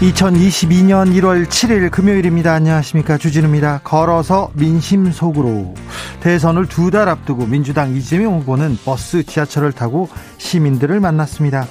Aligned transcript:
2022년 0.00 1.12
1월 1.20 1.44
7일 1.46 1.90
금요일입니다. 1.90 2.54
안녕하십니까. 2.54 3.18
주진우입니다. 3.18 3.80
걸어서 3.84 4.50
민심 4.54 5.12
속으로. 5.12 5.74
대선을 6.20 6.66
두 6.66 6.90
달 6.90 7.08
앞두고 7.10 7.46
민주당 7.46 7.94
이재명 7.94 8.40
후보는 8.40 8.78
버스 8.84 9.22
지하철을 9.22 9.72
타고 9.72 10.08
시민들을 10.38 11.00
만났습니다. 11.00 11.66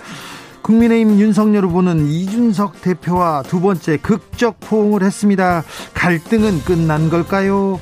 국민의힘 0.62 1.20
윤석열 1.20 1.66
후보는 1.66 2.08
이준석 2.08 2.82
대표와 2.84 3.42
두 3.48 3.60
번째 3.62 3.98
극적 3.98 4.60
포옹을 4.60 5.02
했습니다. 5.02 5.64
갈등은 5.96 6.62
끝난 6.64 7.10
걸까요? 7.10 7.80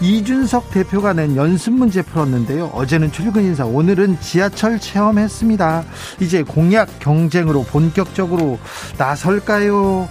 이준석 0.00 0.70
대표가 0.70 1.14
낸 1.14 1.36
연습 1.36 1.72
문제 1.72 2.02
풀었는데요. 2.02 2.66
어제는 2.66 3.12
출근 3.12 3.44
인사, 3.44 3.64
오늘은 3.64 4.20
지하철 4.20 4.78
체험했습니다. 4.78 5.84
이제 6.20 6.42
공약 6.42 6.98
경쟁으로 6.98 7.62
본격적으로 7.64 8.58
나설까요? 8.98 10.08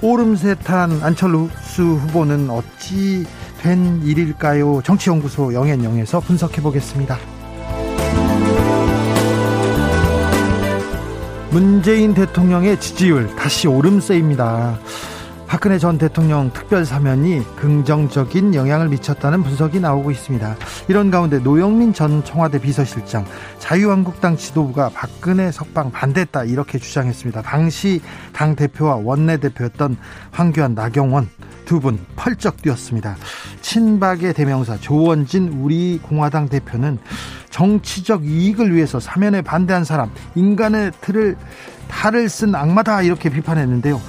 오름세탄 0.00 1.00
안철수 1.02 1.82
후보는 1.82 2.48
어찌 2.48 3.26
된 3.60 4.00
일일까요? 4.02 4.80
정치연구소 4.82 5.52
영앤영에서 5.52 6.20
분석해 6.20 6.62
보겠습니다. 6.62 7.18
문재인 11.50 12.14
대통령의 12.14 12.78
지지율 12.80 13.34
다시 13.34 13.66
오름세입니다. 13.66 14.78
박근혜 15.48 15.78
전 15.78 15.96
대통령 15.96 16.52
특별 16.52 16.84
사면이 16.84 17.42
긍정적인 17.56 18.54
영향을 18.54 18.88
미쳤다는 18.90 19.42
분석이 19.42 19.80
나오고 19.80 20.10
있습니다. 20.10 20.56
이런 20.88 21.10
가운데 21.10 21.38
노영민 21.38 21.94
전 21.94 22.22
청와대 22.22 22.60
비서실장 22.60 23.24
자유한국당 23.58 24.36
지도부가 24.36 24.90
박근혜 24.92 25.50
석방 25.50 25.90
반대했다 25.90 26.44
이렇게 26.44 26.78
주장했습니다. 26.78 27.40
당시 27.42 28.02
당 28.34 28.54
대표와 28.56 28.96
원내 28.96 29.38
대표였던 29.38 29.96
황교안 30.32 30.74
나경원 30.74 31.30
두 31.64 31.80
분 31.80 31.98
펄쩍 32.16 32.60
뛰었습니다. 32.62 33.16
친박의 33.62 34.34
대명사 34.34 34.76
조원진 34.76 35.48
우리 35.60 35.98
공화당 36.02 36.48
대표는 36.48 36.98
정치적 37.50 38.24
이익을 38.26 38.74
위해서 38.74 39.00
사면에 39.00 39.42
반대한 39.42 39.84
사람 39.84 40.10
인간의 40.34 40.92
틀을 41.00 41.36
탈을 41.88 42.28
쓴 42.28 42.54
악마다 42.54 43.02
이렇게 43.02 43.30
비판했는데요. 43.30 44.00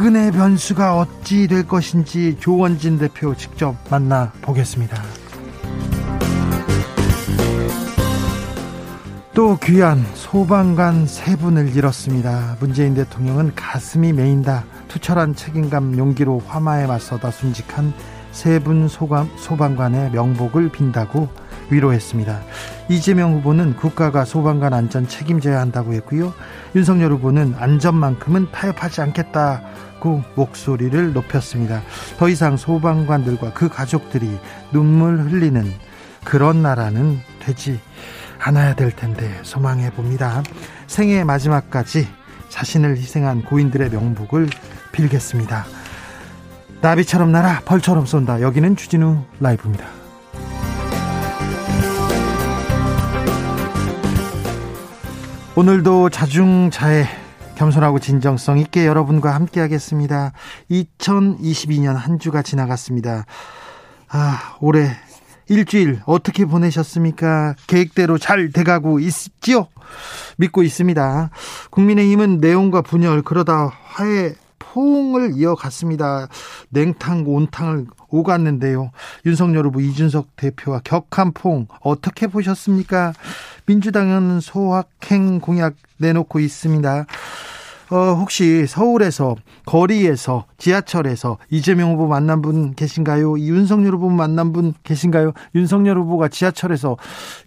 박근혜 0.00 0.30
변수가 0.30 0.96
어찌 0.96 1.46
될 1.46 1.68
것인지 1.68 2.38
조원진 2.40 2.96
대표 2.96 3.34
직접 3.34 3.76
만나 3.90 4.32
보겠습니다. 4.40 4.96
또 9.34 9.58
귀한 9.58 10.02
소방관 10.14 11.06
세 11.06 11.36
분을 11.36 11.76
잃었습니다. 11.76 12.56
문재인 12.60 12.94
대통령은 12.94 13.54
가슴이 13.54 14.14
메인다. 14.14 14.64
투철한 14.88 15.34
책임감 15.34 15.98
용기로 15.98 16.44
화마에 16.46 16.86
맞서다 16.86 17.30
순직한 17.30 17.92
세 18.32 18.58
분 18.60 18.88
소방관의 18.88 20.12
명복을 20.12 20.70
빈다고 20.70 21.28
위로했습니다. 21.70 22.40
이재명 22.88 23.34
후보는 23.34 23.76
국가가 23.76 24.24
소방관 24.24 24.72
안전 24.72 25.06
책임져야 25.06 25.60
한다고 25.60 25.92
했고요. 25.92 26.32
윤석열 26.74 27.12
후보는 27.12 27.54
안전만큼은 27.58 28.48
타협하지 28.50 29.02
않겠다 29.02 29.62
고 30.00 30.22
목소리를 30.34 31.12
높였습니다. 31.12 31.82
더 32.18 32.28
이상 32.28 32.56
소방관들과 32.56 33.52
그 33.52 33.68
가족들이 33.68 34.38
눈물 34.72 35.18
흘리는 35.20 35.70
그런 36.24 36.62
나라는 36.62 37.20
되지 37.38 37.78
않아야 38.38 38.74
될 38.74 38.90
텐데 38.90 39.30
소망해 39.42 39.90
봅니다. 39.90 40.42
생애 40.86 41.22
마지막까지 41.22 42.08
자신을 42.48 42.96
희생한 42.96 43.42
고인들의 43.42 43.90
명복을 43.90 44.48
빌겠습니다. 44.92 45.66
나비처럼 46.80 47.30
날아 47.30 47.60
벌처럼 47.66 48.06
쏜다. 48.06 48.40
여기는 48.40 48.76
주진우 48.76 49.22
라이브입니다. 49.38 49.86
오늘도 55.54 56.08
자중자애 56.08 57.19
겸손하고 57.60 57.98
진정성 57.98 58.56
있게 58.58 58.86
여러분과 58.86 59.34
함께 59.34 59.60
하겠습니다. 59.60 60.32
2022년 60.70 61.92
한 61.92 62.18
주가 62.18 62.40
지나갔습니다. 62.40 63.26
아, 64.08 64.56
올해 64.62 64.88
일주일 65.46 66.00
어떻게 66.06 66.46
보내셨습니까? 66.46 67.56
계획대로 67.66 68.16
잘 68.16 68.50
돼가고 68.50 68.98
있지요? 69.00 69.68
믿고 70.38 70.62
있습니다. 70.62 71.28
국민의힘은 71.70 72.38
내용과 72.38 72.80
분열 72.80 73.20
그러다 73.20 73.70
화해 73.84 74.32
포옹을 74.58 75.32
이어갔습니다. 75.36 76.28
냉탕 76.70 77.24
온탕을 77.26 77.88
오갔는데요. 78.10 78.90
윤석열 79.26 79.66
후보 79.66 79.80
이준석 79.80 80.36
대표와 80.36 80.80
격한 80.84 81.32
포옹 81.32 81.66
어떻게 81.80 82.26
보셨습니까? 82.26 83.12
민주당은 83.66 84.40
소확행 84.40 85.40
공약 85.40 85.74
내놓고 85.98 86.40
있습니다. 86.40 87.06
어, 87.90 88.14
혹시 88.14 88.66
서울에서 88.68 89.34
거리에서 89.66 90.44
지하철에서 90.58 91.38
이재명 91.50 91.92
후보 91.92 92.06
만난 92.06 92.40
분 92.40 92.74
계신가요? 92.74 93.38
윤석열 93.40 93.94
후보 93.94 94.08
만난 94.08 94.52
분 94.52 94.74
계신가요? 94.84 95.32
윤석열 95.56 95.98
후보가 95.98 96.28
지하철에서 96.28 96.96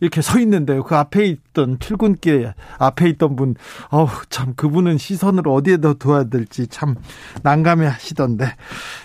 이렇게 0.01 0.21
서 0.21 0.39
있는데요. 0.39 0.83
그 0.83 0.95
앞에 0.95 1.25
있던 1.25 1.79
출근길 1.79 2.53
앞에 2.77 3.07
있던 3.09 3.37
분, 3.37 3.55
어우 3.89 4.07
참 4.29 4.53
그분은 4.55 4.97
시선을 4.97 5.47
어디에다 5.47 5.93
둬야 5.93 6.25
될지 6.25 6.67
참 6.67 6.95
난감해 7.43 7.85
하시던데. 7.85 8.53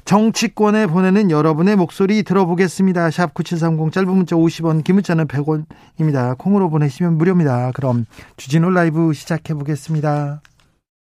정치권에 0.05 0.87
보내는 0.87 1.31
여러분의 1.31 1.76
목소리 1.76 2.25
들어보겠습니다. 2.25 3.10
샵 3.12 3.34
9730 3.34 3.93
짧은 3.93 4.09
문자 4.10 4.34
50원, 4.34 4.82
긴 4.82 4.97
문자는 4.97 5.28
100원입니다. 5.28 6.37
콩으로 6.37 6.69
보내시면 6.69 7.16
무료입니다. 7.16 7.70
그럼 7.75 8.06
주진우 8.37 8.70
라이브 8.70 9.12
시작해 9.12 9.55
보겠습니다. 9.55 10.41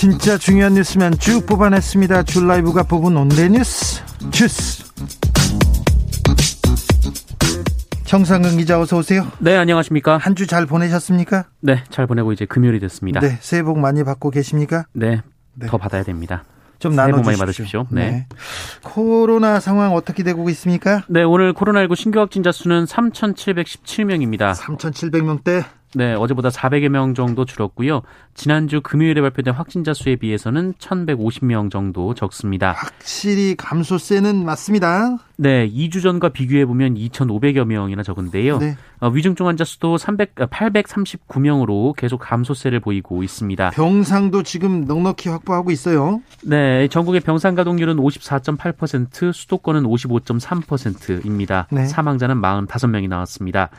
진짜 0.00 0.38
중요한 0.38 0.72
뉴스면 0.72 1.18
쭉 1.18 1.44
뽑아냈습니다. 1.44 2.22
줄 2.22 2.48
라이브가 2.48 2.84
뽑은 2.84 3.14
온데 3.18 3.50
뉴스 3.50 4.02
주스. 4.30 4.82
정상근 8.06 8.56
기자 8.56 8.80
어서 8.80 8.96
오세요. 8.96 9.26
네, 9.40 9.58
안녕하십니까? 9.58 10.16
한 10.16 10.34
주 10.34 10.46
잘 10.46 10.64
보내셨습니까? 10.64 11.44
네, 11.60 11.84
잘 11.90 12.06
보내고 12.06 12.32
이제 12.32 12.46
금요일이 12.46 12.80
됐습니다. 12.80 13.20
네, 13.20 13.36
새해 13.42 13.62
복 13.62 13.78
많이 13.78 14.02
받고 14.02 14.30
계십니까? 14.30 14.86
네, 14.94 15.20
네. 15.52 15.66
더 15.66 15.76
받아야 15.76 16.02
됩니다. 16.02 16.44
좀 16.78 16.96
나눠 16.96 17.20
많이 17.20 17.36
받으십시오. 17.36 17.86
네. 17.90 18.10
네. 18.10 18.26
코로나 18.82 19.60
상황 19.60 19.92
어떻게 19.92 20.22
되고 20.22 20.48
있습니까? 20.48 21.02
네, 21.10 21.22
오늘 21.24 21.52
코로나19 21.52 21.94
신규 21.94 22.20
확진자 22.20 22.52
수는 22.52 22.86
3,717명입니다. 22.86 24.54
3,700명대. 24.54 25.64
네, 25.94 26.14
어제보다 26.14 26.50
400여 26.50 26.88
명 26.88 27.14
정도 27.14 27.44
줄었고요. 27.44 28.02
지난주 28.34 28.80
금요일에 28.80 29.20
발표된 29.20 29.54
확진자 29.54 29.92
수에 29.92 30.16
비해서는 30.16 30.74
1,150명 30.74 31.70
정도 31.70 32.14
적습니다. 32.14 32.72
확실히 32.72 33.56
감소세는 33.56 34.44
맞습니다. 34.44 35.18
네, 35.36 35.68
2주 35.68 36.02
전과 36.02 36.28
비교해 36.28 36.64
보면 36.64 36.94
2,500여 36.94 37.64
명이나 37.64 38.02
적은데요. 38.02 38.58
네. 38.58 38.76
어, 39.00 39.08
위중증 39.08 39.46
환자 39.46 39.64
수도 39.64 39.96
300, 39.96 40.34
839명으로 40.34 41.96
계속 41.96 42.18
감소세를 42.18 42.80
보이고 42.80 43.22
있습니다. 43.22 43.70
병상도 43.70 44.42
지금 44.42 44.84
넉넉히 44.84 45.28
확보하고 45.28 45.70
있어요. 45.70 46.20
네, 46.44 46.86
전국의 46.88 47.20
병상 47.20 47.54
가동률은 47.54 47.96
54.8%, 47.96 49.32
수도권은 49.32 49.84
55.3%입니다. 49.84 51.66
네. 51.72 51.86
사망자는 51.86 52.40
45명이 52.40 53.08
나왔습니다. 53.08 53.70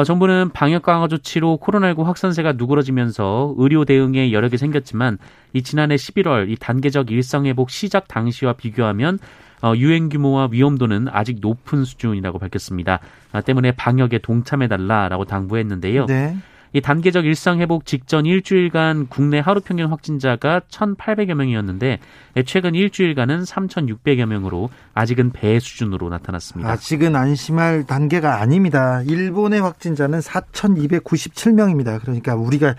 어, 0.00 0.04
정부는 0.04 0.48
방역 0.54 0.80
강화 0.80 1.08
조치로 1.08 1.58
코로나19 1.62 2.04
확산세가 2.04 2.54
누그러지면서 2.54 3.54
의료 3.58 3.84
대응에 3.84 4.32
여력이 4.32 4.56
생겼지만 4.56 5.18
이 5.52 5.62
지난해 5.62 5.96
11월 5.96 6.48
이 6.48 6.56
단계적 6.56 7.10
일상 7.10 7.44
회복 7.44 7.68
시작 7.68 8.08
당시와 8.08 8.54
비교하면 8.54 9.18
어, 9.60 9.74
유행 9.76 10.08
규모와 10.08 10.48
위험도는 10.50 11.08
아직 11.10 11.40
높은 11.42 11.84
수준이라고 11.84 12.38
밝혔습니다. 12.38 13.00
아, 13.32 13.42
때문에 13.42 13.72
방역에 13.72 14.20
동참해 14.20 14.68
달라라고 14.68 15.26
당부했는데요. 15.26 16.06
네. 16.06 16.34
이 16.72 16.80
단계적 16.80 17.24
일상 17.24 17.60
회복 17.60 17.84
직전 17.84 18.26
일주일간 18.26 19.08
국내 19.08 19.40
하루 19.40 19.60
평균 19.60 19.88
확진자가 19.88 20.60
1,800여 20.70 21.34
명이었는데 21.34 21.98
최근 22.46 22.74
일주일간은 22.76 23.42
3,600여 23.42 24.26
명으로 24.26 24.70
아직은 24.94 25.30
배 25.32 25.58
수준으로 25.58 26.08
나타났습니다. 26.10 26.70
아직은 26.70 27.16
안심할 27.16 27.84
단계가 27.86 28.40
아닙니다. 28.40 29.02
일본의 29.02 29.60
확진자는 29.60 30.20
4,297명입니다. 30.20 32.00
그러니까 32.00 32.36
우리가 32.36 32.76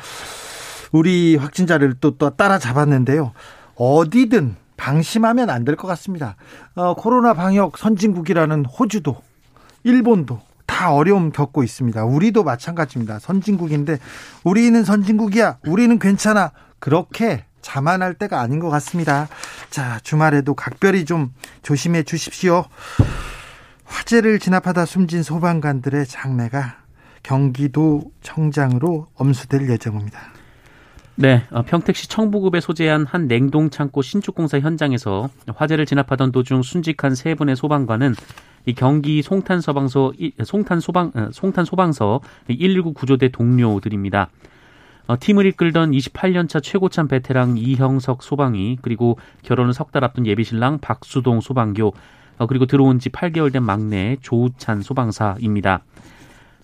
우리 0.94 1.36
확진자를 1.36 1.96
또, 2.00 2.18
또 2.18 2.30
따라잡았는데요. 2.30 3.34
어디든 3.76 4.56
방심하면 4.78 5.50
안 5.50 5.64
될 5.66 5.76
것 5.76 5.88
같습니다. 5.90 6.36
어, 6.76 6.96
코로나 6.96 7.34
방역 7.34 7.78
선진국이라는 7.78 8.66
호주도 8.66 9.18
일본도 9.84 10.40
다 10.82 10.92
어려움 10.96 11.32
겪고 11.32 11.62
있습니다. 11.62 12.06
우리도 12.06 12.44
마찬가지입니다. 12.44 13.20
선진국인데 13.20 14.00
우리는 14.44 14.84
선진국이야. 14.84 15.60
우리는 15.68 16.00
괜찮아. 16.00 16.54
그렇게 16.80 17.46
자만할 17.62 18.16
때가 18.16 18.42
아닌 18.42 18.60
것 18.60 18.72
같습니다. 18.72 19.28
자, 19.70 20.00
주말에도 20.02 20.56
각별히 20.56 21.06
좀 21.06 21.36
조심해 21.62 22.02
주십시오. 22.02 22.66
화재를 23.86 24.40
진압하다 24.40 24.88
숨진 24.88 25.22
소방관들의 25.22 26.08
장례가 26.08 26.78
경기도 27.22 28.02
청장으로 28.24 29.06
엄수될 29.14 29.70
예정입니다. 29.70 30.20
네, 31.22 31.44
어, 31.52 31.62
평택시 31.62 32.10
청부급에 32.10 32.62
소재한 32.62 33.06
한 33.06 33.28
냉동 33.28 33.70
창고 33.70 34.02
신축 34.02 34.34
공사 34.34 34.60
현장에서 34.60 35.30
화재를 35.56 35.86
진압하던 35.86 36.32
도중 36.32 36.64
순직한 36.64 37.14
세 37.14 37.36
분의 37.36 37.56
소방관은 37.56 38.16
이 38.66 38.74
경기 38.74 39.22
송탄 39.22 39.62
소방서 39.62 40.14
송탄 40.44 40.80
소방 40.80 41.12
어, 41.14 41.30
송탄 41.32 41.66
소방서 41.66 42.22
119 42.48 42.94
구조대 42.94 43.30
동료들입니다. 43.30 44.30
어, 45.06 45.16
팀을 45.20 45.46
이끌던 45.46 45.92
28년차 45.92 46.64
최고참 46.64 47.08
베테랑 47.08 47.56
이형석 47.58 48.24
소방이 48.24 48.80
그리고 48.82 49.20
결혼을 49.44 49.74
석 49.74 49.92
달 49.92 50.04
앞둔 50.04 50.26
예비신랑 50.26 50.80
박수동 50.80 51.42
소방교 51.42 51.94
어, 52.40 52.48
그리고 52.48 52.66
들어온 52.66 52.98
지 52.98 53.10
8개월 53.10 53.54
된 53.54 53.62
막내 53.62 54.18
조우찬 54.22 54.82
소방사입니다. 54.82 55.84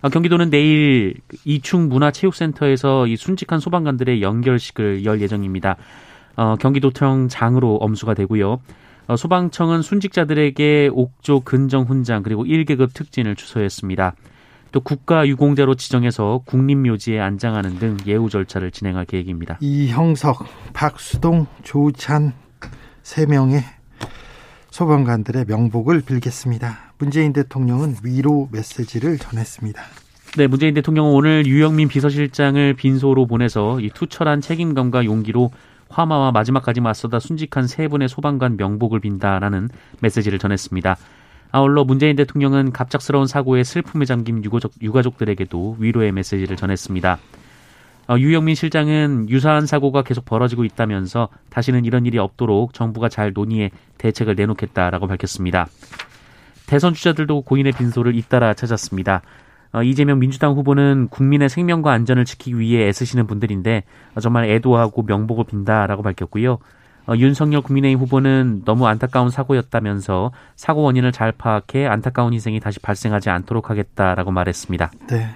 어, 0.01 0.09
경기도는 0.09 0.49
내일 0.49 1.15
이충 1.43 1.89
문화체육센터에서 1.89 3.07
이 3.07 3.15
순직한 3.15 3.59
소방관들의 3.59 4.21
연결식을 4.21 5.05
열 5.05 5.21
예정입니다. 5.21 5.75
어, 6.35 6.55
경기도청 6.55 7.27
장으로 7.29 7.77
엄수가 7.77 8.13
되고요. 8.13 8.59
어, 9.07 9.15
소방청은 9.15 9.81
순직자들에게 9.81 10.89
옥조 10.93 11.41
근정 11.41 11.83
훈장 11.83 12.23
그리고 12.23 12.43
1계급 12.45 12.93
특진을 12.93 13.35
추서했습니다. 13.35 14.13
또 14.71 14.81
국가유공자로 14.81 15.75
지정해서 15.75 16.41
국립묘지에 16.45 17.19
안장하는 17.19 17.79
등 17.79 17.97
예우 18.05 18.29
절차를 18.29 18.71
진행할 18.71 19.05
계획입니다. 19.05 19.57
이형석, 19.61 20.45
박수동, 20.73 21.47
조찬 21.63 22.33
세 23.01 23.25
명의 23.25 23.63
소방관들의 24.77 25.45
명복을 25.47 26.01
빌겠습니다. 26.01 26.77
문재인 26.99 27.33
대통령은 27.33 27.95
위로 28.03 28.47
메시지를 28.51 29.17
전했습니다. 29.17 29.81
네, 30.37 30.45
문재인 30.45 30.75
대통령은 30.75 31.13
오늘 31.13 31.47
유영민 31.47 31.87
비서실장을 31.87 32.75
빈소로 32.75 33.25
보내서 33.25 33.79
이 33.79 33.89
투철한 33.89 34.41
책임감과 34.41 35.05
용기로 35.05 35.49
화마와 35.89 36.31
마지막까지 36.31 36.81
맞서다 36.81 37.17
순직한 37.19 37.65
세 37.65 37.87
분의 37.87 38.07
소방관 38.07 38.57
명복을 38.57 38.99
빈다라는 38.99 39.69
메시지를 39.99 40.37
전했습니다. 40.37 40.95
아울러 41.51 41.83
문재인 41.83 42.15
대통령은 42.15 42.71
갑작스러운 42.71 43.25
사고에 43.25 43.63
슬픔에 43.63 44.05
잠긴 44.05 44.43
유가족, 44.43 44.73
유가족들에게도 44.79 45.77
위로의 45.79 46.11
메시지를 46.11 46.55
전했습니다. 46.55 47.17
어, 48.09 48.17
유영민 48.17 48.55
실장은 48.55 49.29
유사한 49.29 49.65
사고가 49.65 50.01
계속 50.01 50.23
벌어지고 50.25 50.63
있다면서 50.63 51.27
다시는 51.49 51.85
이런 51.85 52.05
일이 52.05 52.17
없도록 52.17 52.73
정부가 52.73 53.09
잘 53.09 53.33
논의해 53.33 53.71
대책을 53.97 54.35
내놓겠다라고 54.35 55.07
밝혔습니다. 55.07 55.67
대선 56.67 56.93
주자들도 56.93 57.41
고인의 57.41 57.73
빈소를 57.73 58.15
잇따라 58.15 58.53
찾았습니다. 58.53 59.21
어, 59.73 59.83
이재명 59.83 60.19
민주당 60.19 60.53
후보는 60.53 61.09
국민의 61.09 61.49
생명과 61.49 61.91
안전을 61.91 62.23
지키기 62.25 62.57
위해 62.57 62.87
애쓰시는 62.87 63.27
분들인데 63.27 63.83
어, 64.15 64.19
정말 64.21 64.45
애도하고 64.45 65.03
명복을 65.03 65.45
빈다라고 65.45 66.03
밝혔고요. 66.03 66.59
어, 67.07 67.13
윤석열 67.15 67.61
국민의힘 67.61 67.99
후보는 67.99 68.63
너무 68.65 68.87
안타까운 68.87 69.29
사고였다면서 69.29 70.31
사고 70.55 70.81
원인을 70.83 71.11
잘 71.11 71.31
파악해 71.31 71.87
안타까운 71.87 72.33
희생이 72.33 72.59
다시 72.59 72.79
발생하지 72.79 73.29
않도록 73.29 73.69
하겠다라고 73.69 74.31
말했습니다. 74.31 74.91
네. 75.09 75.29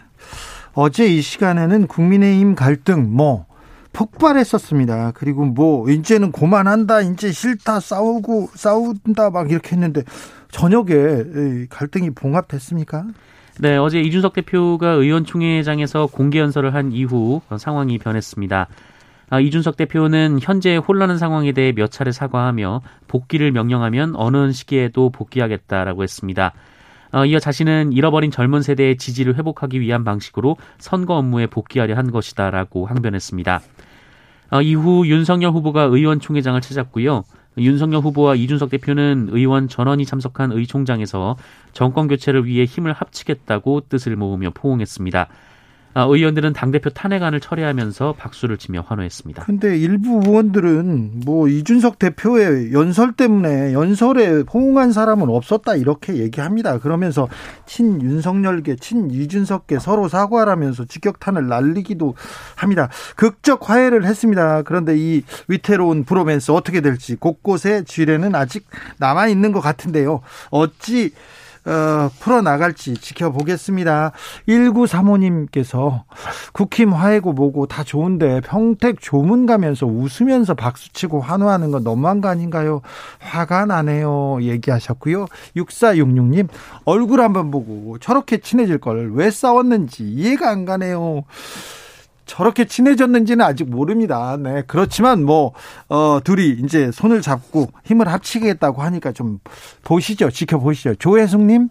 어제 0.74 1.06
이 1.08 1.22
시간에는 1.22 1.88
국민의힘 1.88 2.56
갈등 2.56 3.14
뭐 3.14 3.46
폭발했었습니다. 3.94 5.12
그리고 5.16 5.46
뭐 5.46 5.90
이제는 5.90 6.32
고만한다, 6.32 7.02
이제 7.02 7.32
싫다, 7.32 7.80
싸우고 7.80 8.50
싸운다 8.54 9.32
막 9.32 9.52
이렇게 9.52 9.76
했는데 9.76 10.04
저녁에 10.50 11.66
갈등이 11.70 12.12
봉합됐습니까? 12.12 13.06
네, 13.60 13.76
어제 13.78 14.00
이준석 14.00 14.34
대표가 14.34 14.92
의원총회장에서 14.92 16.08
공개 16.08 16.40
연설을 16.40 16.74
한 16.74 16.94
이후 16.94 17.42
상황이 17.58 17.98
변했습니다. 17.98 18.68
아, 19.30 19.40
이준석 19.40 19.78
대표는 19.78 20.40
현재 20.42 20.76
혼란한 20.76 21.18
상황에 21.18 21.52
대해 21.52 21.72
몇 21.74 21.92
차례 21.92 22.12
사과하며 22.12 22.82
복귀를 23.08 23.52
명령하면 23.52 24.14
어느 24.16 24.52
시기에도 24.52 25.10
복귀하겠다라고 25.10 26.04
했습니다. 26.04 26.54
어, 27.14 27.26
이어 27.26 27.40
자신은 27.40 27.92
잃어버린 27.92 28.32
젊은 28.32 28.62
세대의 28.62 28.98
지지를 28.98 29.36
회복하기 29.36 29.80
위한 29.82 30.04
방식으로 30.04 30.58
선거 30.78 31.16
업무에 31.16 31.48
복귀하려 31.48 31.96
한 31.96 32.12
것이다라고 32.12 32.86
항변했습니다. 32.86 33.62
어, 34.52 34.62
이후 34.62 35.08
윤석열 35.08 35.52
후보가 35.52 35.84
의원총회장을 35.84 36.60
찾았고요. 36.60 37.24
윤석열 37.58 38.02
후보와 38.02 38.36
이준석 38.36 38.70
대표는 38.70 39.30
의원 39.32 39.68
전원이 39.68 40.06
참석한 40.06 40.54
의총장에서 40.54 41.36
정권 41.74 42.08
교체를 42.08 42.46
위해 42.46 42.64
힘을 42.64 42.94
합치겠다고 42.94 43.82
뜻을 43.90 44.16
모으며 44.16 44.52
포옹했습니다. 44.54 45.28
아, 45.94 46.04
의원들은 46.04 46.54
당대표 46.54 46.90
탄핵안을 46.90 47.42
철회하면서 47.42 48.16
박수를 48.18 48.58
치며 48.58 48.84
환호했습니다. 48.88 49.44
근데 49.44 49.78
일부 49.78 50.22
의원들은 50.26 51.22
뭐 51.26 51.48
이준석 51.48 52.00
대표의 52.00 52.72
연설 52.72 53.12
때문에 53.14 53.74
연설에 53.74 54.44
호응한 54.54 54.94
사람은 54.94 55.30
없었다 55.30 55.76
이렇게 55.76 56.18
얘기합니다. 56.18 56.80
그러면서 56.80 57.28
친 57.66 58.02
윤석열계, 58.02 58.78
친 58.78 59.12
이준석계 59.12 59.80
서로 59.80 60.08
사과하라면서 60.08 60.86
직격탄을 60.86 61.48
날리기도 61.48 62.16
합니다. 62.56 62.90
극적 63.16 63.70
화해를 63.70 64.06
했습니다. 64.06 64.62
그런데 64.62 64.98
이 64.98 65.24
위태로운 65.48 66.06
브로맨스 66.06 66.52
어떻게 66.52 66.80
될지 66.82 67.16
곳곳에 67.16 67.84
지뢰는 67.84 68.36
아직 68.36 68.66
남아 68.98 69.28
있는 69.28 69.52
것 69.52 69.60
같은데요. 69.60 70.22
어찌 70.52 71.12
어, 71.66 72.10
풀어나갈지 72.20 72.96
지켜보겠습니다. 72.96 74.14
1935님께서 74.48 76.04
국힘 76.54 76.94
화해고 76.94 77.34
뭐고 77.34 77.68
다 77.68 77.84
좋은데 77.84 78.42
평택 78.42 79.00
조문 79.00 79.46
가면서 79.46 79.86
웃으면서 79.86 80.56
박수치고 80.56 81.22
환호하는 81.22 81.72
건 81.72 81.84
너무한 81.84 82.22
거 82.22 82.30
아닌가요? 82.30 82.82
화가 83.20 83.66
나네요. 83.66 84.40
얘기하셨고요. 84.42 85.28
6466님 85.56 86.48
얼굴 86.86 87.22
한번 87.22 87.52
보고 87.52 87.98
저렇게 88.00 88.38
친해질 88.38 88.80
걸 88.80 89.12
왜 89.14 89.30
싸웠는지 89.32 90.04
이해가 90.04 90.50
안 90.50 90.66
가네요. 90.66 91.24
저렇게 92.26 92.66
친해졌는지는 92.66 93.44
아직 93.46 93.70
모릅니다. 93.70 94.38
네. 94.40 94.64
그렇지만 94.68 95.24
뭐, 95.26 95.54
어, 95.90 96.20
둘이 96.24 96.50
이제 96.64 96.92
손을 96.92 97.22
잡고 97.22 97.68
힘을 97.86 98.08
합치겠다고 98.08 98.82
하니까 98.82 99.12
좀 99.12 99.40
보시죠. 99.84 100.30
지켜보시죠. 100.32 100.96
조혜숙님, 100.96 101.70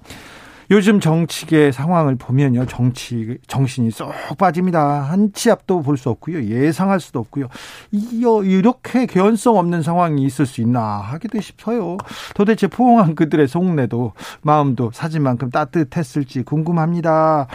요즘 0.72 1.00
정치계 1.00 1.72
상황을 1.72 2.14
보면요. 2.14 2.64
정치 2.66 3.38
정신이 3.48 3.90
쏙 3.90 4.12
빠집니다. 4.38 5.02
한 5.02 5.32
치 5.32 5.50
앞도 5.50 5.82
볼 5.82 5.96
수 5.96 6.10
없고요. 6.10 6.44
예상할 6.44 7.00
수도 7.00 7.18
없고요. 7.18 7.48
이렇게 7.90 9.06
개연성 9.06 9.56
없는 9.58 9.82
상황이 9.82 10.22
있을 10.22 10.46
수 10.46 10.60
있나 10.60 10.80
하기도 10.80 11.40
싶어요. 11.40 11.96
도대체 12.36 12.68
포옹한 12.68 13.16
그들의 13.16 13.48
속내도 13.48 14.12
마음도 14.42 14.90
사진 14.94 15.24
만큼 15.24 15.50
따뜻했을지 15.50 16.42
궁금합니다. 16.42 17.48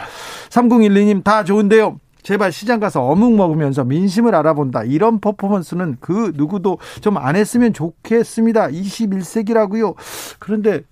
3012님 0.50 1.24
다 1.24 1.42
좋은데요. 1.42 1.98
제발 2.26 2.50
시장 2.50 2.80
가서 2.80 3.04
어묵 3.04 3.36
먹으면서 3.36 3.84
민심을 3.84 4.34
알아본다. 4.34 4.82
이런 4.82 5.20
퍼포먼스는 5.20 5.98
그 6.00 6.32
누구도 6.34 6.78
좀 7.00 7.16
안 7.18 7.36
했으면 7.36 7.72
좋겠습니다. 7.72 8.66
21세기라고요. 8.66 9.94
그런데 10.40 10.82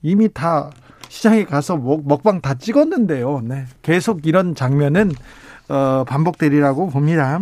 이미 0.00 0.28
다 0.32 0.70
시장에 1.08 1.42
가서 1.44 1.76
먹, 1.76 2.06
먹방 2.06 2.40
다 2.40 2.54
찍었는데요. 2.54 3.42
네. 3.42 3.64
계속 3.82 4.26
이런 4.28 4.54
장면은 4.54 5.10
어, 5.68 6.04
반복되리라고 6.06 6.90
봅니다. 6.90 7.40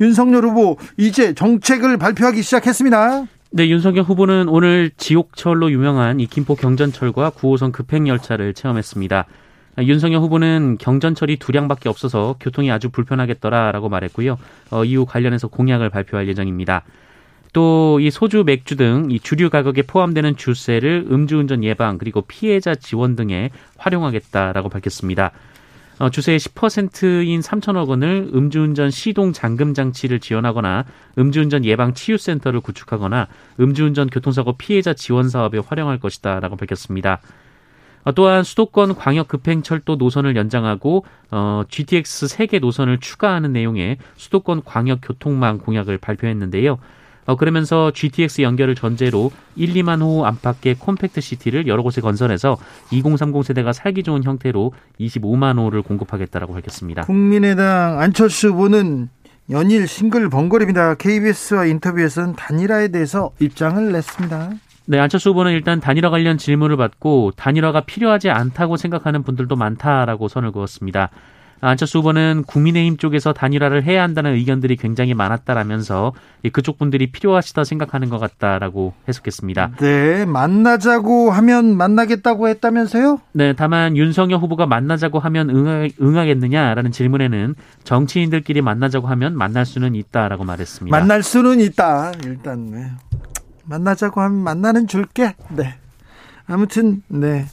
윤석열 0.00 0.46
후보 0.46 0.78
이제 0.96 1.34
정책을 1.34 1.98
발표하기 1.98 2.40
시작했습니다. 2.40 3.26
네, 3.50 3.68
윤석열 3.68 4.04
후보는 4.04 4.48
오늘 4.48 4.90
지옥철로 4.96 5.70
유명한 5.70 6.18
이 6.18 6.26
김포 6.26 6.54
경전철과 6.54 7.32
9호선 7.32 7.72
급행열차를 7.72 8.54
체험했습니다. 8.54 9.26
윤석열 9.78 10.20
후보는 10.20 10.78
경전철이 10.78 11.36
두 11.36 11.52
량밖에 11.52 11.88
없어서 11.88 12.36
교통이 12.40 12.70
아주 12.70 12.88
불편하겠더라라고 12.90 13.88
말했고요. 13.88 14.38
어, 14.70 14.84
이후 14.84 15.04
관련해서 15.06 15.48
공약을 15.48 15.90
발표할 15.90 16.28
예정입니다. 16.28 16.82
또 17.52 17.98
이 18.00 18.10
소주, 18.10 18.44
맥주 18.44 18.76
등 18.76 19.08
이 19.10 19.18
주류 19.18 19.48
가격에 19.50 19.82
포함되는 19.82 20.36
주세를 20.36 21.06
음주운전 21.10 21.64
예방 21.64 21.96
그리고 21.98 22.22
피해자 22.22 22.74
지원 22.74 23.16
등에 23.16 23.50
활용하겠다라고 23.78 24.68
밝혔습니다. 24.68 25.32
어, 25.98 26.10
주세의 26.10 26.38
10%인 26.38 27.40
3천억 27.40 27.88
원을 27.88 28.30
음주운전 28.34 28.90
시동 28.90 29.32
잠금 29.32 29.72
장치를 29.72 30.20
지원하거나 30.20 30.84
음주운전 31.18 31.64
예방 31.64 31.94
치유센터를 31.94 32.60
구축하거나 32.60 33.28
음주운전 33.60 34.08
교통사고 34.08 34.58
피해자 34.58 34.92
지원 34.92 35.30
사업에 35.30 35.58
활용할 35.58 35.98
것이다라고 35.98 36.56
밝혔습니다. 36.56 37.20
어, 38.06 38.12
또한 38.12 38.44
수도권 38.44 38.94
광역 38.94 39.26
급행철도 39.26 39.96
노선을 39.96 40.36
연장하고 40.36 41.04
어, 41.32 41.64
GTX 41.68 42.26
3개 42.26 42.60
노선을 42.60 43.00
추가하는 43.00 43.52
내용의 43.52 43.98
수도권 44.14 44.62
광역 44.64 45.00
교통망 45.02 45.58
공약을 45.58 45.98
발표했는데요. 45.98 46.78
어, 47.26 47.34
그러면서 47.34 47.90
GTX 47.90 48.42
연결을 48.42 48.76
전제로 48.76 49.32
1, 49.56 49.74
2만 49.74 50.02
호 50.02 50.24
안팎의 50.24 50.76
콤팩트 50.78 51.20
시티를 51.20 51.66
여러 51.66 51.82
곳에 51.82 52.00
건설해서 52.00 52.56
2030 52.92 53.44
세대가 53.44 53.72
살기 53.72 54.04
좋은 54.04 54.22
형태로 54.22 54.72
25만 55.00 55.58
호를 55.58 55.82
공급하겠다라고 55.82 56.52
밝혔습니다. 56.54 57.02
국민의당 57.02 57.98
안철수 57.98 58.50
후보는 58.50 59.08
연일 59.50 59.88
싱글 59.88 60.30
번거립니다. 60.30 60.94
KBS와 60.94 61.66
인터뷰에서는 61.66 62.36
단일화에 62.36 62.88
대해서 62.88 63.32
입장을 63.40 63.90
냈습니다. 63.90 64.52
네, 64.88 65.00
안철수 65.00 65.30
후보는 65.30 65.52
일단 65.52 65.80
단일화 65.80 66.10
관련 66.10 66.38
질문을 66.38 66.76
받고 66.76 67.32
단일화가 67.36 67.82
필요하지 67.82 68.30
않다고 68.30 68.76
생각하는 68.76 69.24
분들도 69.24 69.56
많다라고 69.56 70.28
선을 70.28 70.52
그었습니다. 70.52 71.10
안철수 71.60 71.98
후보는 71.98 72.44
국민의힘 72.46 72.96
쪽에서 72.96 73.32
단일화를 73.32 73.82
해야 73.82 74.02
한다는 74.02 74.34
의견들이 74.34 74.76
굉장히 74.76 75.14
많았다라면서 75.14 76.12
그쪽 76.52 76.78
분들이 76.78 77.10
필요하시다 77.10 77.64
생각하는 77.64 78.10
것 78.10 78.18
같다라고 78.18 78.92
해석했습니다. 79.08 79.72
네, 79.80 80.24
만나자고 80.26 81.30
하면 81.30 81.76
만나겠다고 81.76 82.48
했다면서요? 82.48 83.20
네, 83.32 83.54
다만 83.54 83.96
윤석열 83.96 84.38
후보가 84.38 84.66
만나자고 84.66 85.18
하면 85.18 85.50
응하, 85.50 85.88
응하겠느냐라는 86.00 86.92
질문에는 86.92 87.54
정치인들끼리 87.82 88.60
만나자고 88.60 89.08
하면 89.08 89.36
만날 89.36 89.64
수는 89.66 89.94
있다라고 89.94 90.44
말했습니다. 90.44 90.96
만날 90.96 91.22
수는 91.22 91.60
있다. 91.60 92.12
일단 92.24 92.66
네. 92.70 92.90
만나자고 93.68 94.20
하면 94.20 94.38
만나는 94.38 94.86
줄게. 94.86 95.34
네. 95.50 95.74
아무튼 96.46 97.02
네. 97.08 97.44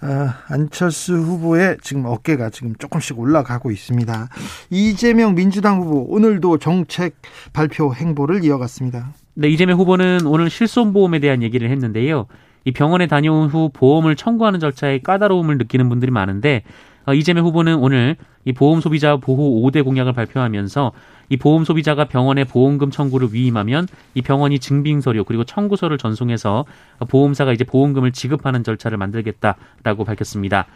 아, 0.00 0.34
안철수 0.48 1.16
후보의 1.16 1.78
지금 1.82 2.04
어깨가 2.04 2.50
지금 2.50 2.74
조금씩 2.76 3.18
올라가고 3.18 3.70
있습니다. 3.70 4.28
이재명 4.70 5.34
민주당 5.34 5.80
후보 5.80 6.06
오늘도 6.08 6.58
정책 6.58 7.16
발표 7.52 7.94
행보를 7.94 8.44
이어갔습니다. 8.44 9.14
네, 9.34 9.48
이재명 9.48 9.78
후보는 9.78 10.26
오늘 10.26 10.50
실손보험에 10.50 11.18
대한 11.18 11.42
얘기를 11.42 11.70
했는데요. 11.70 12.26
이 12.64 12.72
병원에 12.72 13.06
다녀온 13.06 13.48
후 13.48 13.70
보험을 13.72 14.16
청구하는 14.16 14.60
절차에 14.60 15.00
까다로움을 15.00 15.56
느끼는 15.58 15.88
분들이 15.88 16.10
많은데 16.10 16.62
어, 17.06 17.14
이재명 17.14 17.46
후보는 17.46 17.76
오늘 17.76 18.16
이 18.44 18.52
보험 18.52 18.80
소비자 18.80 19.16
보호 19.16 19.62
5대 19.62 19.84
공약을 19.84 20.12
발표하면서 20.12 20.92
이 21.28 21.36
보험 21.36 21.64
소비자가 21.64 22.04
병원에 22.06 22.44
보험금 22.44 22.90
청구를 22.90 23.28
위임하면 23.32 23.88
이 24.14 24.22
병원이 24.22 24.58
증빙 24.58 25.00
서류 25.00 25.24
그리고 25.24 25.44
청구서를 25.44 25.98
전송해서 25.98 26.64
보험사가 27.08 27.52
이제 27.52 27.64
보험금을 27.64 28.12
지급하는 28.12 28.64
절차를 28.64 28.98
만들겠다라고 28.98 30.04
밝혔습니다. 30.04 30.66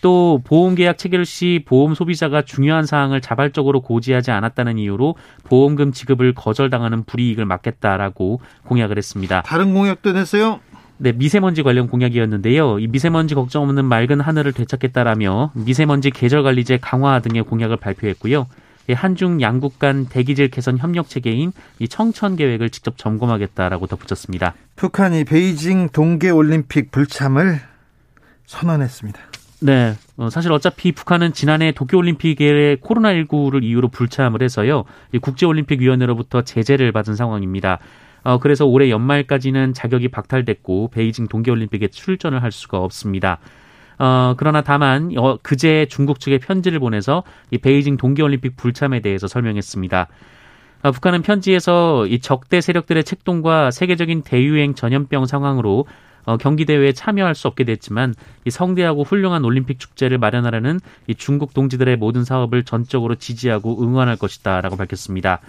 또 0.00 0.40
보험 0.44 0.74
계약 0.74 0.96
체결 0.96 1.24
시 1.24 1.64
보험 1.66 1.94
소비자가 1.94 2.42
중요한 2.42 2.86
사항을 2.86 3.20
자발적으로 3.20 3.80
고지하지 3.80 4.30
않았다는 4.30 4.78
이유로 4.78 5.16
보험금 5.44 5.92
지급을 5.92 6.34
거절당하는 6.34 7.04
불이익을 7.04 7.44
막겠다라고 7.44 8.40
공약을 8.64 8.96
했습니다. 8.96 9.42
다른 9.42 9.74
공약도 9.74 10.12
냈어요? 10.12 10.60
네, 10.98 11.12
미세먼지 11.12 11.62
관련 11.62 11.88
공약이었는데요. 11.88 12.80
이 12.80 12.86
미세먼지 12.88 13.34
걱정 13.34 13.62
없는 13.62 13.84
맑은 13.84 14.20
하늘을 14.20 14.52
되찾겠다라며 14.52 15.52
미세먼지 15.54 16.10
계절 16.10 16.42
관리제 16.42 16.78
강화 16.80 17.20
등의 17.20 17.44
공약을 17.44 17.76
발표했고요. 17.76 18.46
한중 18.94 19.40
양국 19.40 19.78
간 19.78 20.06
대기질 20.06 20.48
개선 20.50 20.78
협력 20.78 21.08
체계인 21.08 21.52
이 21.78 21.88
청천 21.88 22.36
계획을 22.36 22.70
직접 22.70 22.96
점검하겠다라고 22.96 23.86
덧붙였습니다. 23.86 24.54
북한이 24.76 25.24
베이징 25.24 25.90
동계 25.90 26.30
올림픽 26.30 26.90
불참을 26.90 27.60
선언했습니다. 28.46 29.20
네. 29.60 29.94
어, 30.16 30.30
사실 30.30 30.52
어차피 30.52 30.92
북한은 30.92 31.32
지난해 31.32 31.72
도쿄올림픽에 31.72 32.76
코로나19를 32.76 33.64
이유로 33.64 33.88
불참을 33.88 34.42
해서요. 34.42 34.84
국제올림픽위원회로부터 35.20 36.42
제재를 36.42 36.92
받은 36.92 37.16
상황입니다. 37.16 37.78
어, 38.22 38.38
그래서 38.38 38.66
올해 38.66 38.90
연말까지는 38.90 39.74
자격이 39.74 40.08
박탈됐고 40.08 40.90
베이징 40.90 41.28
동계올림픽에 41.28 41.88
출전을 41.88 42.42
할 42.42 42.52
수가 42.52 42.78
없습니다. 42.78 43.38
어, 43.98 44.34
그러나 44.36 44.62
다만 44.62 45.12
어, 45.16 45.38
그제 45.42 45.86
중국 45.90 46.20
측에 46.20 46.38
편지를 46.38 46.78
보내서 46.78 47.24
이 47.50 47.58
베이징 47.58 47.96
동계올림픽 47.96 48.56
불참에 48.56 49.00
대해서 49.00 49.26
설명했습니다. 49.26 50.06
어, 50.82 50.92
북한은 50.92 51.22
편지에서 51.22 52.06
이 52.06 52.20
적대 52.20 52.60
세력들의 52.60 53.02
책동과 53.02 53.72
세계적인 53.72 54.22
대유행 54.22 54.74
전염병 54.74 55.26
상황으로 55.26 55.86
어, 56.24 56.36
경기 56.36 56.64
대회에 56.66 56.92
참여할 56.92 57.34
수 57.34 57.48
없게 57.48 57.64
됐지만 57.64 58.14
이 58.44 58.50
성대하고 58.50 59.02
훌륭한 59.02 59.44
올림픽 59.44 59.78
축제를 59.78 60.18
마련하려는 60.18 60.78
이 61.06 61.14
중국 61.14 61.54
동지들의 61.54 61.96
모든 61.96 62.22
사업을 62.22 62.64
전적으로 62.64 63.14
지지하고 63.16 63.82
응원할 63.82 64.16
것이다 64.16 64.60
라고 64.60 64.76
밝혔습니다. 64.76 65.40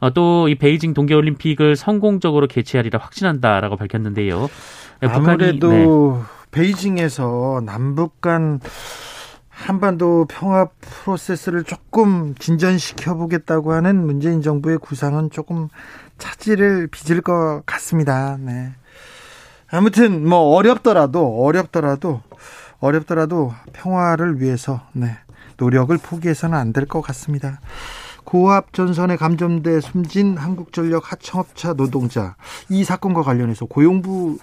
어, 0.00 0.10
또 0.10 0.48
이 0.48 0.54
베이징 0.56 0.94
동계올림픽을 0.94 1.76
성공적으로 1.76 2.46
개최하리라 2.46 2.98
확신한다라고 2.98 3.76
밝혔는데요. 3.76 4.48
아무래도 5.00 5.68
북한이, 5.68 5.82
네. 5.82 6.41
베이징에서 6.52 7.62
남북 7.64 8.20
간 8.20 8.60
한반도 9.48 10.26
평화 10.28 10.66
프로세스를 10.80 11.64
조금 11.64 12.34
진전시켜 12.36 13.14
보겠다고 13.14 13.72
하는 13.72 14.04
문재인 14.06 14.42
정부의 14.42 14.78
구상은 14.78 15.30
조금 15.30 15.68
차질을 16.18 16.88
빚을 16.88 17.20
것 17.20 17.62
같습니다. 17.66 18.36
네. 18.40 18.72
아무튼 19.70 20.28
뭐 20.28 20.38
어렵더라도 20.56 21.42
어렵더라도 21.44 22.20
어렵더라도 22.80 23.52
평화를 23.72 24.40
위해서 24.40 24.82
네. 24.92 25.16
노력을 25.58 25.96
포기해서는 25.96 26.56
안 26.58 26.72
될 26.72 26.86
것 26.86 27.00
같습니다. 27.02 27.60
고압 28.24 28.72
전선에 28.72 29.16
감점돼 29.16 29.80
숨진 29.80 30.36
한국전력 30.36 31.10
하청업체 31.12 31.74
노동자 31.74 32.36
이 32.68 32.84
사건과 32.84 33.22
관련해서 33.22 33.66
고용부 33.66 34.38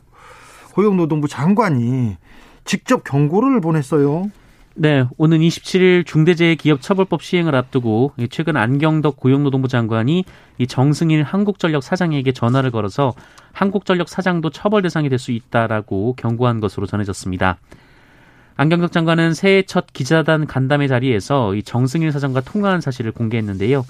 고용노동부 0.73 1.27
장관이 1.27 2.17
직접 2.65 3.03
경고를 3.03 3.61
보냈어요. 3.61 4.29
네, 4.75 5.05
오는 5.17 5.39
27일 5.39 6.05
중대재해기업처벌법 6.05 7.21
시행을 7.21 7.53
앞두고 7.53 8.13
최근 8.29 8.55
안경덕 8.55 9.17
고용노동부 9.17 9.67
장관이 9.67 10.23
이 10.57 10.67
정승일 10.67 11.23
한국전력 11.23 11.83
사장에게 11.83 12.31
전화를 12.31 12.71
걸어서 12.71 13.13
한국전력 13.51 14.07
사장도 14.07 14.51
처벌 14.51 14.81
대상이 14.81 15.09
될 15.09 15.19
수 15.19 15.31
있다라고 15.31 16.13
경고한 16.15 16.61
것으로 16.61 16.85
전해졌습니다. 16.85 17.57
안경덕 18.55 18.91
장관은 18.93 19.33
새해 19.33 19.63
첫 19.63 19.87
기자단 19.91 20.45
간담회 20.45 20.87
자리에서 20.87 21.55
이 21.55 21.63
정승일 21.63 22.11
사장과 22.13 22.41
통화한 22.41 22.79
사실을 22.79 23.11
공개했는데요. 23.11 23.83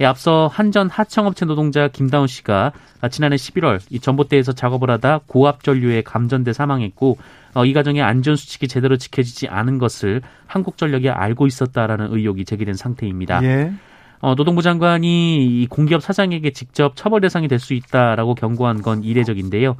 예, 0.00 0.04
앞서 0.04 0.48
한전 0.52 0.90
하청업체 0.90 1.46
노동자 1.46 1.88
김다운 1.88 2.26
씨가 2.26 2.72
지난해 3.10 3.36
11월 3.36 3.80
이 3.90 3.98
전봇대에서 3.98 4.52
작업을 4.52 4.90
하다 4.90 5.20
고압 5.26 5.62
전류에 5.62 6.02
감전돼 6.02 6.52
사망했고 6.52 7.18
어, 7.54 7.64
이 7.64 7.72
과정에 7.72 8.02
안전 8.02 8.36
수칙이 8.36 8.68
제대로 8.68 8.96
지켜지지 8.98 9.48
않은 9.48 9.78
것을 9.78 10.20
한국전력이 10.46 11.08
알고 11.08 11.46
있었다라는 11.46 12.08
의혹이 12.12 12.44
제기된 12.44 12.74
상태입니다. 12.74 13.42
예. 13.44 13.72
어, 14.20 14.34
노동부 14.34 14.60
장관이 14.62 15.46
이 15.62 15.66
공기업 15.66 16.02
사장에게 16.02 16.50
직접 16.50 16.96
처벌 16.96 17.20
대상이 17.20 17.48
될 17.48 17.58
수 17.58 17.72
있다라고 17.74 18.34
경고한 18.34 18.82
건 18.82 19.02
이례적인데요. 19.02 19.76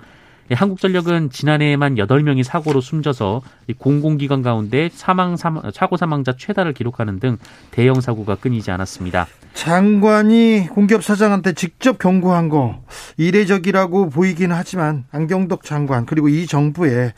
예, 0.51 0.55
한국전력은 0.55 1.31
지난해에만 1.31 1.97
8명이 1.97 2.43
사고로 2.43 2.81
숨져서 2.81 3.43
공공기관 3.79 4.43
가운데 4.43 4.89
사망, 4.93 5.37
사고 5.37 5.97
사망자 5.97 6.35
최다를 6.37 6.73
기록하는 6.73 7.19
등 7.19 7.37
대형 7.71 8.01
사고가 8.01 8.37
끊이지 8.37 8.71
않았습니다. 8.71 9.27
장관이 9.55 10.69
공기업 10.71 11.03
사장한테 11.03 11.55
직접 11.55 11.99
경고한 11.99 12.49
거 12.49 12.83
이례적이라고 13.17 14.11
보이긴 14.11 14.53
하지만 14.53 15.05
안경덕 15.11 15.65
장관 15.65 16.07
그리고 16.07 16.29
이 16.29 16.47
정부의 16.47 17.13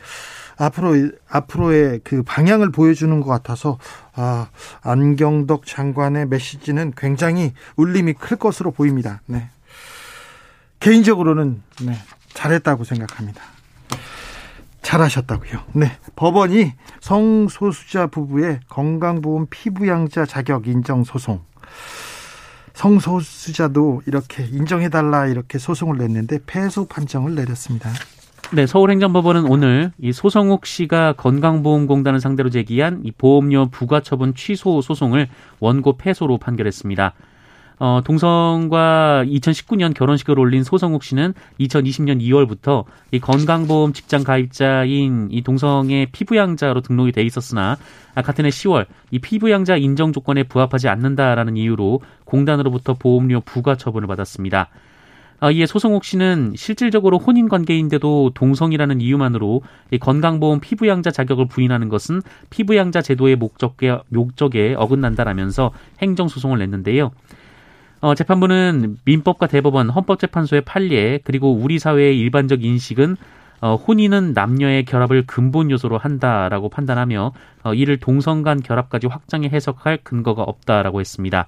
앞으로 0.57 1.11
앞으로의 1.29 2.01
그 2.03 2.23
방향을 2.23 2.71
보여주는 2.71 3.19
것 3.21 3.29
같아서 3.29 3.77
아, 4.13 4.47
안경덕 4.81 5.65
장관의 5.65 6.27
메시지는 6.27 6.93
굉장히 6.97 7.53
울림이 7.77 8.13
클 8.13 8.37
것으로 8.37 8.71
보입니다. 8.71 9.21
네. 9.25 9.49
개인적으로는 10.79 11.61
네, 11.81 11.93
잘했다고 12.33 12.83
생각합니다. 12.83 13.41
잘하셨다고요. 14.81 15.59
네. 15.73 15.91
법원이 16.15 16.73
성소수자 17.01 18.07
부부의 18.07 18.61
건강보험 18.69 19.47
피부양자 19.49 20.25
자격 20.25 20.67
인정 20.67 21.03
소송. 21.03 21.41
성소수자도 22.73 24.03
이렇게 24.05 24.45
인정해달라 24.45 25.27
이렇게 25.27 25.57
소송을 25.57 25.97
냈는데 25.97 26.39
패소 26.45 26.85
판정을 26.85 27.35
내렸습니다. 27.35 27.89
네, 28.51 28.65
서울행정법원은 28.65 29.45
오늘 29.45 29.91
이 29.99 30.11
소성욱 30.11 30.65
씨가 30.65 31.13
건강보험공단을 31.13 32.19
상대로 32.19 32.49
제기한 32.49 33.01
이 33.03 33.11
보험료 33.11 33.67
부과처분 33.67 34.33
취소 34.33 34.81
소송을 34.81 35.27
원고 35.59 35.97
패소로 35.97 36.39
판결했습니다. 36.39 37.13
어, 37.79 38.01
동성과 38.03 39.23
2019년 39.25 39.93
결혼식을 39.93 40.37
올린 40.37 40.63
소성욱 40.63 41.01
씨는 41.01 41.33
2020년 41.61 42.21
2월부터 42.21 42.83
이 43.11 43.19
건강보험 43.19 43.93
직장 43.93 44.23
가입자인 44.25 45.29
이 45.31 45.41
동성의 45.41 46.07
피부양자로 46.11 46.81
등록이 46.81 47.13
돼 47.13 47.23
있었으나 47.23 47.77
아, 48.15 48.21
같은 48.21 48.45
해 48.45 48.49
10월 48.49 48.85
이 49.11 49.19
피부양자 49.19 49.77
인정 49.77 50.11
조건에 50.11 50.43
부합하지 50.43 50.89
않는다라는 50.89 51.55
이유로 51.55 52.01
공단으로부터 52.25 52.95
보험료 52.95 53.39
부과 53.39 53.75
처분을 53.75 54.07
받았습니다. 54.07 54.67
아, 55.41 55.51
이에 55.51 55.65
소성욱 55.65 56.03
씨는 56.03 56.55
실질적으로 56.57 57.17
혼인 57.17 57.47
관계인데도 57.47 58.31
동성이라는 58.33 58.99
이유만으로 58.99 59.61
이 59.91 59.97
건강보험 59.97 60.59
피부양자 60.59 61.11
자격을 61.11 61.47
부인하는 61.47 61.87
것은 61.87 62.21
피부양자 62.49 63.01
제도의 63.01 63.37
목적에, 63.37 63.99
목적에 64.09 64.75
어긋난다라면서 64.77 65.71
행정소송을 66.01 66.59
냈는데요. 66.59 67.11
어, 68.01 68.15
재판부는 68.15 68.97
민법과 69.05 69.47
대법원, 69.47 69.89
헌법재판소의 69.89 70.61
판례 70.61 71.19
그리고 71.23 71.53
우리 71.53 71.79
사회의 71.79 72.17
일반적 72.17 72.63
인식은 72.63 73.17
어, 73.61 73.75
혼인은 73.75 74.31
남녀의 74.33 74.85
결합을 74.85 75.25
근본 75.25 75.69
요소로 75.69 75.97
한다라고 75.97 76.69
판단하며 76.69 77.33
어, 77.63 77.73
이를 77.73 77.97
동성 77.97 78.41
간 78.41 78.61
결합까지 78.61 79.07
확장해 79.07 79.49
해석할 79.49 79.99
근거가 80.03 80.43
없다라고 80.43 81.01
했습니다. 81.01 81.47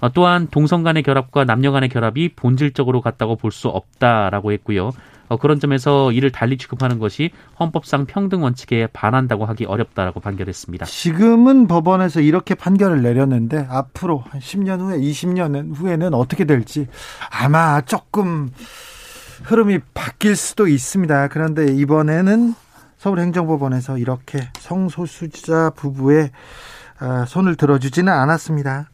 어, 0.00 0.10
또한 0.12 0.48
동성 0.48 0.82
간의 0.82 1.04
결합과 1.04 1.44
남녀 1.44 1.70
간의 1.70 1.88
결합이 1.88 2.30
본질적으로 2.34 3.00
같다고 3.00 3.36
볼 3.36 3.52
수 3.52 3.68
없다라고 3.68 4.52
했고요. 4.52 4.90
어, 5.28 5.36
그런 5.36 5.60
점에서 5.60 6.12
이를 6.12 6.30
달리 6.30 6.56
취급하는 6.56 6.98
것이 6.98 7.30
헌법상 7.58 8.06
평등 8.06 8.42
원칙에 8.42 8.86
반한다고 8.92 9.46
하기 9.46 9.64
어렵다라고 9.64 10.20
판결했습니다. 10.20 10.86
지금은 10.86 11.66
법원에서 11.66 12.20
이렇게 12.20 12.54
판결을 12.54 13.02
내렸는데 13.02 13.66
앞으로 13.68 14.24
한 14.28 14.40
10년 14.40 14.80
후에 14.80 14.98
20년 14.98 15.74
후에는 15.76 16.14
어떻게 16.14 16.44
될지 16.44 16.86
아마 17.30 17.80
조금 17.82 18.50
흐름이 19.44 19.80
바뀔 19.94 20.36
수도 20.36 20.66
있습니다. 20.66 21.28
그런데 21.28 21.66
이번에는 21.74 22.54
서울행정법원에서 22.98 23.98
이렇게 23.98 24.50
성소수자 24.58 25.70
부부의 25.76 26.30
아, 26.98 27.24
손을 27.26 27.56
들어주지는 27.56 28.12
않았습니다. 28.12 28.88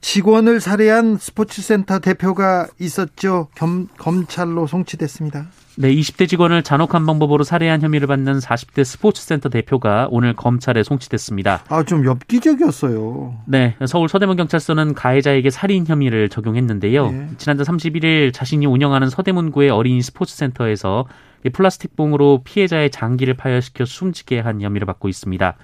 직원을 0.00 0.60
살해한 0.60 1.16
스포츠센터 1.18 1.98
대표가 1.98 2.66
있었죠. 2.78 3.48
겸, 3.54 3.88
검찰로 3.98 4.66
송치됐습니다. 4.66 5.46
네, 5.76 5.92
20대 5.92 6.28
직원을 6.28 6.62
잔혹한 6.62 7.04
방법으로 7.04 7.42
살해한 7.42 7.82
혐의를 7.82 8.06
받는 8.06 8.38
40대 8.38 8.84
스포츠센터 8.84 9.48
대표가 9.48 10.06
오늘 10.10 10.32
검찰에 10.32 10.84
송치됐습니다. 10.84 11.64
아, 11.68 11.82
좀 11.82 12.04
엽기적이었어요. 12.04 13.42
네, 13.46 13.74
서울 13.86 14.08
서대문 14.08 14.36
경찰서는 14.36 14.94
가해자에게 14.94 15.50
살인 15.50 15.84
혐의를 15.86 16.28
적용했는데요. 16.28 17.10
네. 17.10 17.28
지난달 17.38 17.66
31일 17.66 18.32
자신이 18.32 18.66
운영하는 18.66 19.10
서대문구의 19.10 19.70
어린이 19.70 20.00
스포츠센터에서 20.00 21.06
플라스틱 21.52 21.96
봉으로 21.96 22.42
피해자의 22.44 22.90
장기를 22.90 23.34
파열시켜 23.34 23.84
숨지게 23.84 24.40
한 24.40 24.62
혐의를 24.62 24.86
받고 24.86 25.08
있습니다. 25.08 25.56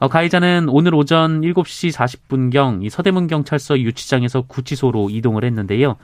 어, 0.00 0.08
가해자는 0.08 0.68
오늘 0.68 0.96
오전 0.96 1.42
7시 1.42 1.92
40분경 1.92 2.84
이 2.84 2.90
서대문 2.90 3.28
경찰서 3.28 3.78
유치장에서 3.78 4.42
구치소로 4.42 5.10
이동을 5.10 5.44
했는데요. 5.44 5.96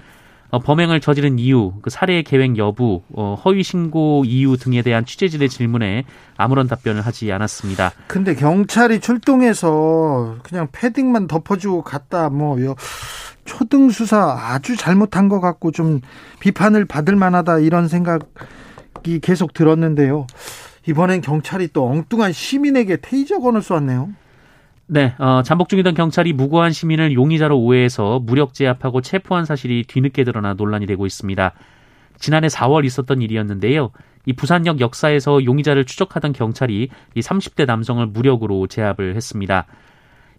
어, 0.51 0.59
범행을 0.59 1.01
저지른 1.01 1.39
이유, 1.39 1.73
그 1.83 1.91
살해 1.91 2.23
계획 2.23 2.57
여부, 2.57 3.03
어, 3.13 3.37
허위 3.45 3.63
신고 3.63 4.25
이유 4.25 4.57
등에 4.57 4.83
대한 4.83 5.05
취재진의 5.05 5.49
질문에 5.51 6.05
아무런 6.37 6.67
답변을 6.69 7.03
하지 7.03 7.31
않았습니다. 7.31 7.93
근데 8.07 8.35
경찰이 8.35 9.01
출동해서 9.01 10.37
그냥 10.43 10.69
패딩만 10.73 11.27
덮어주고 11.27 11.83
갔다 11.83 12.31
뭐 12.31 12.57
초등 13.45 13.91
수사 13.91 14.39
아주 14.39 14.77
잘못한 14.77 15.29
것 15.29 15.41
같고 15.41 15.71
좀 15.71 16.01
비판을 16.41 16.87
받을 16.87 17.17
만하다 17.17 17.59
이런 17.59 17.89
생각이 17.89 19.21
계속 19.21 19.53
들었는데요. 19.53 20.27
이번엔 20.87 21.21
경찰이 21.21 21.69
또 21.75 21.87
엉뚱한 21.87 22.33
시민에게 22.33 22.99
테이저 23.03 23.39
건을 23.39 23.61
쏘았네요. 23.61 24.09
네, 24.91 25.15
어, 25.19 25.43
잠복 25.43 25.69
중이던 25.69 25.93
경찰이 25.93 26.33
무고한 26.33 26.73
시민을 26.73 27.13
용의자로 27.13 27.59
오해해서 27.59 28.21
무력 28.21 28.55
제압하고 28.55 29.03
체포한 29.03 29.45
사실이 29.45 29.85
뒤늦게 29.87 30.25
드러나 30.25 30.55
논란이 30.55 30.87
되고 30.87 31.05
있습니다. 31.05 31.53
지난해 32.17 32.49
4월 32.49 32.87
있었던 32.87 33.21
일이었는데요. 33.21 33.91
이 34.25 34.33
부산역 34.33 34.81
역사에서 34.81 35.45
용의자를 35.45 35.85
추적하던 35.85 36.33
경찰이 36.33 36.89
이 37.15 37.21
30대 37.21 37.67
남성을 37.67 38.05
무력으로 38.07 38.67
제압을 38.67 39.15
했습니다. 39.15 39.67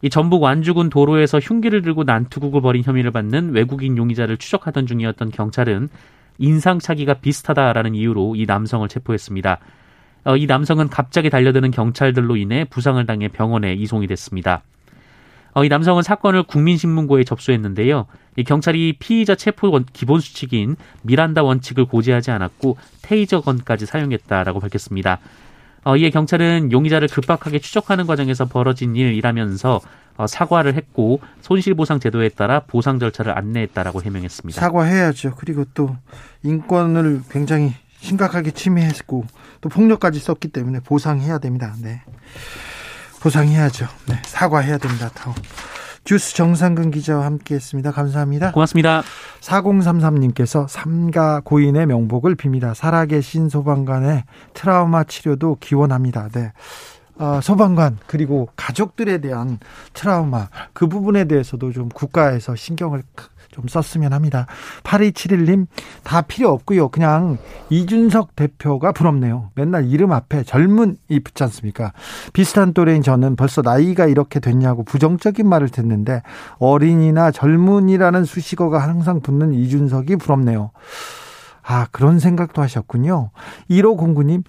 이 0.02 0.10
전북 0.10 0.42
완주군 0.42 0.90
도로에서 0.90 1.38
흉기를 1.38 1.84
들고 1.84 2.04
난투극을 2.04 2.62
벌인 2.62 2.82
혐의를 2.84 3.12
받는 3.12 3.52
외국인 3.52 3.98
용의자를 3.98 4.38
추적하던 4.38 4.88
중이었던 4.88 5.30
경찰은 5.30 5.90
인상차기가 6.40 7.16
비슷하다라는 7.16 7.94
이유로 7.94 8.36
이 8.36 8.48
남성을 8.48 8.88
체포했습니다. 8.88 9.60
어, 10.25 10.36
이 10.36 10.45
남성은 10.45 10.89
갑자기 10.89 11.29
달려드는 11.29 11.71
경찰들로 11.71 12.38
인해 12.38 12.65
부상을 12.65 13.03
당해 13.05 13.27
병원에 13.27 13.73
이송이 13.73 14.08
됐습니다. 14.08 14.63
어, 15.53 15.63
이 15.63 15.69
남성은 15.69 16.03
사건을 16.03 16.43
국민신문고에 16.43 17.23
접수했는데요. 17.23 18.05
이 18.36 18.43
경찰이 18.43 18.95
피의자 18.99 19.36
체포 19.36 19.71
원, 19.71 19.86
기본 19.91 20.19
수칙인 20.19 20.75
미란다 21.01 21.43
원칙을 21.43 21.86
고지하지 21.86 22.32
않았고 22.32 22.77
테이저건까지 23.01 23.86
사용했다라고 23.86 24.60
밝혔습니다. 24.60 25.19
어, 25.84 25.95
이에 25.95 26.10
경찰은 26.10 26.71
용의자를 26.71 27.08
급박하게 27.08 27.60
추적하는 27.60 28.05
과정에서 28.05 28.45
벌어진 28.45 28.95
일이라면서 28.95 29.82
어, 30.17 30.27
사과를 30.27 30.75
했고 30.75 31.21
손실보상 31.41 31.99
제도에 31.99 32.29
따라 32.29 32.60
보상 32.60 32.99
절차를 32.99 33.38
안내했다라고 33.38 34.01
해명했습니다. 34.03 34.60
사과해야죠. 34.60 35.36
그리고 35.38 35.63
또 35.73 35.95
인권을 36.43 37.21
굉장히 37.32 37.73
심각하게 38.00 38.52
침해했고 38.52 39.26
또 39.62 39.70
폭력까지 39.70 40.20
썼기 40.20 40.50
때문에 40.50 40.80
보상해야 40.80 41.38
됩니다. 41.38 41.74
네. 41.82 42.02
보상해야죠. 43.22 43.88
네. 44.08 44.22
사과해야 44.26 44.78
됩니다. 44.78 45.10
더. 45.14 45.34
주스 46.06 46.34
정상근 46.34 46.92
기자와 46.92 47.26
함께 47.26 47.56
했습니다. 47.56 47.92
감사합니다. 47.92 48.52
고맙습니다. 48.52 49.04
4033님께서 49.42 50.68
삼가 50.68 51.42
고인의 51.44 51.86
명복을 51.86 52.36
빕니다. 52.36 52.74
살아계신 52.74 53.50
소방관의 53.50 54.24
트라우마 54.54 55.04
치료도 55.04 55.58
기원합니다. 55.60 56.30
네. 56.30 56.54
어, 57.20 57.42
소방관 57.44 57.98
그리고 58.08 58.48
가족들에 58.56 59.20
대한 59.20 59.60
트라우마 59.94 60.48
그 60.72 60.88
부분에 60.88 61.26
대해서도 61.26 61.74
좀 61.74 61.90
국가에서 61.90 62.56
신경을 62.56 63.04
좀 63.52 63.68
썼으면 63.68 64.14
합니다. 64.14 64.46
8271님, 64.84 65.68
다 66.04 66.22
필요 66.22 66.50
없고요. 66.50 66.90
그냥 66.90 67.38
이준석 67.70 68.36
대표가 68.36 68.92
부럽네요. 68.92 69.52
맨날 69.56 69.86
이름 69.86 70.12
앞에 70.12 70.44
젊은이 70.44 71.20
붙지 71.24 71.44
않습니까? 71.44 71.94
비슷한 72.34 72.74
또래인 72.74 73.02
저는 73.02 73.36
벌써 73.36 73.62
나이가 73.62 74.06
이렇게 74.06 74.40
됐냐고 74.40 74.84
부정적인 74.84 75.48
말을 75.48 75.70
듣는데 75.70 76.22
어린이나 76.58 77.32
젊은이라는 77.32 78.26
수식어가 78.26 78.80
항상 78.80 79.22
붙는 79.22 79.54
이준석이 79.54 80.18
부럽네요. 80.18 80.72
아, 81.64 81.88
그런 81.92 82.20
생각도 82.20 82.62
하셨군요. 82.62 83.32
1509님, 83.70 84.44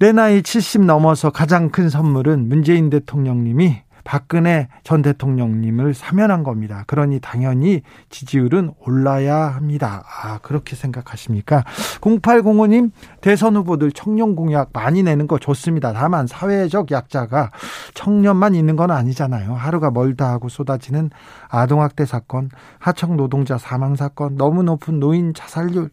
내 0.00 0.12
나이 0.12 0.42
70 0.42 0.84
넘어서 0.84 1.30
가장 1.30 1.70
큰 1.70 1.88
선물은 1.88 2.48
문재인 2.48 2.90
대통령님이 2.90 3.82
박근혜 4.08 4.68
전 4.84 5.02
대통령님을 5.02 5.92
사면한 5.92 6.42
겁니다. 6.42 6.82
그러니 6.86 7.20
당연히 7.20 7.82
지지율은 8.08 8.72
올라야 8.80 9.36
합니다. 9.36 10.02
아, 10.22 10.38
그렇게 10.38 10.76
생각하십니까? 10.76 11.62
0805님, 12.00 12.90
대선 13.20 13.54
후보들 13.56 13.92
청년 13.92 14.34
공약 14.34 14.70
많이 14.72 15.02
내는 15.02 15.26
거 15.26 15.38
좋습니다. 15.38 15.92
다만 15.92 16.26
사회적 16.26 16.90
약자가 16.90 17.50
청년만 17.92 18.54
있는 18.54 18.76
건 18.76 18.90
아니잖아요. 18.90 19.52
하루가 19.52 19.90
멀다 19.90 20.30
하고 20.30 20.48
쏟아지는 20.48 21.10
아동학대 21.50 22.06
사건, 22.06 22.48
하청 22.78 23.18
노동자 23.18 23.58
사망 23.58 23.94
사건, 23.94 24.36
너무 24.36 24.62
높은 24.62 25.00
노인 25.00 25.34
자살률, 25.34 25.90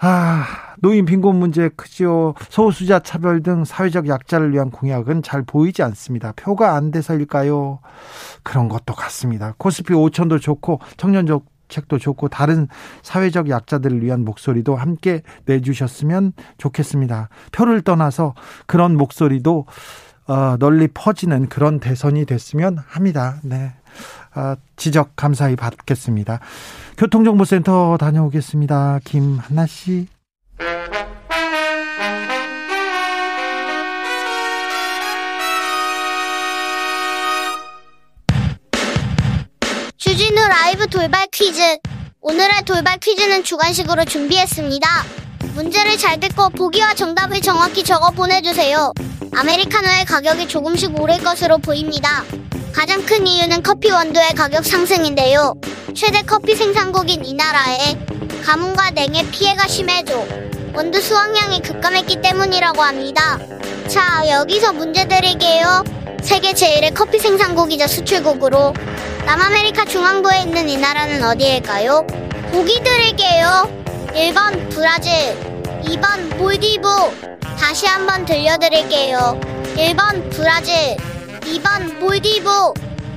아, 0.00 0.44
노인 0.80 1.04
빈곤 1.04 1.36
문제 1.36 1.68
크지요. 1.68 2.34
소수자 2.48 2.98
차별 2.98 3.42
등 3.42 3.64
사회적 3.64 4.08
약자를 4.08 4.52
위한 4.52 4.70
공약은 4.70 5.22
잘 5.22 5.42
보이지 5.42 5.82
않습니다. 5.82 6.32
표가 6.36 6.74
안 6.74 6.90
돼서일까요? 6.90 7.80
그런 8.42 8.68
것도 8.68 8.94
같습니다. 8.94 9.54
코스피 9.58 9.94
5천도 9.94 10.40
좋고 10.40 10.80
청년 10.96 11.26
적 11.26 11.44
책도 11.68 11.98
좋고 11.98 12.28
다른 12.28 12.68
사회적 13.02 13.48
약자들을 13.50 14.02
위한 14.02 14.24
목소리도 14.24 14.76
함께 14.76 15.22
내주셨으면 15.46 16.32
좋겠습니다. 16.58 17.28
표를 17.52 17.82
떠나서 17.82 18.34
그런 18.66 18.96
목소리도 18.96 19.66
어, 20.28 20.56
널리 20.58 20.88
퍼지는 20.88 21.48
그런 21.48 21.78
대선이 21.78 22.24
됐으면 22.24 22.78
합니다. 22.86 23.38
네. 23.42 23.74
어, 24.34 24.54
지적 24.76 25.12
감사히 25.16 25.56
받겠습니다. 25.56 26.40
교통정보센터 26.98 27.96
다녀오겠습니다. 27.98 29.00
김한나 29.04 29.66
씨. 29.66 30.08
주진우 39.98 40.48
라이브 40.48 40.86
돌발 40.88 41.26
퀴즈. 41.30 41.60
오늘의 42.22 42.62
돌발 42.64 42.98
퀴즈는 42.98 43.44
주관식으로 43.44 44.06
준비했습니다. 44.06 45.25
문제를 45.56 45.96
잘 45.96 46.20
듣고 46.20 46.50
보기와 46.50 46.92
정답을 46.92 47.40
정확히 47.40 47.82
적어 47.82 48.10
보내주세요. 48.10 48.92
아메리카노의 49.34 50.04
가격이 50.04 50.48
조금씩 50.48 51.00
오를 51.00 51.16
것으로 51.24 51.56
보입니다. 51.56 52.24
가장 52.74 53.02
큰 53.06 53.26
이유는 53.26 53.62
커피 53.62 53.90
원두의 53.90 54.34
가격 54.34 54.66
상승인데요. 54.66 55.54
최대 55.94 56.20
커피 56.20 56.54
생산국인 56.54 57.24
이 57.24 57.32
나라에 57.32 57.96
가뭄과 58.44 58.90
냉해 58.90 59.30
피해가 59.30 59.66
심해져 59.66 60.26
원두 60.74 61.00
수확량이 61.00 61.62
급감했기 61.62 62.20
때문이라고 62.20 62.82
합니다. 62.82 63.38
자, 63.88 64.28
여기서 64.28 64.74
문제 64.74 65.08
드릴게요. 65.08 65.82
세계 66.20 66.52
제1의 66.52 66.92
커피 66.92 67.18
생산국이자 67.18 67.86
수출국으로 67.86 68.74
남아메리카 69.24 69.86
중앙부에 69.86 70.42
있는 70.42 70.68
이 70.68 70.76
나라는 70.76 71.24
어디일까요? 71.24 72.06
보기 72.52 72.82
드릴게요. 72.84 73.85
1번 74.16 74.70
브라질, 74.70 75.12
2번 75.84 76.38
몰디브. 76.38 76.88
다시 77.58 77.86
한번 77.86 78.24
들려드릴게요. 78.24 79.38
1번 79.76 80.30
브라질, 80.30 80.96
2번 81.42 81.98
몰디브 81.98 82.50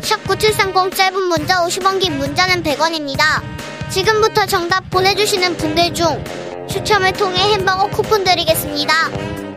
샵 0.02 0.22
9730 0.28 0.94
짧은 0.94 1.24
문자 1.24 1.66
50원 1.66 2.02
긴 2.02 2.18
문자는 2.18 2.64
100원입니다. 2.64 3.42
지금부터 3.90 4.46
정답 4.46 4.90
보내주시는 4.90 5.56
분들 5.56 5.94
중 5.94 6.22
추첨을 6.68 7.14
통해 7.14 7.54
햄버거 7.54 7.88
쿠폰 7.88 8.26
드리겠습니다. 8.26 8.94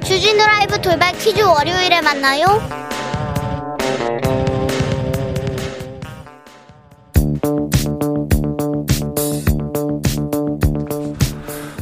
주진우 0.05 0.39
라이브 0.47 0.81
돌발 0.81 1.13
퀴즈 1.19 1.43
월요일에 1.43 2.03
만나요. 2.03 2.47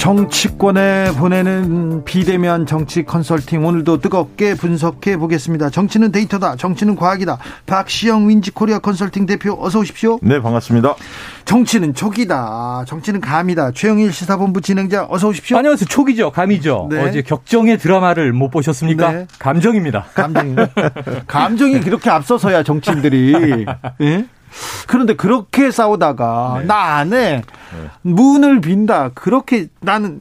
정치권에 0.00 1.12
보내는 1.18 2.04
비대면 2.06 2.64
정치 2.64 3.02
컨설팅 3.02 3.66
오늘도 3.66 4.00
뜨겁게 4.00 4.54
분석해 4.54 5.18
보겠습니다. 5.18 5.68
정치는 5.68 6.10
데이터다. 6.10 6.56
정치는 6.56 6.96
과학이다. 6.96 7.36
박시영 7.66 8.26
윈지코리아 8.30 8.78
컨설팅 8.78 9.26
대표 9.26 9.58
어서 9.60 9.78
오십시오. 9.80 10.18
네, 10.22 10.40
반갑습니다. 10.40 10.94
정치는 11.44 11.92
촉이다. 11.92 12.86
정치는 12.88 13.20
감이다. 13.20 13.72
최영일 13.72 14.10
시사본부 14.10 14.62
진행자 14.62 15.06
어서 15.10 15.28
오십시오. 15.28 15.58
안녕하세요. 15.58 15.86
촉이죠. 15.86 16.30
감이죠. 16.30 16.88
네. 16.90 17.02
어제 17.06 17.20
격정의 17.20 17.76
드라마를 17.76 18.32
못 18.32 18.48
보셨습니까? 18.48 19.12
네. 19.12 19.26
감정입니다. 19.38 20.06
감정이 20.14 20.56
감정이 21.26 21.80
그렇게 21.80 22.08
앞서서야 22.08 22.62
정치인들이 22.62 23.66
예? 24.00 24.24
그런데 24.86 25.14
그렇게 25.14 25.70
싸우다가 25.70 26.56
네. 26.60 26.66
나 26.66 26.96
안에 26.96 27.42
문을 28.02 28.60
빈다 28.60 29.10
그렇게 29.10 29.68
나는 29.80 30.20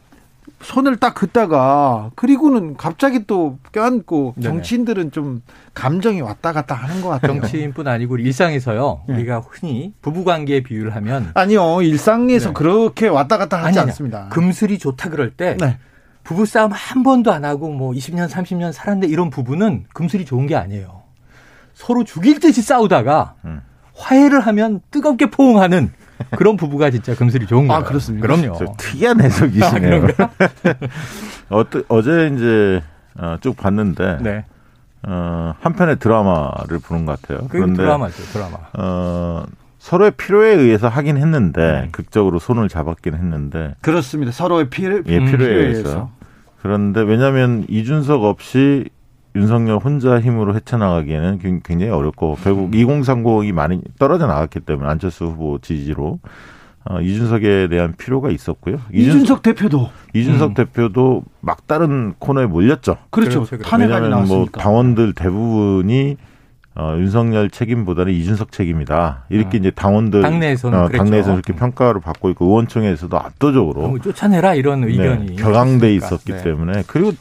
손을 0.62 0.98
딱 0.98 1.15
긋다가 1.15 2.12
그리고는 2.15 2.76
갑자기 2.76 3.26
또 3.26 3.58
껴안고. 3.72 4.36
정치인들은 4.42 5.12
좀 5.12 5.42
감정이 5.74 6.20
왔다 6.20 6.52
갔다 6.52 6.76
하는 6.76 7.02
것 7.02 7.08
같아요. 7.10 7.39
정치인뿐 7.39 7.88
아니고 7.88 8.18
일상에서요. 8.18 9.04
네. 9.08 9.13
우리가 9.15 9.42
흔히 9.48 9.94
부부관계 10.02 10.63
비유를 10.63 10.96
하면 10.98 11.32
아니요 11.34 11.82
일상에서 11.82 12.50
네. 12.50 12.54
그렇게 12.54 13.08
왔다 13.08 13.38
갔다 13.38 13.58
하지 13.58 13.68
아니, 13.68 13.80
아니, 13.80 13.89
않습니다. 13.92 14.28
금슬이 14.30 14.80
좋다 14.80 15.10
그럴 15.10 15.32
때 15.32 15.56
네. 15.58 15.78
부부 16.24 16.46
싸움 16.46 16.72
한 16.74 17.04
번도 17.04 17.32
안 17.32 17.46
하고 17.46 17.72
뭐 17.72 17.94
20년 17.94 18.28
30년 18.28 18.74
살았는데 18.74 19.08
이런 19.08 19.30
부부는 19.30 19.86
금슬이 19.94 20.26
좋은 20.26 20.46
게 20.46 20.56
아니에요. 20.58 21.04
서로 21.74 22.04
죽일 22.04 22.42
듯이 22.42 22.62
싸우다가 22.62 23.36
음. 23.46 23.62
화해를 23.99 24.39
하면 24.39 24.81
뜨겁게 24.91 25.27
포옹하는 25.29 25.91
그런 26.38 26.57
부부가 26.57 26.89
진짜 26.89 27.15
금슬이 27.15 27.45
좋은 27.47 27.67
거예요. 27.67 27.81
아, 27.81 27.83
그렇습니까? 27.83 28.27
그럼요. 28.27 28.57
저 28.57 28.65
특이한 28.77 29.21
해석이시네요. 29.21 30.07
어떠, 31.49 31.83
어제 31.88 32.31
이제 32.33 32.81
어, 33.17 33.38
쭉 33.41 33.55
봤는데 33.55 34.17
네. 34.21 34.45
어, 35.03 35.53
한 35.59 35.73
편의 35.73 35.97
드라마를 35.99 36.79
보는 36.79 37.05
것 37.05 37.21
같아요. 37.21 37.47
그 37.47 37.73
드라마죠, 37.73 38.21
드라마. 38.33 38.57
어, 38.73 39.45
서로의 39.79 40.12
필요에 40.12 40.55
의해서 40.55 40.89
하긴 40.89 41.17
했는데 41.17 41.62
네. 41.83 41.89
극적으로 41.91 42.39
손을 42.39 42.67
잡았긴 42.67 43.13
했는데 43.13 43.75
그렇습니다. 43.81 44.31
서로의 44.31 44.69
피해를 44.69 45.03
예, 45.07 45.17
음, 45.17 45.25
필요에 45.25 45.47
필요에 45.47 45.62
의해서. 45.67 45.79
의해서. 45.79 46.09
그런데 46.62 47.01
왜냐하면 47.01 47.65
이준석 47.69 48.23
없이 48.23 48.89
윤석열 49.36 49.78
혼자 49.78 50.20
힘으로 50.20 50.56
헤쳐나가기에는 50.56 51.39
굉- 51.39 51.62
굉장히 51.63 51.92
어렵고 51.92 52.38
결국 52.44 52.72
2030이 52.72 53.52
많이 53.52 53.82
떨어져 54.00 54.26
나갔기 54.28 54.62
때문에 54.62 54.89
안철수 54.89 55.26
후보 55.26 55.60
지지로 55.60 56.20
어, 56.86 57.02
이준석에 57.02 57.68
대한 57.70 57.94
필요가 57.98 58.32
있었고요. 58.32 58.78
이준석 58.92 59.44
대표도 59.44 59.89
이준석 60.15 60.52
음. 60.52 60.54
대표도 60.56 61.24
막다른 61.42 62.13
코너에 62.18 62.48
몰렸죠. 62.48 62.98
그렇죠. 63.12 63.44
그렇죠, 63.44 63.76
왜냐하면 63.78 64.10
뭐 64.10 64.20
나왔으니까. 64.20 64.62
당원들 64.62 65.13
대부분이 65.13 66.18
어, 66.76 66.96
윤석열 66.98 67.50
책임보다는 67.50 68.13
이준석 68.13 68.52
책임이다. 68.54 69.26
이렇게 69.30 69.58
아, 69.58 69.60
이제 69.60 69.72
당원들 69.72 70.22
당내에서는 70.22 70.80
어. 70.80 70.88
당내에서 70.89 71.34
이렇게 71.34 71.54
평가를 71.54 72.00
받고 72.00 72.30
있고 72.32 72.46
의원총회에서도 72.46 73.15
압도적으로 73.20 73.82
너무 73.82 74.00
쫓아내라 74.00 74.56
이런 74.56 74.84
의견이 74.86 75.26
네, 75.28 75.36
격앙돼. 75.36 75.94
있었기 75.94 76.32
네. 76.32 76.44
때문에 76.44 76.84
그리고 76.88 77.12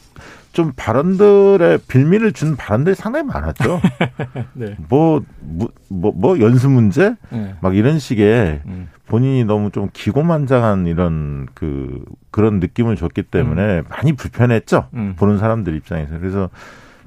좀 0.59 0.73
발언들의 0.75 1.79
빌미를 1.87 2.33
준 2.33 2.57
발언들이 2.57 2.93
상당히 2.93 3.25
많았죠. 3.27 3.79
네. 4.51 4.75
뭐, 4.89 5.23
뭐, 5.39 5.69
뭐, 5.87 6.11
뭐 6.13 6.37
연수 6.41 6.67
문제? 6.67 7.15
네. 7.29 7.55
막 7.61 7.77
이런 7.77 7.97
식의 7.97 8.63
음. 8.65 8.89
본인이 9.07 9.45
너무 9.45 9.71
좀 9.71 9.87
기고만장한 9.93 10.85
이런 10.87 11.47
그, 11.53 12.03
그런 12.29 12.59
느낌을 12.59 12.97
줬기 12.97 13.23
때문에 13.23 13.83
많이 13.87 14.11
불편했죠. 14.11 14.89
음. 14.95 15.13
보는 15.15 15.37
사람들 15.37 15.77
입장에서. 15.77 16.19
그래서 16.19 16.49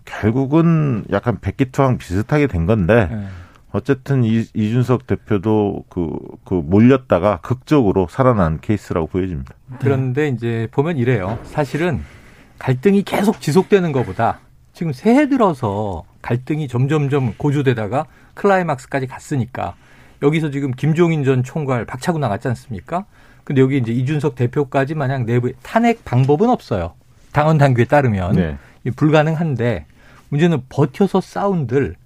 결국은 0.07 1.05
약간 1.13 1.37
백기투항 1.39 1.99
비슷하게 1.99 2.47
된 2.47 2.65
건데 2.65 3.09
네. 3.13 3.27
어쨌든 3.73 4.25
이, 4.25 4.47
이준석 4.55 5.07
대표도 5.07 5.85
그, 5.91 6.11
그 6.47 6.55
몰렸다가 6.55 7.41
극적으로 7.43 8.07
살아난 8.09 8.61
케이스라고 8.63 9.09
보여집니다. 9.09 9.53
그런데 9.79 10.29
이제 10.29 10.69
보면 10.71 10.97
이래요. 10.97 11.39
사실은 11.45 12.01
갈등이 12.63 13.03
계속 13.03 13.41
지속되는 13.41 13.91
것보다 13.91 14.39
지금 14.73 14.93
새해 14.93 15.29
들어서 15.29 16.05
갈등이 16.23 16.69
점점점 16.69 17.35
고조되다가 17.37 18.07
클라이막스까지 18.35 19.09
갔으니까 19.09 19.75
여기서 20.23 20.53
지금 20.53 20.71
김종인 20.71 21.25
전 21.25 21.43
총괄 21.43 21.85
박차고 21.85 22.21
나갔지 22.21 22.47
않습니까? 22.47 23.05
근데 23.43 23.61
여기 23.61 23.79
이제 23.79 23.91
이준석 23.91 24.37
대표까지 24.37 24.95
만약 24.95 25.25
내부에 25.25 25.55
탄핵 25.65 26.05
방법은 26.05 26.51
없어요. 26.51 26.93
당원 27.33 27.59
당규에 27.59 27.85
따르면 27.85 28.37
네. 28.37 28.57
불가능한데 28.95 29.87
문제는 30.29 30.63
버텨서 30.69 31.21
싸운들 31.21 31.97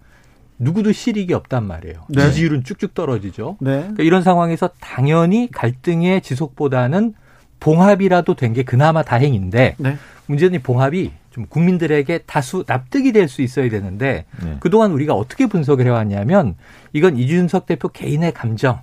누구도 0.58 0.92
실익이 0.92 1.34
없단 1.34 1.66
말이에요. 1.66 2.06
네. 2.08 2.30
지지율은 2.30 2.64
쭉쭉 2.64 2.94
떨어지죠. 2.94 3.58
네. 3.60 3.80
그러니까 3.80 4.02
이런 4.04 4.22
상황에서 4.22 4.70
당연히 4.80 5.50
갈등의 5.52 6.22
지속보다는 6.22 7.12
봉합이라도 7.60 8.34
된 8.34 8.52
게 8.54 8.62
그나마 8.62 9.02
다행인데 9.02 9.74
네. 9.78 9.96
문제는 10.26 10.58
이 10.58 10.62
봉합이 10.62 11.12
좀 11.30 11.46
국민들에게 11.46 12.18
다수 12.26 12.64
납득이 12.66 13.12
될 13.12 13.28
수 13.28 13.42
있어야 13.42 13.68
되는데 13.68 14.24
네. 14.42 14.56
그동안 14.60 14.92
우리가 14.92 15.14
어떻게 15.14 15.46
분석을 15.46 15.84
해왔냐면 15.86 16.54
이건 16.92 17.16
이준석 17.18 17.66
대표 17.66 17.88
개인의 17.88 18.32
감정, 18.32 18.80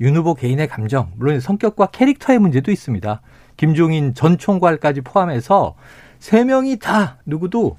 윤 0.00 0.14
후보 0.16 0.34
개인의 0.34 0.68
감정, 0.68 1.10
물론 1.16 1.40
성격과 1.40 1.86
캐릭터의 1.86 2.38
문제도 2.38 2.70
있습니다. 2.70 3.20
김종인 3.56 4.14
전 4.14 4.38
총괄까지 4.38 5.00
포함해서 5.00 5.74
세 6.20 6.44
명이 6.44 6.78
다 6.78 7.16
누구도 7.26 7.76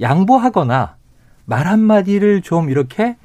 양보하거나 0.00 0.96
말 1.46 1.66
한마디를 1.66 2.42
좀 2.42 2.68
이렇게 2.70 3.16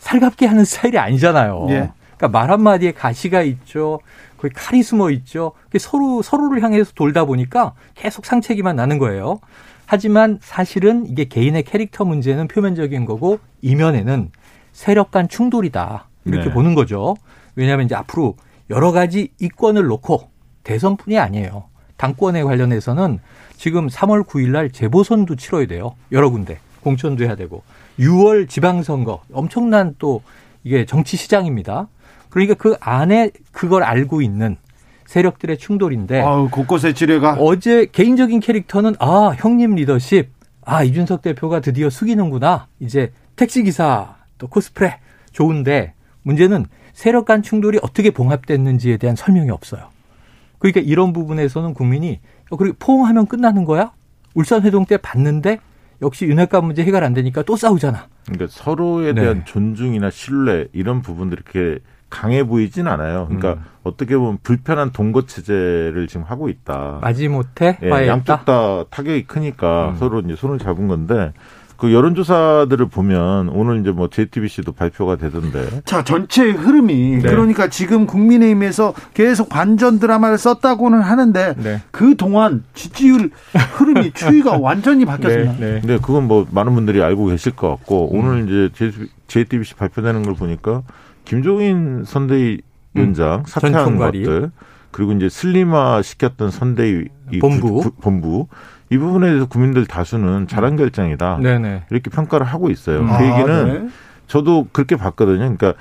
살갑게 0.00 0.46
하는 0.46 0.64
스타일이 0.64 0.98
아니잖아요. 0.98 1.66
예. 1.70 1.90
그러니까 2.16 2.28
말 2.28 2.50
한마디에 2.50 2.92
가시가 2.92 3.42
있죠. 3.42 4.00
거의 4.44 4.50
칼이 4.54 4.82
숨어 4.82 5.10
있죠. 5.10 5.52
서로 5.78 6.20
서로를 6.20 6.62
향해서 6.62 6.92
돌다 6.94 7.24
보니까 7.24 7.72
계속 7.94 8.26
상체기만 8.26 8.76
나는 8.76 8.98
거예요. 8.98 9.40
하지만 9.86 10.38
사실은 10.42 11.06
이게 11.06 11.24
개인의 11.24 11.62
캐릭터 11.62 12.04
문제는 12.04 12.48
표면적인 12.48 13.06
거고 13.06 13.38
이면에는 13.62 14.30
세력 14.72 15.10
간 15.10 15.28
충돌이다. 15.28 16.08
이렇게 16.26 16.48
네. 16.48 16.52
보는 16.52 16.74
거죠. 16.74 17.16
왜냐하면 17.56 17.86
이제 17.86 17.94
앞으로 17.94 18.36
여러 18.70 18.92
가지 18.92 19.30
이권을 19.40 19.86
놓고 19.86 20.28
대선뿐이 20.62 21.18
아니에요. 21.18 21.64
당권에 21.96 22.42
관련해서는 22.42 23.20
지금 23.56 23.88
3월 23.88 24.26
9일 24.26 24.50
날 24.50 24.70
재보선도 24.70 25.36
치러야 25.36 25.66
돼요. 25.66 25.94
여러 26.12 26.28
군데. 26.28 26.58
공천도 26.82 27.24
해야 27.24 27.34
되고. 27.34 27.62
6월 27.98 28.48
지방선거. 28.48 29.22
엄청난 29.32 29.94
또 29.98 30.22
이게 30.64 30.84
정치 30.84 31.16
시장입니다. 31.16 31.88
그러니까 32.34 32.54
그 32.54 32.74
안에 32.80 33.30
그걸 33.52 33.84
알고 33.84 34.20
있는 34.20 34.56
세력들의 35.06 35.56
충돌인데 35.56 36.20
아우 36.20 36.50
곳곳에 36.50 36.92
지뢰가 36.92 37.34
어제 37.34 37.86
개인적인 37.86 38.40
캐릭터는 38.40 38.96
아 38.98 39.36
형님 39.38 39.76
리더십 39.76 40.30
아 40.64 40.82
이준석 40.82 41.22
대표가 41.22 41.60
드디어 41.60 41.88
숙이는구나 41.88 42.66
이제 42.80 43.12
택시 43.36 43.62
기사 43.62 44.16
또 44.38 44.48
코스프레 44.48 44.98
좋은데 45.30 45.94
문제는 46.22 46.66
세력 46.92 47.26
간 47.26 47.40
충돌이 47.40 47.78
어떻게 47.82 48.10
봉합됐는지에 48.10 48.96
대한 48.96 49.14
설명이 49.14 49.50
없어요. 49.50 49.90
그러니까 50.58 50.80
이런 50.80 51.12
부분에서는 51.12 51.72
국민이 51.72 52.18
어, 52.50 52.56
그리고 52.56 52.74
포옹하면 52.80 53.26
끝나는 53.26 53.64
거야? 53.64 53.92
울산 54.34 54.62
회동 54.62 54.86
때 54.86 54.96
봤는데 54.96 55.58
역시 56.02 56.26
윤핵관 56.26 56.64
문제 56.64 56.82
해결 56.82 57.04
안 57.04 57.14
되니까 57.14 57.44
또 57.44 57.54
싸우잖아. 57.54 58.08
그러니까 58.24 58.48
서로에 58.50 59.12
네. 59.12 59.20
대한 59.20 59.44
존중이나 59.44 60.10
신뢰 60.10 60.66
이런 60.72 61.00
부분들이 61.00 61.40
이렇게 61.40 61.80
강해 62.14 62.44
보이진 62.44 62.86
않아요. 62.86 63.24
그러니까 63.26 63.54
음. 63.54 63.64
어떻게 63.82 64.16
보면 64.16 64.38
불편한 64.44 64.92
동거 64.92 65.26
체제를 65.26 66.06
지금 66.06 66.22
하고 66.22 66.48
있다. 66.48 67.00
마지못해 67.02 67.78
예. 67.82 68.06
양쪽 68.06 68.44
다 68.44 68.84
타격이 68.88 69.24
크니까 69.24 69.90
음. 69.90 69.96
서로 69.96 70.20
이제 70.20 70.36
손을 70.36 70.60
잡은 70.60 70.86
건데 70.86 71.32
그 71.76 71.92
여론조사들을 71.92 72.86
보면 72.86 73.48
오늘 73.48 73.80
이제 73.80 73.90
뭐 73.90 74.08
JTBC도 74.08 74.72
발표가 74.72 75.16
되던데 75.16 75.82
자 75.84 76.04
전체 76.04 76.48
흐름이 76.48 77.18
네. 77.20 77.28
그러니까 77.28 77.68
지금 77.68 78.06
국민의힘에서 78.06 78.94
계속 79.12 79.48
반전 79.48 79.98
드라마를 79.98 80.38
썼다고는 80.38 81.00
하는데 81.00 81.54
네. 81.58 81.82
그 81.90 82.14
동안 82.16 82.62
지지율 82.74 83.32
흐름이 83.76 84.12
추이가 84.14 84.56
완전히 84.56 85.04
바뀌었습니다. 85.04 85.52
네. 85.54 85.80
근데 85.80 85.98
그건 85.98 86.28
뭐 86.28 86.46
많은 86.48 86.74
분들이 86.74 87.02
알고 87.02 87.26
계실 87.26 87.50
것 87.56 87.70
같고 87.70 88.12
음. 88.14 88.20
오늘 88.20 88.70
이제 88.70 88.92
JTBC 89.26 89.74
발표되는 89.74 90.22
걸 90.22 90.34
보니까 90.34 90.82
김종인 91.24 92.04
선대위 92.04 92.60
위원장 92.94 93.40
음. 93.40 93.44
전 93.44 93.72
사퇴한. 93.72 93.96
것들 93.96 94.50
그리고 94.90 95.12
이제 95.12 95.28
슬림화 95.28 96.02
시켰던 96.02 96.50
선대위 96.50 97.04
이 97.32 97.38
본부. 97.38 97.80
부- 97.82 97.90
본부 97.92 98.46
이 98.90 98.98
부분에 98.98 99.26
대해서 99.28 99.46
국민들 99.46 99.86
다수는 99.86 100.46
잘한 100.46 100.76
결정이다 100.76 101.38
네네. 101.42 101.84
이렇게 101.90 102.10
평가를 102.10 102.46
하고 102.46 102.70
있어요. 102.70 103.00
음. 103.00 103.06
그 103.08 103.12
아, 103.14 103.22
얘기는 103.38 103.72
네. 103.86 103.88
저도 104.28 104.68
그렇게 104.72 104.96
봤거든요. 104.96 105.38
그러니까 105.38 105.74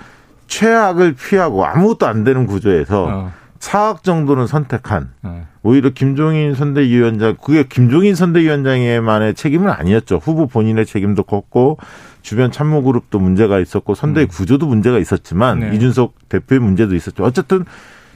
최악을 0.48 1.14
피하고 1.14 1.66
아무것도 1.66 2.08
안 2.08 2.24
되는 2.24 2.46
구조에서 2.48 3.06
어. 3.08 3.32
차악 3.60 4.04
정도는 4.04 4.48
선택한 4.48 5.12
어. 5.24 5.48
오히려 5.62 5.92
김종인 5.92 6.54
선대위원장 6.56 7.38
그게 7.42 7.64
김종인 7.64 8.16
선대위원장의만의 8.16 9.36
책임은 9.36 9.70
아니었죠. 9.70 10.18
후보 10.18 10.48
본인의 10.48 10.86
책임도 10.86 11.24
컸고 11.24 11.78
주변 12.24 12.52
참모 12.52 12.82
그룹도 12.82 13.20
문제가 13.20 13.60
있었고 13.60 13.94
선대위 13.94 14.26
구조도 14.26 14.66
문제가 14.66 14.98
있었지만 14.98 15.60
네. 15.60 15.76
이준석 15.76 16.30
대표의 16.30 16.62
문제도 16.62 16.96
있었죠. 16.96 17.24
어쨌든 17.24 17.66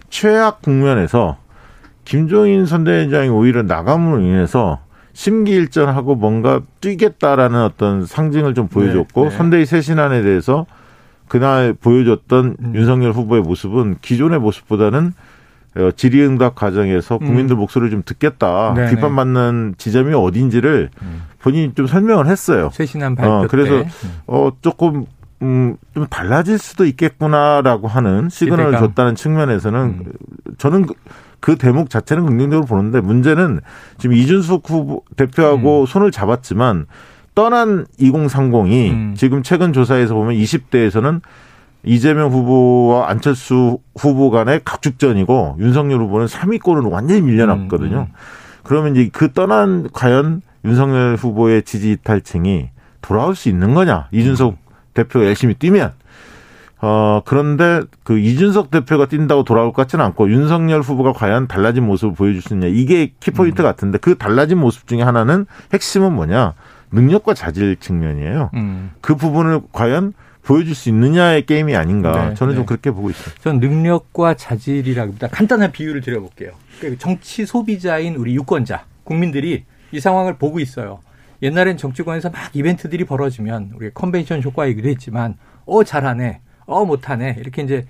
최악 0.09 0.61
국면에서 0.61 1.37
김종인 2.05 2.65
선대위원장이 2.65 3.27
오히려 3.27 3.63
나감으로 3.63 4.21
인해서 4.21 4.79
심기일전하고 5.11 6.15
뭔가 6.15 6.61
뛰겠다라는 6.79 7.61
어떤 7.61 8.05
상징을 8.05 8.53
좀 8.53 8.69
보여줬고 8.69 9.23
네, 9.23 9.29
네. 9.29 9.37
선대위 9.37 9.65
쇄신안에 9.65 10.21
대해서 10.21 10.65
그날 11.27 11.73
보여줬던 11.73 12.55
음. 12.59 12.75
윤석열 12.75 13.11
후보의 13.11 13.41
모습은 13.41 13.97
기존의 14.01 14.39
모습보다는 14.39 15.07
어, 15.07 15.11
질의응답 15.95 16.55
과정에서 16.55 17.17
국민들 17.17 17.55
목소리를 17.55 17.91
좀 17.91 18.03
듣겠다. 18.05 18.71
음. 18.71 18.75
네네. 18.75 18.95
비판받는 18.95 19.75
지점이 19.77 20.13
어딘지를 20.13 20.89
음. 21.01 21.23
본인이 21.39 21.73
좀 21.75 21.87
설명을 21.87 22.27
했어요. 22.27 22.69
쇄신한 22.73 23.15
발표 23.15 23.31
어, 23.31 23.47
그래서 23.49 23.83
때. 23.83 23.89
어, 24.27 24.51
조금, 24.61 25.05
음, 25.41 25.75
좀 25.93 26.07
달라질 26.07 26.57
수도 26.57 26.85
있겠구나라고 26.85 27.87
하는 27.87 28.29
시그널을 28.29 28.65
기대감. 28.71 28.87
줬다는 28.87 29.15
측면에서는 29.15 29.79
음. 29.79 30.03
저는 30.57 30.85
그, 30.87 30.93
그 31.39 31.55
대목 31.55 31.89
자체는 31.89 32.25
긍정적으로 32.25 32.65
보는데 32.65 32.99
문제는 32.99 33.61
지금 33.99 34.15
이준석 34.15 34.69
후보 34.69 35.03
대표하고 35.15 35.85
손을 35.85 36.11
잡았지만 36.11 36.87
떠난 37.35 37.85
2030이 37.99 38.91
음. 38.91 39.13
지금 39.15 39.43
최근 39.43 39.71
조사에서 39.71 40.15
보면 40.15 40.35
20대에서는 40.35 41.21
이재명 41.83 42.31
후보와 42.31 43.09
안철수 43.09 43.79
후보 43.95 44.29
간의 44.29 44.61
각축전이고 44.65 45.57
윤석열 45.59 46.01
후보는 46.01 46.27
3위권으로 46.27 46.91
완전히 46.91 47.21
밀려났거든요. 47.21 47.95
음, 47.95 48.01
음. 48.01 48.13
그러면 48.63 48.95
이제 48.95 49.09
그 49.11 49.31
떠난 49.31 49.89
과연 49.93 50.41
윤석열 50.65 51.15
후보의 51.15 51.63
지지 51.63 51.91
이탈층이 51.91 52.69
돌아올 53.01 53.35
수 53.35 53.47
있는 53.47 53.73
거냐? 53.73 54.09
이준석 54.11 54.57
대표가 54.93 55.25
열심히 55.25 55.53
뛰면 55.53 55.93
어 56.79 57.21
그런데 57.25 57.81
그 58.03 58.19
이준석 58.19 58.69
대표가 58.69 59.07
뛴다고 59.07 59.43
돌아올 59.43 59.71
것 59.71 59.83
같지는 59.83 60.03
않고 60.05 60.29
윤석열 60.29 60.81
후보가 60.81 61.13
과연 61.13 61.47
달라진 61.47 61.85
모습을 61.85 62.13
보여줄 62.13 62.41
수 62.41 62.53
있냐 62.53 62.67
이게 62.67 63.13
키포인트 63.19 63.63
같은데 63.63 63.97
그 63.97 64.15
달라진 64.15 64.59
모습 64.59 64.85
중에 64.87 65.01
하나는 65.01 65.45
핵심은 65.73 66.13
뭐냐 66.13 66.53
능력과 66.91 67.33
자질 67.33 67.77
측면이에요. 67.77 68.51
음. 68.55 68.91
그 69.01 69.15
부분을 69.15 69.61
과연 69.71 70.13
보여줄 70.47 70.73
수 70.75 70.89
있느냐의 70.89 71.45
게임이 71.45 71.75
아닌가 71.75 72.29
네, 72.29 72.33
저는 72.36 72.53
좀 72.55 72.63
네. 72.63 72.65
그렇게 72.67 72.89
보고 72.91 73.10
있어요. 73.10 73.36
전 73.41 73.60
능력과 73.60 74.36
자질이라기보다 74.36 75.27
간단한 75.27 75.71
비유를 75.73 76.01
드려볼게요. 76.01 76.51
그러니까 76.79 77.01
정치 77.01 77.45
소비자인 77.45 78.15
우리 78.15 78.33
유권자, 78.36 78.86
국민들이 79.03 79.65
이 79.91 79.99
상황을 79.99 80.38
보고 80.38 80.60
있어요. 80.60 80.99
옛날엔 81.41 81.77
정치권에서 81.77 82.29
막 82.29 82.55
이벤트들이 82.55 83.03
벌어지면 83.03 83.73
우리 83.75 83.91
컨벤션 83.93 84.41
효과이기도 84.41 84.88
했지만 84.89 85.36
어 85.65 85.83
잘하네, 85.83 86.39
어 86.65 86.86
못하네 86.86 87.36
이렇게 87.39 87.62
이제 87.62 87.86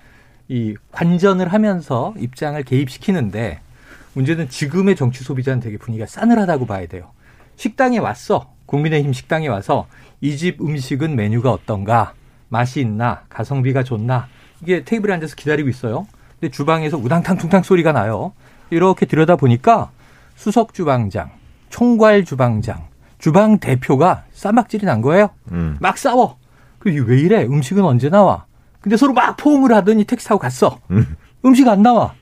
이 0.47 0.75
관전을 0.91 1.53
하면서 1.53 2.13
입장을 2.17 2.61
개입시키는데 2.63 3.59
문제는 4.13 4.49
지금의 4.49 4.95
정치 4.95 5.23
소비자는 5.23 5.59
되게 5.59 5.77
분위기가 5.77 6.07
싸늘하다고 6.07 6.65
봐야 6.65 6.87
돼요. 6.87 7.11
식당에 7.55 7.99
왔어. 7.99 8.51
국민의힘 8.65 9.13
식당에 9.13 9.47
와서 9.47 9.87
이 10.21 10.35
집 10.35 10.59
음식은 10.59 11.15
메뉴가 11.15 11.51
어떤가? 11.51 12.13
맛이 12.49 12.79
있나? 12.81 13.21
가성비가 13.29 13.83
좋나? 13.83 14.27
이게 14.61 14.83
테이블에 14.83 15.13
앉아서 15.13 15.35
기다리고 15.35 15.69
있어요. 15.69 16.07
근데 16.39 16.51
주방에서 16.51 16.97
우당탕 16.97 17.37
퉁탕 17.37 17.63
소리가 17.63 17.91
나요. 17.91 18.33
이렇게 18.69 19.05
들여다 19.05 19.35
보니까 19.35 19.89
수석 20.35 20.73
주방장, 20.73 21.29
총괄 21.69 22.25
주방장, 22.25 22.87
주방 23.17 23.57
대표가 23.59 24.23
쌈박질이 24.33 24.85
난 24.85 25.01
거예요. 25.01 25.29
음. 25.51 25.77
막 25.79 25.97
싸워. 25.97 26.37
그 26.79 26.89
이게 26.89 26.99
왜 26.99 27.19
이래? 27.19 27.43
음식은 27.43 27.83
언제 27.83 28.09
나와? 28.09 28.45
근데 28.81 28.95
서로 28.97 29.13
막 29.13 29.35
포옹을 29.37 29.73
하더니 29.73 30.03
택시 30.03 30.27
타고 30.27 30.39
갔어. 30.39 30.79
음. 30.91 31.15
음식 31.45 31.67
안 31.67 31.81
나와. 31.81 32.13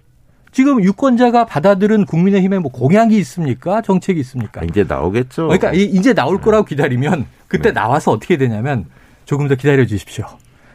지금 0.52 0.82
유권자가 0.82 1.46
받아들은 1.46 2.06
국민의힘에 2.06 2.60
뭐 2.60 2.72
공약이 2.72 3.18
있습니까? 3.18 3.82
정책이 3.82 4.20
있습니까? 4.22 4.62
이제 4.64 4.86
나오겠죠. 4.88 5.48
그러니까 5.48 5.74
이- 5.74 5.84
이제 5.84 6.14
나올 6.14 6.40
거라고 6.40 6.64
기다리면 6.64 7.26
그때 7.50 7.70
네. 7.70 7.74
나와서 7.74 8.12
어떻게 8.12 8.38
되냐면 8.38 8.86
조금 9.26 9.48
더 9.48 9.56
기다려 9.56 9.86
주십시오. 9.86 10.26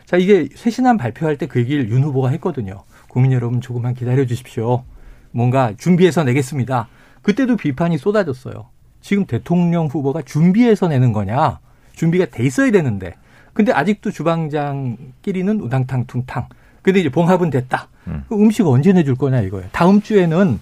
자, 0.07 0.17
이게 0.17 0.49
쇄신안 0.55 0.97
발표할 0.97 1.37
때 1.39 1.47
그 1.47 1.61
얘기를 1.61 1.89
윤 1.89 2.03
후보가 2.03 2.31
했거든요. 2.31 2.83
국민 3.09 3.33
여러분 3.33 3.61
조금만 3.61 3.95
기다려 3.95 4.27
주십시오. 4.27 4.85
뭔가 5.31 5.73
준비해서 5.79 6.25
내겠습니다. 6.25 6.89
그때도 7.23 7.57
비판이 7.57 7.99
쏟아졌어요. 7.99 8.67
지금 9.01 9.25
대통령 9.27 9.87
후보가 9.87 10.23
준비해서 10.23 10.89
내는 10.89 11.13
거냐? 11.13 11.61
준비가 11.93 12.27
돼 12.27 12.45
있어야 12.45 12.71
되는데. 12.71 13.15
근데 13.53 13.73
아직도 13.73 14.11
주방장끼리는 14.11 15.61
우당탕 15.61 16.07
퉁탕. 16.07 16.49
근데 16.83 17.01
이제 17.01 17.09
봉합은 17.09 17.51
됐다. 17.51 17.89
음. 18.07 18.25
그 18.29 18.35
음식 18.35 18.67
언제 18.67 18.93
내줄 18.93 19.15
거냐 19.17 19.41
이거예요. 19.41 19.69
다음 19.73 20.01
주에는 20.01 20.59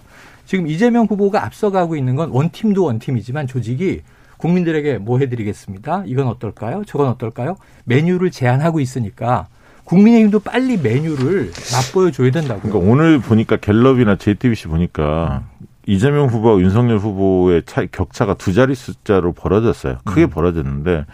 지금 0.47 0.67
이재명 0.67 1.07
후보가 1.07 1.45
앞서가고 1.45 1.97
있는 1.97 2.17
건 2.17 2.31
원팀도 2.31 2.85
원팀이지만 2.85 3.47
조직이 3.47 4.03
국민들에게 4.39 4.99
뭐 4.99 5.19
해드리겠습니다. 5.19 6.05
이건 6.07 6.27
어떨까요? 6.29 6.85
저건 6.87 7.09
어떨까요? 7.09 7.57
메뉴를 7.85 8.31
제안하고 8.31 8.81
있으니까 8.81 9.49
국민의힘도 9.85 10.41
빨리 10.41 10.77
메뉴를 10.77 11.51
맛보여 11.73 12.11
줘야 12.11 12.31
된다고요. 12.31 12.73
그러니까 12.73 12.91
오늘 12.93 13.19
보니까 13.19 13.57
갤럽이나 13.57 14.17
JTBC 14.17 14.69
보니까 14.69 15.45
이재명 15.87 16.27
후보와 16.27 16.61
윤석열 16.61 16.99
후보의 16.99 17.63
차이 17.65 17.89
격차가 17.91 18.35
두 18.35 18.53
자리 18.53 18.75
숫자로 18.75 19.33
벌어졌어요. 19.33 19.99
크게 20.05 20.25
음. 20.25 20.31
벌어졌는데 20.31 21.07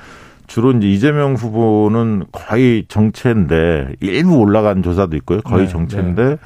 주로 0.48 0.72
이제 0.72 0.88
이재명 0.88 1.34
후보는 1.34 2.24
거의 2.32 2.84
정체인데 2.88 3.94
일부 4.00 4.36
올라간 4.38 4.82
조사도 4.82 5.16
있고요. 5.18 5.40
거의 5.42 5.66
네, 5.66 5.72
정체인데 5.72 6.38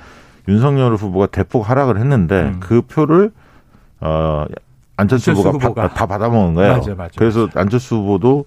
윤석열 0.47 0.95
후보가 0.95 1.27
대폭 1.27 1.69
하락을 1.69 1.99
했는데 1.99 2.43
음. 2.43 2.61
그 2.61 2.83
표를 2.83 3.33
어 4.01 4.45
안철수 4.99 5.31
안철수 5.31 5.49
후보가 5.49 5.65
후보가. 5.69 5.89
바- 5.89 5.95
다 5.95 6.07
받아먹은 6.07 6.55
거예요. 6.55 6.73
맞아요, 6.79 6.95
맞아요, 6.97 7.11
그래서 7.17 7.49
안철수 7.55 7.95
후보도 7.97 8.45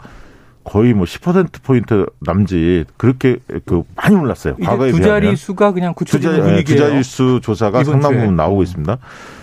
거의 0.64 0.94
뭐 0.94 1.06
10% 1.06 1.64
포인트 1.64 2.06
남짓 2.20 2.86
그렇게 2.98 3.38
그 3.66 3.82
많이 3.96 4.16
올랐어요. 4.16 4.56
과거에 4.58 4.92
두 4.92 4.98
비하면. 5.00 5.22
자리 5.24 5.36
수가 5.36 5.72
그냥 5.72 5.94
두 5.94 6.06
굳혀지는 6.06 6.36
자리, 6.36 6.38
예, 6.38 6.44
두 6.44 6.50
분위기예요. 6.66 6.90
자릿수 6.92 7.40
조사가 7.42 7.84
상당. 7.84 8.12
부분 8.14 8.36
나오고 8.36 8.62
있습니다. 8.62 8.98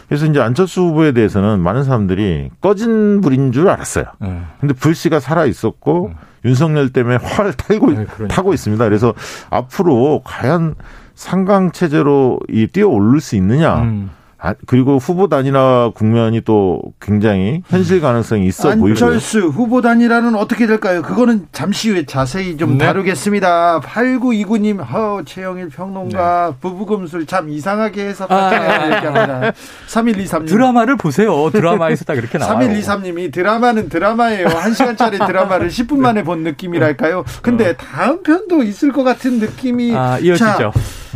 그래서 0.08 0.26
이제 0.26 0.40
안철수 0.40 0.82
후보에 0.82 1.10
대해서는 1.12 1.58
많은 1.60 1.82
사람들이 1.82 2.50
꺼진 2.60 3.20
불인 3.20 3.50
줄 3.52 3.68
알았어요. 3.68 4.04
네. 4.20 4.42
근데 4.60 4.74
불씨가 4.74 5.18
살아 5.20 5.44
있었고 5.44 6.06
음. 6.06 6.14
윤석열 6.44 6.90
때문에 6.90 7.16
화를 7.20 7.52
타고 7.54 7.88
네, 7.90 8.06
그러니까. 8.14 8.28
타고 8.28 8.54
있습니다. 8.54 8.84
그래서 8.84 9.12
앞으로 9.50 10.22
과연 10.24 10.76
상강 11.16 11.72
체제로 11.72 12.38
이 12.48 12.68
뛰어 12.68 12.86
오를 12.88 13.20
수 13.20 13.34
있느냐? 13.34 13.82
음. 13.82 14.10
아, 14.40 14.55
그리고 14.66 14.98
후보 14.98 15.29
단일화 15.29 15.90
국면이 15.94 16.40
또 16.42 16.81
굉장히 17.01 17.62
현실 17.68 18.01
가능성이 18.01 18.46
있어 18.46 18.68
보이고요. 18.70 18.90
안철수 18.90 19.48
후보 19.48 19.81
단일화는 19.81 20.37
어떻게 20.37 20.68
될까요? 20.68 21.03
그거는 21.03 21.48
잠시 21.51 21.90
후에 21.90 22.07
자세히 22.07 22.57
좀 22.57 22.79
네. 22.79 22.87
다루겠습니다. 22.87 23.81
8929님, 23.81 24.79
허, 24.79 25.22
최영일 25.24 25.70
평론가, 25.70 26.55
부부금술 26.61 27.27
참 27.27 27.48
이상하게 27.48 28.11
해석하시네요. 28.11 28.70
아. 28.70 28.96
얘기합니다. 28.96 29.53
3123님. 29.88 30.46
드라마를 30.48 30.96
보세요. 30.96 31.51
드라마에서 31.51 32.05
딱 32.05 32.16
이렇게 32.16 32.38
나와요. 32.38 32.68
3123님이 32.68 33.33
드라마는 33.33 33.88
드라마예요. 33.88 34.46
1시간짜리 34.46 35.27
드라마를 35.27 35.68
10분 35.68 35.98
만에 35.98 36.22
본 36.22 36.44
느낌이랄까요? 36.44 37.24
근데 37.42 37.77
다음 37.77 38.22
편도 38.22 38.62
있을 38.62 38.92
것 38.92 39.03
같은 39.03 39.40
느낌이. 39.40 39.96
아, 39.96 40.18
이어지죠. 40.20 40.44
자, 40.44 40.72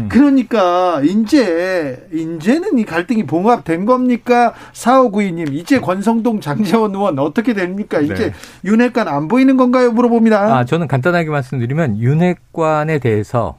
그러니까, 0.08 1.02
이제, 1.04 2.04
이제는 2.12 2.78
이 2.78 2.84
갈등 2.84 3.11
이 3.18 3.24
봉합된 3.24 3.84
겁니까? 3.84 4.54
4592님, 4.72 5.52
이제 5.54 5.80
권성동 5.80 6.40
장재원 6.40 6.94
의원 6.94 7.18
어떻게 7.18 7.54
됩니까? 7.54 8.00
이제 8.00 8.14
네. 8.14 8.32
윤핵관 8.64 9.08
안 9.08 9.28
보이는 9.28 9.56
건가요? 9.56 9.92
물어봅니다. 9.92 10.58
아, 10.58 10.64
저는 10.64 10.88
간단하게 10.88 11.30
말씀드리면 11.30 11.98
윤핵관에 11.98 12.98
대해서 12.98 13.58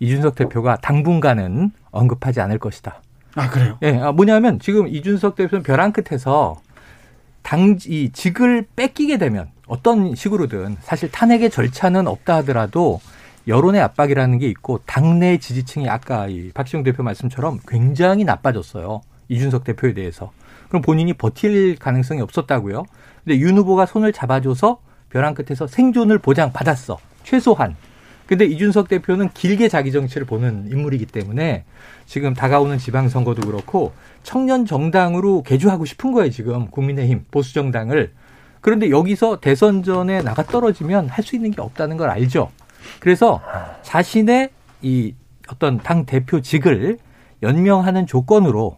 이준석 0.00 0.34
대표가 0.34 0.76
당분간은 0.76 1.70
언급하지 1.90 2.40
않을 2.40 2.58
것이다. 2.58 3.02
아, 3.34 3.48
그래요? 3.48 3.78
예, 3.82 3.98
아, 3.98 4.12
뭐냐면 4.12 4.58
지금 4.58 4.88
이준석 4.88 5.36
대표는 5.36 5.62
벼랑 5.62 5.92
끝에서 5.92 6.60
당, 7.42 7.78
이 7.86 8.10
직을 8.12 8.66
뺏기게 8.76 9.18
되면 9.18 9.48
어떤 9.66 10.14
식으로든 10.14 10.76
사실 10.80 11.10
탄핵의 11.10 11.50
절차는 11.50 12.06
없다 12.06 12.36
하더라도 12.36 13.00
여론의 13.48 13.80
압박이라는 13.80 14.38
게 14.38 14.48
있고 14.48 14.80
당내 14.86 15.38
지지층이 15.38 15.88
아까 15.88 16.28
이 16.28 16.50
박시영 16.52 16.82
대표 16.82 17.02
말씀처럼 17.02 17.58
굉장히 17.66 18.24
나빠졌어요. 18.24 19.00
이준석 19.28 19.64
대표에 19.64 19.94
대해서. 19.94 20.30
그럼 20.68 20.82
본인이 20.82 21.12
버틸 21.12 21.76
가능성이 21.76 22.20
없었다고요. 22.20 22.84
근데 23.24 23.38
윤 23.38 23.56
후보가 23.58 23.86
손을 23.86 24.12
잡아줘서 24.12 24.78
벼랑 25.10 25.34
끝에서 25.34 25.66
생존을 25.66 26.18
보장받았어. 26.18 26.98
최소한. 27.24 27.76
근데 28.26 28.44
이준석 28.46 28.88
대표는 28.88 29.30
길게 29.34 29.68
자기 29.68 29.92
정치를 29.92 30.26
보는 30.26 30.68
인물이기 30.70 31.06
때문에 31.06 31.64
지금 32.06 32.32
다가오는 32.34 32.78
지방선거도 32.78 33.42
그렇고 33.46 33.92
청년 34.22 34.64
정당으로 34.64 35.42
개조하고 35.42 35.84
싶은 35.84 36.12
거예요, 36.12 36.30
지금. 36.30 36.68
국민의힘, 36.68 37.26
보수정당을. 37.30 38.12
그런데 38.60 38.90
여기서 38.90 39.40
대선 39.40 39.82
전에 39.82 40.22
나가 40.22 40.44
떨어지면 40.44 41.08
할 41.08 41.24
수 41.24 41.34
있는 41.36 41.50
게 41.50 41.60
없다는 41.60 41.96
걸 41.96 42.08
알죠. 42.08 42.50
그래서 43.00 43.40
자신의 43.82 44.50
이 44.82 45.14
어떤 45.48 45.78
당 45.78 46.04
대표직을 46.06 46.98
연명하는 47.42 48.06
조건으로 48.06 48.76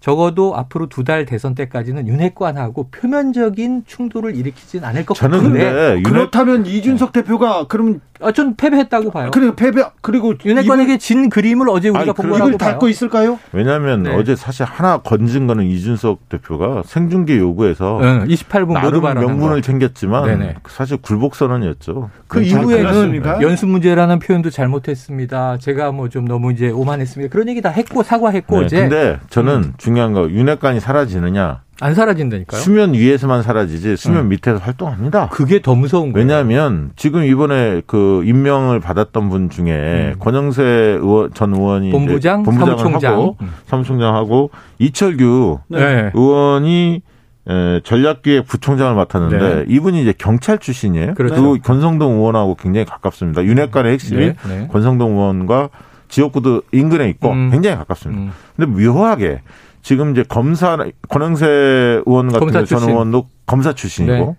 적어도 0.00 0.56
앞으로 0.56 0.88
두 0.88 1.04
달 1.04 1.24
대선 1.26 1.54
때까지는 1.54 2.08
윤핵관하고 2.08 2.88
표면적인 2.90 3.84
충돌을 3.86 4.34
일으키진 4.34 4.82
않을 4.84 5.06
것 5.06 5.14
저는 5.14 5.38
같은데 5.38 5.58
근데 5.64 5.90
윤핵 5.98 6.02
그렇다면 6.04 6.66
이준석 6.66 7.12
대표가 7.12 7.66
그러면 7.68 8.00
아, 8.22 8.32
전 8.32 8.54
패배했다고 8.56 9.10
봐요. 9.10 9.30
그리고 9.32 9.54
패배 9.56 9.82
그리고 10.00 10.34
윤핵관에게 10.44 10.98
진 10.98 11.28
그림을 11.28 11.68
어제 11.68 11.88
우리가 11.88 12.02
아니, 12.02 12.12
본그 12.12 12.30
거라고 12.30 12.58
봐요. 12.58 12.70
닫고 12.72 12.88
있을까요? 12.88 13.38
왜냐하면 13.52 14.04
네. 14.04 14.14
어제 14.14 14.36
사실 14.36 14.64
하나 14.64 14.98
건진 14.98 15.46
거는 15.46 15.64
이준석 15.66 16.28
대표가 16.28 16.82
생중계 16.86 17.38
요구에서 17.38 17.98
응, 18.02 18.26
28분 18.28 18.80
모두 18.80 19.00
나름 19.00 19.26
명분을 19.26 19.56
거. 19.56 19.60
챙겼지만 19.62 20.24
네네. 20.26 20.54
사실 20.68 20.98
굴복 20.98 21.34
선언이었죠. 21.34 22.10
그잘 22.28 22.62
이후에는? 22.62 23.42
연습 23.42 23.68
문제라는 23.68 24.18
표현도 24.20 24.50
잘못했습니다. 24.50 25.58
제가 25.58 25.90
뭐 25.92 26.08
좀 26.12 26.26
너무 26.26 26.52
이제 26.52 26.68
오만했습니다. 26.68 27.32
그런 27.32 27.48
얘기 27.48 27.62
다 27.62 27.70
했고 27.70 28.02
사과했고 28.02 28.60
네, 28.60 28.66
이제 28.66 28.80
근데 28.80 29.18
저는 29.30 29.72
중요한 29.78 30.12
거 30.12 30.28
윤핵관이 30.28 30.78
사라지느냐 30.78 31.62
안 31.82 31.94
사라진다니까요. 31.94 32.60
수면 32.60 32.94
위에서만 32.94 33.42
사라지지 33.42 33.96
수면 33.96 34.26
음. 34.26 34.28
밑에서 34.28 34.58
활동합니다. 34.58 35.28
그게 35.30 35.60
더 35.60 35.74
무서운 35.74 36.12
거예요. 36.12 36.24
왜냐하면 36.24 36.92
지금 36.94 37.24
이번에 37.24 37.82
그 37.88 38.22
임명을 38.24 38.78
받았던 38.78 39.28
분 39.28 39.50
중에 39.50 40.12
음. 40.12 40.14
권영세 40.20 40.62
의원, 40.62 41.34
전 41.34 41.52
의원이 41.52 41.90
본부장, 41.90 42.44
본부장을 42.44 42.78
사무총장. 42.78 43.12
하고 43.12 43.36
음. 43.42 43.50
사무총장하고 43.66 44.50
이철규 44.78 45.58
네. 45.70 46.12
의원이 46.14 47.02
에, 47.48 47.80
전략기획 47.82 48.46
부총장을 48.46 48.94
맡았는데 48.94 49.38
네. 49.38 49.64
이분이 49.66 50.00
이제 50.02 50.14
경찰 50.16 50.58
출신이에요. 50.58 51.14
그렇죠. 51.14 51.34
그 51.34 51.58
권성동 51.58 52.12
의원하고 52.12 52.54
굉장히 52.54 52.84
가깝습니다. 52.84 53.42
윤핵관의 53.42 53.92
핵심이 53.94 54.20
네, 54.26 54.36
네. 54.46 54.68
권성동 54.70 55.14
의원과 55.18 55.70
지역구도 56.06 56.62
인근에 56.70 57.08
있고 57.08 57.30
음. 57.30 57.50
굉장히 57.50 57.76
가깝습니다. 57.76 58.22
음. 58.22 58.30
근데 58.54 58.70
묘하게 58.70 59.40
지금 59.82 60.12
이제 60.12 60.24
검사 60.28 60.78
권영세 61.08 62.02
의원 62.06 62.28
같은 62.32 62.46
검사 62.52 62.64
전. 62.64 62.88
의원도 62.88 63.28
검사 63.46 63.72
출신이고 63.74 64.14
네. 64.14 64.36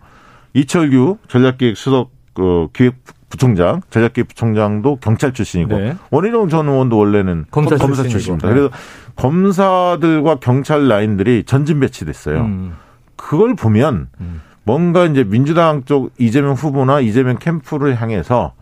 이철규 0.54 1.18
전략기획 1.28 1.78
수석 1.78 2.12
그 2.34 2.70
기획 2.74 2.96
부총장, 3.30 3.82
전략기획 3.90 4.28
부총장도 4.30 4.98
경찰 4.98 5.34
출신이고 5.34 5.78
네. 5.78 5.96
원희룡 6.12 6.50
전 6.50 6.68
의원도 6.68 6.98
원래는 6.98 7.46
검사 7.52 7.76
검사. 7.76 8.04
출신입니다. 8.04 8.48
네. 8.48 8.54
그래서 8.54 8.70
검사들과 9.16 10.36
경찰 10.36 10.88
라인들이 10.88 11.44
전진 11.46 11.80
배치됐어요. 11.80 12.42
음. 12.42 12.74
그걸 13.16 13.56
보면 13.56 14.08
음. 14.22 14.42
뭔가 14.64 15.06
이제 15.06 15.24
민주당 15.24 15.84
쪽 15.84 16.12
이재명 16.18 16.54
후보나 16.54 17.00
이재명 17.02 17.38
캠프를 17.38 18.00
향해서 18.00 18.54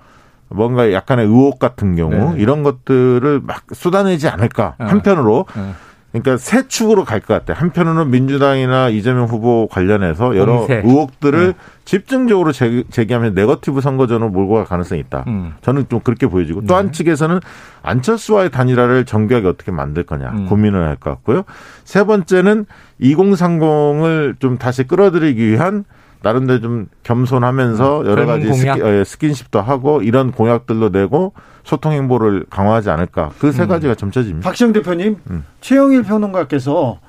뭔가 0.49 0.91
약간의 0.91 1.25
의혹 1.25 1.59
같은 1.59 1.95
경우 1.95 2.33
네. 2.33 2.41
이런 2.41 2.63
것들을 2.63 3.41
막 3.43 3.63
쏟아내지 3.73 4.27
않을까 4.27 4.75
어. 4.79 4.85
한편으로 4.85 5.45
어. 5.55 5.75
그러니까 6.11 6.35
세 6.37 6.67
축으로 6.67 7.05
갈 7.05 7.21
것 7.21 7.27
같아요. 7.33 7.55
한편으로는 7.57 8.11
민주당이나 8.11 8.89
이재명 8.89 9.25
후보 9.25 9.67
관련해서 9.67 10.35
여러 10.35 10.57
공세. 10.57 10.81
의혹들을 10.83 11.47
네. 11.47 11.53
집중적으로 11.85 12.51
제, 12.51 12.83
제기하면서 12.89 13.33
네거티브 13.39 13.79
선거전으로 13.81 14.29
몰고 14.29 14.55
갈 14.55 14.65
가능성이 14.65 14.99
있다. 15.01 15.23
음. 15.27 15.53
저는 15.61 15.85
좀 15.89 16.01
그렇게 16.01 16.27
보여지고 16.27 16.61
또 16.61 16.67
네. 16.67 16.73
한측에서는 16.73 17.39
안철수와의 17.83 18.51
단일화를 18.51 19.05
정교하게 19.05 19.47
어떻게 19.47 19.71
만들 19.71 20.03
거냐 20.03 20.29
음. 20.31 20.45
고민을 20.47 20.85
할 20.87 20.97
것 20.97 21.09
같고요. 21.11 21.43
세 21.85 22.03
번째는 22.03 22.65
2030을 23.01 24.39
좀 24.39 24.57
다시 24.57 24.83
끌어들이기 24.83 25.47
위한 25.51 25.85
나름대로 26.23 26.59
좀 26.61 26.87
겸손하면서 27.03 28.03
여러 28.05 28.25
가지 28.25 28.47
공약. 28.47 28.75
스키, 28.75 28.81
어, 28.81 29.03
스킨십도 29.03 29.61
하고 29.61 30.01
이런 30.01 30.31
공약들로 30.31 30.89
내고 30.89 31.33
소통 31.63 31.91
행보를 31.93 32.45
강화하지 32.49 32.89
않을까. 32.89 33.31
그 33.39 33.51
세 33.51 33.65
가지가 33.65 33.95
점쳐집니다. 33.95 34.47
박시영 34.47 34.73
대표님, 34.73 35.17
음. 35.29 35.45
최영일 35.61 36.03
평론가께서 36.03 36.99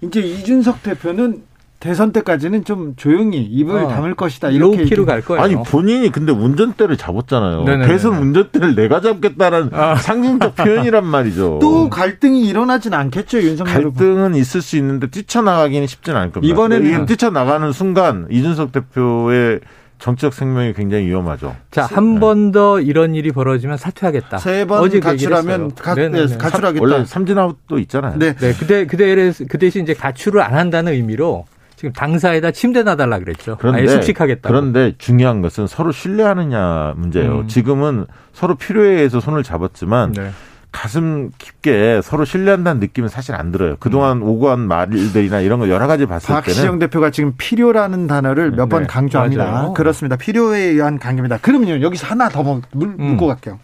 이제 0.00 0.20
이준석 0.20 0.82
대표는 0.82 1.42
대선 1.84 2.12
때까지는 2.12 2.64
좀 2.64 2.94
조용히 2.96 3.42
입을 3.42 3.76
어, 3.84 3.88
다물 3.88 4.14
것이다 4.14 4.48
이렇게 4.48 4.78
low-key로 4.78 5.02
얘기- 5.02 5.06
갈 5.06 5.20
거예요. 5.20 5.42
아니 5.42 5.54
본인이 5.54 6.10
근데 6.10 6.32
운전대를 6.32 6.96
잡았잖아요. 6.96 7.64
네네네. 7.64 7.86
대선 7.86 8.14
운전대를 8.16 8.74
내가 8.74 9.02
잡겠다는 9.02 9.68
아. 9.70 9.94
상징적 9.96 10.54
표현이란 10.56 11.04
말이죠. 11.04 11.58
또 11.60 11.90
갈등이 11.90 12.48
일어나진 12.48 12.94
않겠죠 12.94 13.42
윤석열. 13.42 13.74
갈등은 13.92 14.34
있을 14.34 14.62
수 14.62 14.78
있는데 14.78 15.08
뛰쳐나가기는 15.08 15.86
쉽지는 15.86 16.18
않을 16.20 16.32
겁니다. 16.32 16.54
이번에는- 16.56 17.06
뛰쳐나가는 17.06 17.70
순간 17.72 18.28
이준석 18.30 18.72
대표의 18.72 19.60
정치적 19.98 20.32
생명이 20.32 20.72
굉장히 20.72 21.04
위험하죠. 21.06 21.54
자, 21.70 21.84
한 21.84 22.18
번 22.18 22.50
더 22.50 22.80
이런 22.80 23.14
일이 23.14 23.30
벌어지면 23.30 23.76
사퇴하겠다. 23.76 24.38
세번 24.38 24.80
그 24.80 24.86
얘기를 24.86 25.00
가출하면. 25.02 25.74
가. 25.74 25.94
네, 25.94 26.08
가출하겠다. 26.38 26.82
원래 26.82 27.04
삼진아웃도 27.04 27.78
있잖아요. 27.80 28.18
네. 28.18 28.34
네, 28.34 28.52
그대 28.54 28.86
그대 28.86 29.14
그 29.48 29.58
대신 29.58 29.82
이제 29.82 29.92
가출을 29.92 30.40
안 30.40 30.54
한다는 30.54 30.92
의미로 30.94 31.44
지금 31.76 31.92
당사에다 31.92 32.50
침대 32.52 32.82
놔달라 32.82 33.18
그랬죠. 33.18 33.52
아예 33.52 33.58
그런데 33.60 33.88
숙식하겠다. 33.88 34.48
그런데 34.48 34.92
중요한 34.98 35.42
것은 35.42 35.66
서로 35.66 35.92
신뢰하느냐 35.92 36.94
문제예요. 36.96 37.40
음. 37.40 37.48
지금은 37.48 38.06
서로 38.32 38.54
필요에 38.54 38.92
의해서 38.92 39.20
손을 39.20 39.42
잡았지만 39.42 40.12
네. 40.12 40.30
가슴 40.70 41.30
깊게 41.38 42.00
서로 42.02 42.24
신뢰한다는 42.24 42.80
느낌은 42.80 43.08
사실 43.08 43.34
안 43.36 43.52
들어요. 43.52 43.76
그동안 43.78 44.22
오고 44.22 44.50
한 44.50 44.60
말들이나 44.60 45.40
이런 45.40 45.60
거 45.60 45.68
여러 45.68 45.86
가지 45.86 46.04
봤을 46.04 46.34
박시영 46.34 46.64
때는 46.66 46.78
대표가 46.80 47.10
지금 47.10 47.34
필요라는 47.38 48.08
단어를 48.08 48.50
몇번 48.50 48.82
네, 48.82 48.86
강조합니다. 48.88 49.44
맞아요. 49.44 49.72
그렇습니다. 49.74 50.16
필요에 50.16 50.58
의한 50.58 50.98
강조입니다. 50.98 51.38
그러면요 51.38 51.80
여기서 51.80 52.08
하나 52.08 52.28
더 52.28 52.42
물, 52.42 52.62
음. 52.88 52.96
묻고 52.98 53.28
갈게요. 53.28 53.60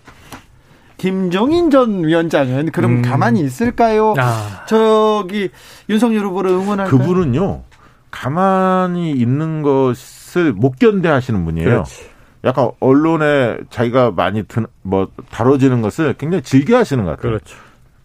김종인 0.99 1.71
전 1.71 2.05
위원장은 2.05 2.71
그럼 2.73 2.99
음. 2.99 3.03
가만히 3.03 3.41
있을까요? 3.41 4.15
아, 4.19 4.65
저기 4.69 5.49
윤석열 5.89 6.27
후보를 6.27 6.51
응원할까요? 6.51 6.99
그분은요 6.99 7.63
가만히 8.11 9.13
있는 9.13 9.63
것을 9.63 10.53
못 10.53 10.79
견뎌 10.79 11.13
하시는 11.13 11.45
분이에요. 11.45 11.69
그렇지. 11.69 12.11
약간 12.45 12.71
언론에 12.81 13.59
자기가 13.69 14.13
많이 14.13 14.43
드, 14.45 14.65
뭐 14.83 15.09
다뤄지는 15.31 15.83
것을 15.83 16.15
굉장히 16.15 16.43
즐겨 16.43 16.77
하시는 16.79 17.05
것 17.05 17.11
같아요. 17.11 17.33
그렇죠. 17.33 17.57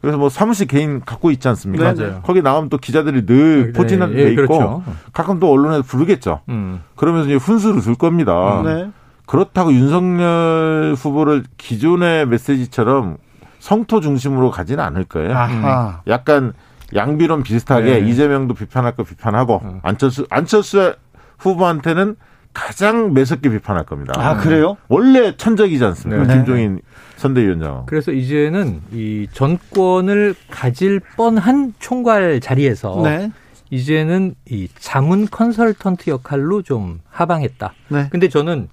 그래서 0.02 0.18
뭐 0.18 0.30
사무실 0.30 0.68
개인 0.68 1.02
갖고 1.02 1.32
있지 1.32 1.48
않습니까? 1.48 1.94
네, 1.94 2.04
맞아요. 2.04 2.22
거기 2.24 2.42
나오면 2.42 2.70
또 2.70 2.78
기자들이 2.78 3.26
늘 3.26 3.74
포진한 3.74 4.12
예, 4.12 4.26
데 4.26 4.32
있고 4.32 4.46
그렇죠. 4.48 4.84
가끔 5.14 5.40
또 5.40 5.52
언론에 5.52 5.82
부르겠죠. 5.82 6.42
음. 6.50 6.84
그러면서 6.96 7.28
이제 7.28 7.36
훈수를 7.36 7.82
줄 7.82 7.96
겁니다. 7.96 8.62
네. 8.64 8.92
그렇다고 9.26 9.74
윤석열 9.74 10.94
후보를 10.96 11.44
기존의 11.58 12.28
메시지처럼 12.28 13.18
성토 13.58 14.00
중심으로 14.00 14.52
가지는 14.52 14.84
않을 14.84 15.06
거예요. 15.06 15.36
아하. 15.36 16.02
약간 16.08 16.54
양비론 16.94 17.44
비슷하게 17.44 18.00
네. 18.02 18.10
이재명도 18.10 18.54
비판할 18.54 18.96
거 18.96 19.04
비판하고 19.04 19.62
음. 19.64 19.80
안철수 19.84 20.26
안철수 20.30 20.96
후보한테는 21.40 22.16
가장 22.54 23.14
매섭게 23.14 23.50
비판할 23.50 23.86
겁니다. 23.86 24.14
아 24.16 24.38
그래요? 24.38 24.78
원래 24.88 25.36
천적이지 25.36 25.84
않습니까? 25.84 26.24
네. 26.26 26.36
김종인 26.36 26.80
선대위원장. 27.18 27.84
그래서 27.86 28.12
이제는 28.12 28.82
이 28.94 29.28
정권을 29.34 30.36
가질 30.50 31.02
뻔한 31.18 31.74
총괄 31.80 32.40
자리에서 32.40 33.02
네. 33.04 33.32
이제는 33.72 34.36
이 34.50 34.70
자문 34.80 35.28
컨설턴트 35.30 36.10
역할로 36.10 36.62
좀 36.62 37.02
하방했다. 37.10 37.74
네. 37.90 38.08
근데 38.10 38.30
저는 38.30 38.70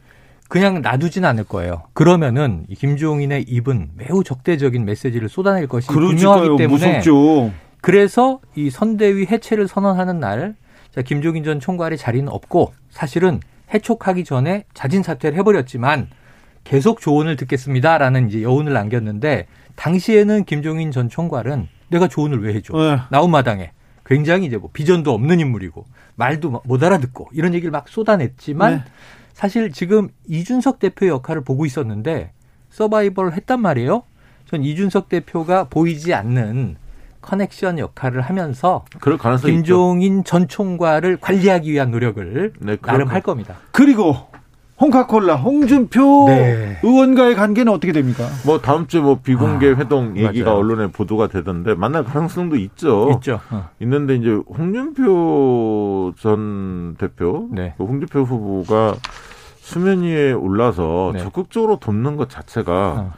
그냥 0.48 0.82
놔두진 0.82 1.24
않을 1.24 1.44
거예요. 1.44 1.84
그러면은 1.94 2.66
이 2.68 2.74
김종인의 2.74 3.46
입은 3.48 3.92
매우 3.96 4.22
적대적인 4.22 4.84
메시지를 4.84 5.28
쏟아낼 5.28 5.66
것이 5.66 5.88
분명하기 5.88 6.22
그러니까요. 6.22 6.56
때문에 6.56 6.86
무섭죠. 7.00 7.52
그래서 7.82 8.40
이 8.54 8.70
선대위 8.70 9.26
해체를 9.26 9.68
선언하는 9.68 10.20
날, 10.20 10.54
자, 10.94 11.02
김종인 11.02 11.42
전 11.42 11.58
총괄의 11.60 11.98
자리는 11.98 12.28
없고 12.28 12.72
사실은 12.90 13.40
해촉하기 13.74 14.24
전에 14.24 14.64
자진 14.72 15.02
사퇴를 15.02 15.36
해버렸지만 15.38 16.08
계속 16.64 17.00
조언을 17.00 17.36
듣겠습니다라는 17.36 18.28
이제 18.28 18.42
여운을 18.42 18.72
남겼는데 18.72 19.46
당시에는 19.74 20.44
김종인 20.44 20.92
전 20.92 21.08
총괄은 21.08 21.66
내가 21.88 22.06
조언을 22.06 22.42
왜 22.42 22.54
해줘? 22.54 22.72
네. 22.76 22.98
나온 23.10 23.30
마당에 23.32 23.72
굉장히 24.06 24.46
이제 24.46 24.58
뭐 24.58 24.70
비전도 24.72 25.12
없는 25.12 25.40
인물이고 25.40 25.84
말도 26.14 26.62
못 26.64 26.82
알아듣고 26.82 27.30
이런 27.32 27.52
얘기를 27.52 27.72
막 27.72 27.88
쏟아냈지만 27.88 28.74
네. 28.74 28.84
사실 29.32 29.72
지금 29.72 30.08
이준석 30.28 30.78
대표의 30.78 31.10
역할을 31.10 31.42
보고 31.42 31.66
있었는데 31.66 32.32
서바이벌을 32.70 33.32
했단 33.34 33.60
말이에요. 33.60 34.04
전 34.46 34.62
이준석 34.62 35.08
대표가 35.08 35.64
보이지 35.64 36.14
않는 36.14 36.76
커넥션 37.22 37.78
역할을 37.78 38.20
하면서 38.20 38.84
그럴 39.00 39.16
가능성이 39.16 39.54
있죠. 39.54 39.62
김종인 39.62 40.24
전 40.24 40.48
총괄을 40.48 41.18
관리하기 41.20 41.70
위한 41.72 41.90
노력을 41.90 42.52
네, 42.58 42.76
나름 42.76 43.06
그럴 43.06 43.14
할 43.14 43.22
겁니다. 43.22 43.54
그리고 43.70 44.14
홍카콜라 44.80 45.36
홍준표 45.36 46.24
네. 46.26 46.78
의원과의 46.82 47.36
관계는 47.36 47.72
어떻게 47.72 47.92
됩니까? 47.92 48.26
뭐 48.44 48.60
다음 48.60 48.88
주에 48.88 49.00
뭐 49.00 49.20
비공개 49.22 49.68
아, 49.68 49.74
회동 49.76 50.16
얘기가 50.16 50.50
맞아요. 50.50 50.58
언론에 50.58 50.86
보도가 50.88 51.28
되던데 51.28 51.74
만날 51.74 52.02
가능성도 52.02 52.56
있죠. 52.56 53.10
있죠. 53.14 53.40
어. 53.50 53.68
있는데 53.80 54.16
이제 54.16 54.30
홍준표 54.30 56.14
전 56.18 56.96
대표, 56.96 57.48
네. 57.52 57.74
그 57.78 57.84
홍준표 57.84 58.22
후보가 58.22 58.96
수면 59.60 60.02
위에 60.02 60.32
올라서 60.32 61.12
네. 61.14 61.20
적극적으로 61.20 61.76
돕는 61.76 62.16
것 62.16 62.28
자체가 62.28 62.72
어. 62.72 63.12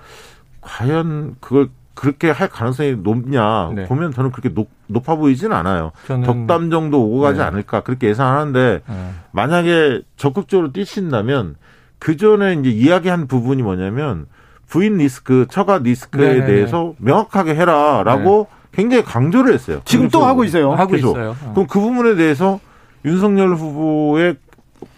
과연 0.61 1.37
그걸 1.41 1.71
그렇게 1.95 2.31
할 2.31 2.49
가능성이 2.49 2.97
높냐 2.97 3.71
네. 3.75 3.85
보면 3.85 4.13
저는 4.13 4.33
그렇게 4.33 4.49
높, 4.53 4.69
높아 4.89 5.15
보이지는 5.17 5.57
않아요. 5.57 5.93
덕담 6.07 6.71
정도 6.71 7.05
오고 7.05 7.21
가지 7.21 7.39
네. 7.39 7.45
않을까 7.45 7.81
그렇게 7.81 8.09
예상하는데 8.09 8.83
어. 8.87 9.15
만약에 9.31 10.03
적극적으로 10.17 10.73
뛰신다면 10.73 11.57
그 11.99 12.17
전에 12.17 12.55
이제 12.55 12.71
이야기한 12.71 13.29
부분이 13.29 13.63
뭐냐면 13.63 14.27
부인 14.67 14.99
리스크, 14.99 15.47
처가 15.49 15.79
리스크에 15.79 16.29
네네네. 16.35 16.47
대해서 16.47 16.95
명확하게 16.99 17.55
해라라고 17.55 18.49
굉장히 18.73 19.05
강조를 19.05 19.55
했어요. 19.55 19.81
지금 19.85 20.09
또 20.09 20.25
하고 20.25 20.43
있어요. 20.45 20.73
하고 20.73 20.93
계속. 20.93 21.11
있어요. 21.11 21.37
어. 21.45 21.53
그럼 21.53 21.67
그 21.69 21.81
부분에 21.81 22.17
대해서 22.17 22.59
윤석열 23.05 23.55
후보의 23.55 24.37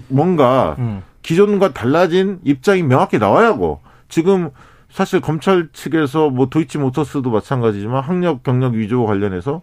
뭔가 0.08 0.76
음. 0.78 1.02
기존과 1.22 1.72
달라진 1.72 2.38
입장이 2.44 2.82
명확히 2.82 3.18
나와야 3.18 3.48
하고 3.48 3.80
지금 4.08 4.50
사실 4.90 5.20
검찰 5.20 5.68
측에서 5.72 6.30
뭐 6.30 6.46
도이치 6.46 6.78
모터스도 6.78 7.30
마찬가지지만 7.30 8.02
학력 8.02 8.42
경력 8.42 8.74
위조 8.74 9.04
관련해서 9.04 9.62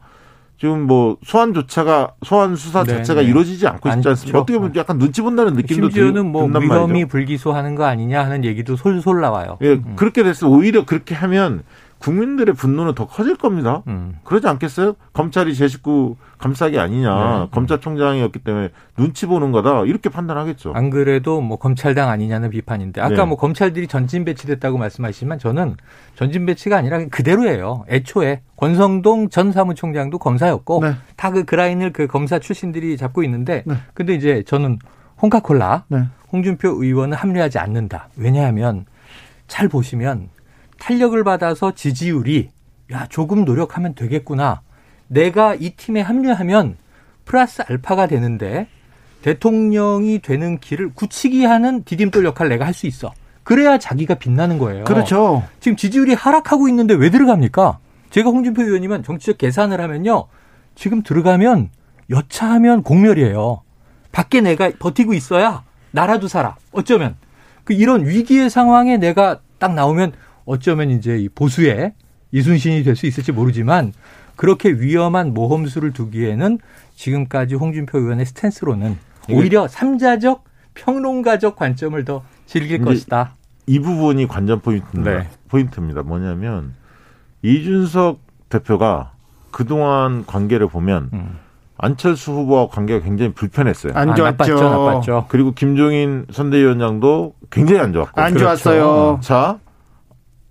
지금 0.59 0.81
뭐 0.83 1.17
소환 1.23 1.53
조차가 1.53 2.13
소환 2.23 2.55
수사 2.55 2.83
네, 2.83 2.93
자체가 2.97 3.21
네. 3.21 3.27
이루어지지 3.27 3.67
않고 3.67 3.89
있지. 3.89 4.07
않습니까? 4.07 4.39
어떻게 4.39 4.57
보면 4.57 4.75
약간 4.75 4.97
눈치 4.97 5.21
본다는 5.21 5.53
느낌도 5.53 5.89
심지어는 5.89 6.31
뭐 6.31 6.43
든단 6.45 6.61
위험이 6.61 6.87
말이죠. 6.93 7.07
불기소하는 7.07 7.75
거 7.75 7.85
아니냐 7.85 8.23
하는 8.23 8.45
얘기도 8.45 8.75
솔솔 8.75 9.19
나와요. 9.21 9.57
예, 9.61 9.81
그렇게 9.95 10.23
됐을 10.23 10.47
때 10.47 10.53
오히려 10.53 10.85
그렇게 10.85 11.15
하면 11.15 11.63
국민들의 12.03 12.53
분노는 12.53 12.95
더 12.95 13.07
커질 13.07 13.37
겁니다. 13.37 13.81
음. 13.87 14.17
그러지 14.25 14.45
않겠어요? 14.47 14.95
검찰이 15.13 15.55
제 15.55 15.69
식구 15.69 16.17
감싸기 16.37 16.77
아니냐. 16.77 17.39
네. 17.39 17.47
검찰총장이었기 17.51 18.39
때문에 18.39 18.69
눈치 18.97 19.25
보는 19.25 19.53
거다. 19.53 19.85
이렇게 19.85 20.09
판단하겠죠. 20.09 20.73
안 20.75 20.89
그래도 20.89 21.39
뭐 21.39 21.57
검찰당 21.57 22.09
아니냐는 22.09 22.49
비판인데 22.49 22.99
아까 22.99 23.15
네. 23.15 23.25
뭐 23.25 23.37
검찰들이 23.37 23.87
전진 23.87 24.25
배치됐다고 24.25 24.77
말씀하시지만 24.77 25.39
저는 25.39 25.77
전진 26.15 26.45
배치가 26.45 26.75
아니라 26.75 27.05
그대로예요. 27.07 27.85
애초에 27.87 28.41
권성동 28.57 29.29
전 29.29 29.53
사무총장도 29.53 30.17
검사였고 30.17 30.81
네. 30.83 30.95
다그 31.15 31.45
그라인을 31.45 31.93
그 31.93 32.07
검사 32.07 32.37
출신들이 32.37 32.97
잡고 32.97 33.23
있는데 33.23 33.63
네. 33.65 33.75
근데 33.93 34.13
이제 34.13 34.43
저는 34.45 34.77
홍카콜라 35.21 35.85
네. 35.87 36.03
홍준표 36.33 36.83
의원은 36.83 37.15
합류하지 37.15 37.59
않는다. 37.59 38.09
왜냐하면 38.17 38.85
잘 39.47 39.69
보시면 39.69 40.32
탄력을 40.83 41.23
받아서 41.23 41.71
지지율이 41.73 42.49
야 42.91 43.07
조금 43.09 43.45
노력하면 43.45 43.95
되겠구나. 43.95 44.61
내가 45.07 45.55
이 45.55 45.71
팀에 45.71 46.01
합류하면 46.01 46.75
플러스 47.23 47.61
알파가 47.61 48.07
되는데 48.07 48.67
대통령이 49.21 50.19
되는 50.19 50.59
길을 50.59 50.91
굳히기 50.93 51.45
하는 51.45 51.85
디딤돌 51.85 52.25
역할 52.25 52.49
내가 52.49 52.65
할 52.65 52.73
수 52.73 52.85
있어. 52.85 53.13
그래야 53.43 53.77
자기가 53.77 54.15
빛나는 54.15 54.57
거예요. 54.57 54.83
그렇죠. 54.83 55.43
지금 55.61 55.77
지지율이 55.77 56.15
하락하고 56.15 56.67
있는데 56.67 56.93
왜 56.93 57.09
들어갑니까? 57.09 57.77
제가 58.09 58.29
홍준표 58.29 58.63
의원이면 58.63 59.03
정치적 59.03 59.37
계산을 59.37 59.79
하면요. 59.79 60.27
지금 60.75 61.01
들어가면 61.01 61.69
여차하면 62.09 62.83
공멸이에요. 62.83 63.61
밖에 64.11 64.41
내가 64.41 64.69
버티고 64.77 65.13
있어야 65.13 65.63
나라도 65.91 66.27
살아. 66.27 66.57
어쩌면 66.73 67.15
그 67.63 67.71
이런 67.71 68.05
위기의 68.05 68.49
상황에 68.49 68.97
내가 68.97 69.39
딱 69.59 69.73
나오면 69.73 70.11
어쩌면 70.45 70.89
이제 70.91 71.17
이 71.17 71.29
보수의 71.29 71.93
이순신이 72.31 72.83
될 72.83 72.95
수 72.95 73.05
있을지 73.05 73.31
모르지만 73.31 73.93
그렇게 74.35 74.69
위험한 74.71 75.33
모험수를 75.33 75.93
두기에는 75.93 76.57
지금까지 76.95 77.55
홍준표 77.55 77.99
의원의 77.99 78.25
스탠스로는 78.25 78.97
오히려 79.29 79.67
삼자적 79.67 80.43
평론가적 80.73 81.55
관점을 81.55 82.03
더 82.05 82.23
즐길 82.47 82.81
것이다. 82.83 83.35
이 83.67 83.79
부분이 83.79 84.27
관전 84.27 84.61
포인트입니다. 84.61 85.17
네. 85.19 85.29
포인트입니다. 85.49 86.01
뭐냐면 86.01 86.73
이준석 87.43 88.19
대표가 88.49 89.11
그동안 89.51 90.25
관계를 90.25 90.67
보면 90.67 91.09
음. 91.13 91.37
안철수 91.77 92.31
후보와 92.31 92.69
관계가 92.69 93.03
굉장히 93.03 93.33
불편했어요. 93.33 93.93
안 93.95 94.09
아, 94.11 94.15
좋았죠. 94.15 94.53
나빴죠, 94.53 94.63
나빴죠. 94.69 95.25
그리고 95.29 95.53
김종인 95.53 96.25
선대위원장도 96.31 97.35
굉장히 97.51 97.81
안 97.81 97.93
좋았고. 97.93 98.19
안 98.19 98.33
그렇죠. 98.33 98.45
좋았어요. 98.45 99.19
자, 99.21 99.59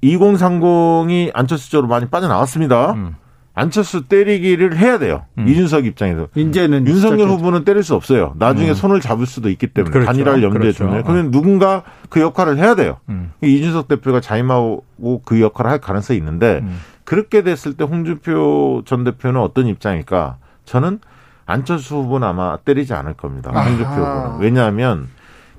2030이 0.02 1.30
안철수 1.34 1.70
쪽으로 1.70 1.88
많이 1.88 2.06
빠져나왔습니다. 2.06 2.92
음. 2.92 3.16
안철수 3.54 4.08
때리기를 4.08 4.78
해야 4.78 4.98
돼요. 4.98 5.26
음. 5.36 5.46
이준석 5.46 5.84
입장에서. 5.84 6.28
이제는 6.34 6.86
윤석열 6.86 7.18
시작했죠. 7.18 7.34
후보는 7.36 7.64
때릴 7.64 7.82
수 7.82 7.94
없어요. 7.94 8.32
나중에 8.38 8.70
음. 8.70 8.74
손을 8.74 9.00
잡을 9.00 9.26
수도 9.26 9.50
있기 9.50 9.66
때문에 9.68 9.92
그렇죠. 9.92 10.06
단일화를 10.06 10.42
염두에 10.42 10.60
그렇죠. 10.60 10.84
두면 10.86 11.02
그러면 11.02 11.30
누군가 11.30 11.82
그 12.08 12.20
역할을 12.20 12.56
해야 12.56 12.74
돼요. 12.74 12.96
음. 13.10 13.32
이준석 13.42 13.88
대표가 13.88 14.20
자임하고 14.20 15.22
그 15.24 15.40
역할을 15.40 15.70
할 15.70 15.78
가능성이 15.80 16.18
있는데 16.18 16.60
음. 16.62 16.78
그렇게 17.04 17.42
됐을 17.42 17.74
때 17.74 17.84
홍준표 17.84 18.82
전 18.86 19.04
대표는 19.04 19.38
어떤 19.40 19.66
입장일까? 19.66 20.38
저는 20.64 21.00
안철수 21.44 21.96
후보는 21.96 22.26
아마 22.26 22.56
때리지 22.56 22.94
않을 22.94 23.14
겁니다. 23.14 23.50
아하. 23.54 23.68
홍준표 23.68 23.90
후보는. 23.90 24.38
왜냐하면 24.40 25.08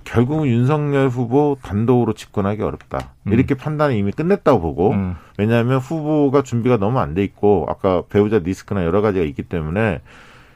결국은 0.03 0.47
윤석열 0.47 1.07
후보 1.09 1.57
단독으로 1.61 2.13
집권하기 2.13 2.61
어렵다. 2.61 3.11
음. 3.27 3.33
이렇게 3.33 3.55
판단이 3.55 3.97
이미 3.97 4.11
끝냈다고 4.11 4.61
보고 4.61 4.91
음. 4.91 5.15
왜냐하면 5.37 5.79
후보가 5.79 6.43
준비가 6.43 6.77
너무 6.77 6.99
안 6.99 7.13
돼 7.13 7.23
있고 7.23 7.65
아까 7.69 8.03
배우자 8.09 8.39
리스크나 8.39 8.83
여러 8.85 9.01
가지가 9.01 9.23
있기 9.25 9.43
때문에 9.43 10.01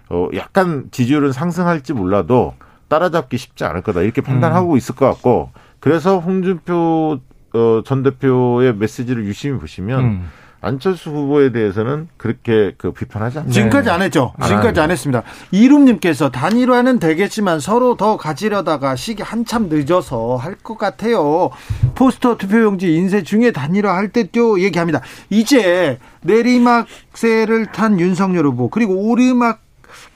어 0.09 0.27
약간 0.35 0.87
지지율은 0.91 1.31
상승할지 1.31 1.93
몰라도 1.93 2.53
따라잡기 2.87 3.37
쉽지 3.37 3.63
않을 3.65 3.81
거다 3.81 4.01
이렇게 4.01 4.21
판단하고 4.21 4.73
음. 4.73 4.77
있을 4.77 4.95
것 4.95 5.05
같고 5.07 5.51
그래서 5.79 6.19
홍준표 6.19 7.19
어, 7.53 7.81
전 7.85 8.03
대표의 8.03 8.75
메시지를 8.75 9.25
유심히 9.25 9.59
보시면 9.59 9.99
음. 10.03 10.27
안철수 10.59 11.11
후보에 11.11 11.51
대해서는 11.51 12.07
그렇게 12.17 12.73
그 12.77 12.91
비판하지 12.91 13.37
않습니다. 13.39 13.53
지금까지 13.53 13.89
안 13.89 14.01
했죠. 14.01 14.33
안 14.37 14.47
지금까지 14.47 14.65
합니다. 14.67 14.83
안 14.83 14.91
했습니다. 14.91 15.23
이룸님께서 15.51 16.31
단일화는 16.31 16.99
되겠지만 16.99 17.59
서로 17.59 17.95
더 17.95 18.17
가지려다가 18.17 18.95
시기 18.95 19.21
한참 19.23 19.69
늦어서 19.69 20.35
할 20.35 20.55
것 20.63 20.77
같아요. 20.77 21.51
포스터 21.95 22.35
투표용지 22.37 22.95
인쇄 22.95 23.21
중에 23.23 23.51
단일화 23.51 23.95
할 23.95 24.09
때도 24.09 24.59
얘기합니다. 24.61 25.01
이제 25.29 25.99
내리막세를 26.23 27.67
탄 27.67 27.99
윤석열 27.99 28.45
후보 28.47 28.69
그리고 28.69 28.93
오르막 29.09 29.59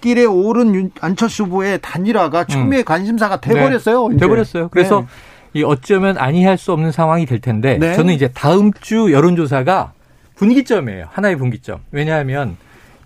길에 0.02 0.26
오른 0.26 0.74
윤- 0.76 0.92
안철수 1.00 1.44
후보의 1.44 1.80
단일화가 1.82 2.46
초미의 2.46 2.84
관심사가 2.84 3.40
돼버렸어요. 3.40 4.10
네. 4.10 4.18
돼버렸어요. 4.18 4.70
그래서 4.70 5.02
네. 5.02 5.08
이 5.54 5.64
어쩌면 5.64 6.18
아니할 6.18 6.58
수 6.58 6.72
없는 6.72 6.92
상황이 6.92 7.26
될 7.26 7.40
텐데 7.40 7.78
네. 7.78 7.94
저는 7.94 8.14
이제 8.14 8.30
다음 8.34 8.72
주 8.82 9.12
여론조사가 9.12 9.94
분기점이에요. 10.42 11.06
하나의 11.12 11.36
분기점. 11.36 11.82
왜냐하면 11.92 12.58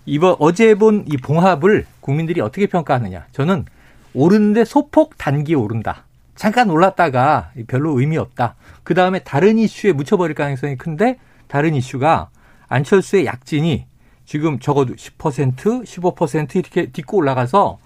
이번 0.06 0.36
어제 0.38 0.74
본 0.74 1.04
이 1.06 1.18
봉합을 1.18 1.84
국민들이 2.00 2.40
어떻게 2.40 2.66
평가하느냐. 2.66 3.26
저는 3.32 3.66
오르는데 4.14 4.64
소폭 4.64 5.18
단기 5.18 5.54
오른다. 5.54 6.04
잠깐 6.34 6.70
올랐다가 6.70 7.50
별로 7.66 7.98
의미 7.98 8.16
없다. 8.16 8.54
그 8.84 8.94
다음에 8.94 9.18
다른 9.18 9.58
이슈에 9.58 9.92
묻혀버릴 9.92 10.34
가능성이 10.34 10.76
큰데 10.76 11.18
다른 11.46 11.74
이슈가 11.74 12.30
안철수의 12.68 13.26
약진이 13.26 13.84
지금 14.24 14.58
적어도 14.58 14.94
10%, 14.94 15.84
15% 15.84 16.56
이렇게 16.56 16.86
딛고 16.90 17.18
올라가서 17.18 17.78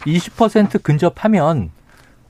20% 0.00 0.82
근접하면 0.82 1.70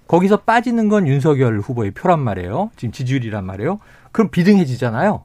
거기서 0.07 0.39
빠지는 0.39 0.89
건 0.89 1.09
윤석열 1.09 1.59
후보의 1.59 1.91
표란 1.91 2.21
말이에요. 2.21 2.71
지금 2.77 2.93
지지율이란 2.93 3.45
말이에요. 3.45 3.81
그럼 4.13 4.31
비등해지잖아요. 4.31 5.25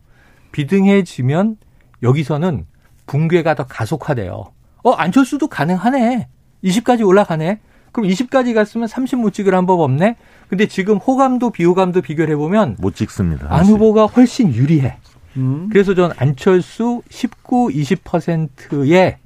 비등해지면 0.53 1.57
여기서는 2.01 2.65
붕괴가 3.05 3.55
더 3.55 3.65
가속화돼요. 3.67 4.45
어, 4.83 4.91
안철수도 4.91 5.47
가능하네. 5.47 6.29
20까지 6.63 7.05
올라가네. 7.05 7.59
그럼 7.91 8.09
20까지 8.09 8.53
갔으면 8.53 8.87
30 8.87 9.19
못 9.19 9.33
찍을 9.33 9.53
한 9.53 9.65
법 9.65 9.81
없네. 9.81 10.15
근데 10.47 10.67
지금 10.67 10.97
호감도 10.97 11.49
비호감도 11.51 12.01
비교를 12.01 12.33
해보면 12.35 12.77
못 12.79 12.95
찍습니다. 12.95 13.47
안. 13.53 13.65
후보가 13.65 14.05
훨씬 14.05 14.53
유리해. 14.53 14.97
음. 15.35 15.67
그래서 15.71 15.93
전 15.93 16.11
안철수 16.17 17.01
19, 17.09 17.69
20%에 17.73 19.17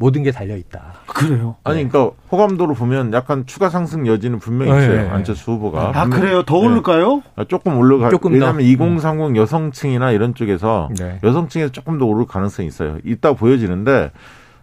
모든 0.00 0.22
게 0.22 0.30
달려 0.30 0.56
있다. 0.56 0.94
그래요. 1.06 1.56
아니 1.62 1.86
그러니까 1.86 2.16
호감도로 2.32 2.72
보면 2.72 3.12
약간 3.12 3.44
추가 3.44 3.68
상승 3.68 4.06
여지는 4.06 4.38
분명히 4.38 4.72
네, 4.72 4.78
있어요. 4.78 5.02
네, 5.02 5.08
안철수 5.10 5.52
후보가. 5.52 5.92
아 5.94 6.06
그래요. 6.06 6.42
더 6.42 6.58
네. 6.58 6.66
오를까요? 6.66 7.22
아, 7.36 7.44
조금 7.44 7.76
올라가. 7.76 8.08
조금 8.08 8.30
더. 8.30 8.34
왜냐하면 8.34 8.62
2030 8.62 9.36
여성층이나 9.36 10.12
이런 10.12 10.34
쪽에서 10.34 10.88
네. 10.98 11.20
여성층에서 11.22 11.70
조금 11.72 11.98
더 11.98 12.06
오를 12.06 12.24
가능성이 12.24 12.66
있어요. 12.66 12.96
있다 13.04 13.34
보여지는데 13.34 14.10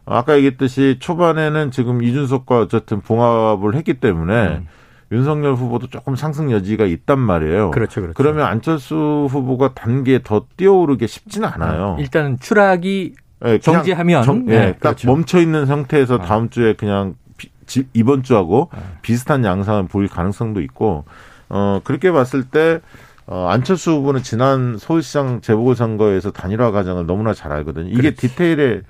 아까 0.05 0.35
얘기했듯이 0.37 0.97
초반에는 0.99 1.69
지금 1.69 2.01
이준석과 2.01 2.61
어쨌든 2.61 3.01
봉합을 3.01 3.75
했기 3.75 3.93
때문에 3.93 4.47
음. 4.47 4.67
윤석열 5.11 5.53
후보도 5.53 5.85
조금 5.85 6.15
상승 6.15 6.51
여지가 6.51 6.85
있단 6.85 7.19
말이에요. 7.19 7.69
그렇죠, 7.71 8.01
그렇죠. 8.01 8.15
그러면 8.17 8.47
안철수 8.47 9.27
후보가 9.29 9.75
단계에 9.75 10.21
더 10.23 10.45
뛰어오르기 10.57 11.07
쉽지는 11.07 11.47
않아요. 11.47 11.95
일단은 11.99 12.39
추락이 12.39 13.13
예, 13.45 13.59
정지하면 13.59 14.23
정- 14.23 14.45
예, 14.47 14.59
네, 14.59 14.71
딱 14.73 14.79
그렇죠. 14.79 15.07
멈춰 15.07 15.39
있는 15.39 15.65
상태에서 15.65 16.15
아. 16.15 16.21
다음 16.21 16.49
주에 16.49 16.73
그냥 16.73 17.15
비- 17.37 17.49
지- 17.67 17.87
이번 17.93 18.23
주하고 18.23 18.69
아. 18.71 18.77
비슷한 19.01 19.45
양상을 19.45 19.87
보일 19.87 20.07
가능성도 20.07 20.61
있고 20.61 21.05
어 21.49 21.79
그렇게 21.83 22.11
봤을 22.11 22.43
때 22.43 22.79
어, 23.27 23.47
안철수 23.49 23.91
후보는 23.91 24.23
지난 24.23 24.77
서울시장 24.79 25.41
재보궐선거에서 25.41 26.31
단일화 26.31 26.71
과정을 26.71 27.05
너무나 27.05 27.33
잘 27.33 27.51
알거든요. 27.51 27.89
이게 27.89 28.11
그렇지. 28.13 28.29
디테일의 28.29 28.81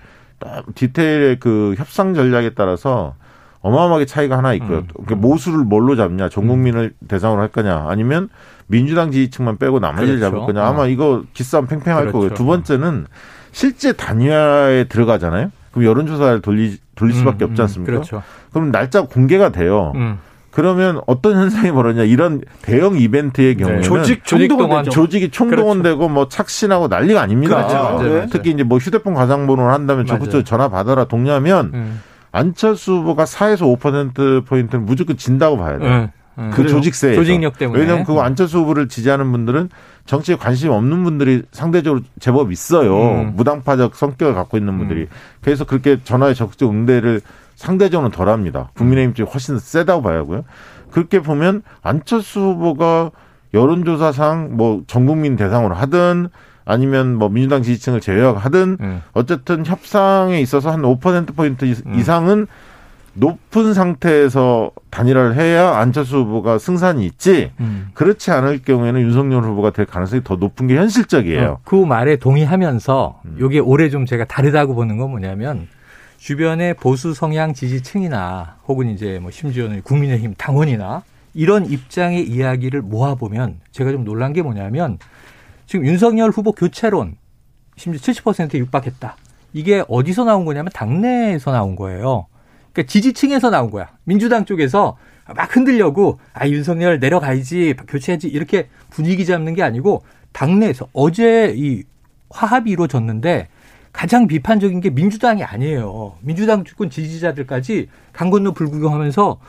디테일의 0.75 1.39
그 1.39 1.73
협상 1.77 2.13
전략에 2.13 2.51
따라서 2.51 3.15
어마어마하게 3.61 4.05
차이가 4.05 4.37
하나 4.37 4.53
있고요. 4.53 4.79
음. 4.79 5.05
그 5.07 5.13
모수를 5.15 5.59
뭘로 5.65 5.95
잡냐, 5.95 6.29
전 6.29 6.47
국민을 6.47 6.93
대상으로 7.07 7.41
할 7.41 7.47
거냐, 7.49 7.87
아니면 7.89 8.29
민주당 8.67 9.11
지지층만 9.11 9.57
빼고 9.57 9.79
나머지를 9.79 10.19
그렇죠. 10.19 10.35
잡을 10.35 10.45
거냐. 10.53 10.65
아마 10.67 10.83
어. 10.83 10.87
이거 10.87 11.23
기싸움 11.33 11.65
팽팽할 11.67 12.03
그렇죠. 12.03 12.13
거고요. 12.13 12.33
두 12.35 12.45
번째는 12.45 13.07
실제 13.57 13.91
단위화에 13.91 14.83
들어가잖아요. 14.83 15.51
그럼 15.71 15.85
여론조사를 15.85 16.41
돌리, 16.41 16.77
돌릴 16.93 17.15
수밖에 17.15 17.43
음, 17.43 17.49
없지 17.49 17.61
않습니까? 17.63 17.91
그렇죠. 17.91 18.21
그럼 18.53 18.71
날짜 18.71 19.01
공개가 19.01 19.49
돼요. 19.49 19.93
음. 19.95 20.19
그러면 20.51 21.01
어떤 21.07 21.33
현상이 21.35 21.71
벌어지냐. 21.71 22.03
이런 22.03 22.41
대형 22.61 22.99
이벤트의 22.99 23.55
네. 23.55 23.63
경우에는 23.63 23.81
조직 23.81 24.23
조직 24.25 24.49
총동원. 24.49 24.85
조직이 24.85 25.29
총동원되고 25.31 26.07
뭐 26.07 26.27
착신하고 26.29 26.87
난리가 26.87 27.19
아닙니다. 27.19 27.55
그렇죠. 27.55 27.73
맞아요, 27.73 28.01
네. 28.03 28.09
맞아요. 28.09 28.27
특히 28.31 28.51
이제 28.51 28.61
뭐 28.61 28.77
휴대폰 28.77 29.15
가상번호를 29.15 29.73
한다면. 29.73 30.05
적극적으로 30.05 30.43
전화 30.43 30.67
받아라 30.69 31.05
동료하면 31.05 31.71
음. 31.73 32.01
안철수 32.31 32.91
후보가 32.93 33.23
4에서 33.23 33.79
5% 33.79 34.45
포인트는 34.45 34.85
무조건 34.85 35.17
진다고 35.17 35.57
봐야 35.57 35.79
돼요. 35.79 36.09
음. 36.37 36.43
음. 36.45 36.51
그 36.51 36.67
조직세에 36.67 37.15
조직력 37.15 37.57
때문에. 37.57 37.79
왜냐하면 37.79 38.05
그 38.05 38.13
안철수 38.19 38.59
후보를 38.59 38.87
지지하는 38.87 39.31
분들은 39.31 39.69
정치에 40.05 40.35
관심 40.35 40.71
없는 40.71 41.03
분들이 41.03 41.43
상대적으로 41.51 42.01
제법 42.19 42.51
있어요. 42.51 43.21
음. 43.21 43.33
무당파적 43.35 43.95
성격을 43.95 44.33
갖고 44.33 44.57
있는 44.57 44.77
분들이. 44.77 45.07
그래서 45.41 45.65
그렇게 45.65 45.99
전화에 46.03 46.33
적극적 46.33 46.69
응대를 46.69 47.21
상대적으로 47.55 48.09
덜 48.11 48.29
합니다. 48.29 48.69
국민의힘 48.75 49.15
쪽이 49.15 49.29
훨씬 49.29 49.57
세다고 49.59 50.03
봐야 50.03 50.19
하고요. 50.19 50.43
그렇게 50.91 51.19
보면 51.19 51.63
안철수 51.81 52.39
후보가 52.39 53.11
여론조사상 53.53 54.55
뭐 54.55 54.83
전국민 54.87 55.35
대상으로 55.35 55.75
하든 55.75 56.29
아니면 56.65 57.15
뭐 57.15 57.29
민주당 57.29 57.63
지지층을 57.63 58.01
제외하든 58.01 58.77
음. 58.79 59.01
어쨌든 59.13 59.65
협상에 59.65 60.39
있어서 60.41 60.69
한 60.69 60.81
5%포인트 60.81 61.65
음. 61.85 61.95
이상은 61.95 62.47
높은 63.19 63.73
상태에서 63.73 64.71
단일화를 64.91 65.35
해야 65.35 65.77
안철수 65.77 66.17
후보가 66.17 66.59
승산이 66.59 67.05
있지 67.05 67.51
음. 67.59 67.89
그렇지 67.95 68.29
않을 68.31 68.61
경우에는 68.61 69.01
윤석열 69.01 69.43
후보가 69.43 69.71
될 69.71 69.87
가능성이 69.87 70.23
더 70.23 70.35
높은 70.35 70.67
게 70.67 70.77
현실적이에요. 70.77 71.49
어, 71.49 71.59
그 71.63 71.75
말에 71.75 72.17
동의하면서 72.17 73.21
음. 73.25 73.37
요게 73.39 73.59
올해 73.59 73.89
좀 73.89 74.05
제가 74.05 74.25
다르다고 74.25 74.75
보는 74.75 74.97
건 74.97 75.09
뭐냐면 75.09 75.67
주변의 76.17 76.75
보수 76.75 77.13
성향 77.13 77.53
지지층이나 77.53 78.57
혹은 78.67 78.89
이제 78.89 79.17
뭐 79.19 79.31
심지어는 79.31 79.81
국민의힘 79.81 80.35
당원이나 80.37 81.03
이런 81.33 81.65
입장의 81.65 82.27
이야기를 82.27 82.83
모아보면 82.83 83.59
제가 83.71 83.91
좀 83.91 84.03
놀란 84.03 84.33
게 84.33 84.43
뭐냐면 84.43 84.99
지금 85.65 85.85
윤석열 85.85 86.29
후보 86.29 86.51
교체론 86.51 87.15
심지어 87.77 87.99
70%에 88.13 88.59
육박했다. 88.59 89.15
이게 89.53 89.83
어디서 89.87 90.23
나온 90.23 90.45
거냐면 90.45 90.71
당내에서 90.73 91.51
나온 91.51 91.75
거예요. 91.75 92.27
그러니까 92.77 92.91
지지층에서 92.91 93.49
나온 93.49 93.71
거야. 93.71 93.89
민주당 94.03 94.45
쪽에서 94.45 94.97
막 95.35 95.55
흔들려고 95.55 96.19
아 96.33 96.47
윤석열 96.47 96.99
내려가야지 96.99 97.73
교체해야지 97.87 98.27
이렇게 98.27 98.69
분위기 98.91 99.25
잡는 99.25 99.55
게 99.55 99.63
아니고 99.63 100.03
당내에서 100.31 100.87
어제 100.93 101.53
이 101.57 101.83
화합이 102.29 102.69
이루어졌는데 102.69 103.47
가장 103.91 104.27
비판적인 104.27 104.79
게 104.79 104.91
민주당이 104.91 105.43
아니에요. 105.43 106.17
민주당 106.21 106.63
주권 106.63 106.91
지지자들까지 106.91 107.89
강 108.13 108.29
건너 108.29 108.51
불구경하면서 108.51 109.39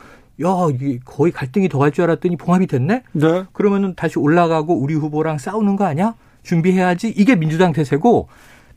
야, 0.41 0.47
이게 0.73 0.99
거의 1.05 1.31
갈등이 1.31 1.69
더 1.69 1.77
갈 1.77 1.91
줄 1.91 2.05
알았더니 2.05 2.35
봉합이 2.37 2.65
됐네? 2.65 3.03
네. 3.11 3.43
그러면은 3.53 3.93
다시 3.93 4.17
올라가고 4.17 4.73
우리 4.73 4.95
후보랑 4.95 5.37
싸우는 5.37 5.75
거 5.75 5.85
아니야? 5.85 6.15
준비해야지. 6.41 7.09
이게 7.15 7.35
민주당 7.35 7.73
태세고 7.73 8.27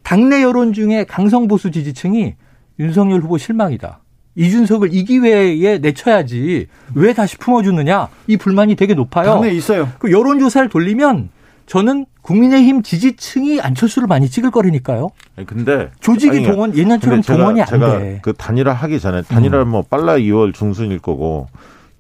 당내 0.02 0.42
여론 0.42 0.74
중에 0.74 1.04
강성 1.04 1.48
보수 1.48 1.70
지지층이 1.70 2.34
윤석열 2.80 3.20
후보 3.20 3.38
실망이다. 3.38 4.00
이준석을 4.34 4.94
이 4.94 5.04
기회에 5.04 5.78
내쳐야지 5.78 6.66
왜 6.94 7.12
다시 7.12 7.36
품어주느냐 7.36 8.08
이 8.28 8.36
불만이 8.36 8.76
되게 8.76 8.94
높아요. 8.94 9.26
당내 9.34 9.50
있어요. 9.50 9.88
그 9.98 10.10
여론조사를 10.10 10.68
돌리면 10.68 11.28
저는 11.66 12.06
국민의힘 12.22 12.82
지지층이 12.82 13.60
안철수를 13.60 14.08
많이 14.08 14.28
찍을 14.28 14.50
거라니까요. 14.50 15.10
아니, 15.36 15.46
근데 15.46 15.90
조직이 16.00 16.38
아니, 16.38 16.46
동원 16.46 16.76
옛날처럼 16.76 17.20
제가- 17.20 17.36
동원이 17.36 17.60
안 17.60 17.66
제가 17.66 17.98
돼. 17.98 18.04
음. 18.04 18.18
그 18.22 18.32
단일화 18.32 18.72
하기 18.72 19.00
전에 19.00 19.22
단일화 19.22 19.64
뭐 19.64 19.82
빨라 19.82 20.14
2월 20.16 20.54
중순일 20.54 20.98
거고 20.98 21.48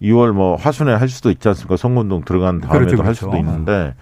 2월 0.02 0.32
뭐 0.32 0.56
하순에 0.56 0.92
할 0.92 1.08
수도 1.08 1.30
있지 1.30 1.46
않습니까? 1.48 1.76
선거운동 1.76 2.24
들어간 2.24 2.60
다음에도 2.60 2.78
그렇죠, 2.78 2.96
할 2.98 3.02
그렇죠. 3.04 3.26
수도 3.26 3.36
있는데 3.36 3.94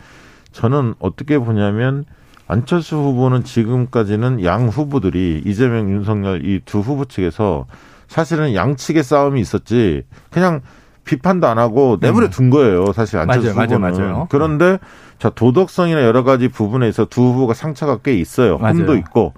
저는 0.52 0.94
어떻게 0.98 1.38
보냐면 1.38 2.04
안철수 2.48 2.96
후보는 2.96 3.44
지금까지는 3.44 4.42
양 4.44 4.68
후보들이 4.68 5.42
이재명, 5.44 5.90
윤석열 5.90 6.44
이 6.44 6.60
두 6.64 6.80
후보 6.80 7.04
측에서 7.04 7.66
사실은 8.10 8.54
양측의 8.56 9.04
싸움이 9.04 9.40
있었지 9.40 10.02
그냥 10.30 10.62
비판도 11.04 11.46
안 11.46 11.58
하고 11.58 11.96
내버려 12.00 12.28
둔 12.28 12.50
거예요. 12.50 12.92
사실 12.92 13.18
안철수 13.18 13.50
음. 13.52 13.56
맞아요, 13.56 13.78
맞아요, 13.78 13.90
후보는. 13.92 14.08
맞아요. 14.10 14.26
그런데 14.30 14.78
자 15.20 15.30
도덕성이나 15.30 16.02
여러 16.02 16.24
가지 16.24 16.48
부분에서 16.48 17.04
두 17.04 17.22
후보가 17.22 17.54
상처가 17.54 17.98
꽤 17.98 18.14
있어요. 18.14 18.56
흠도 18.56 18.84
맞아요. 18.84 18.98
있고 18.98 19.32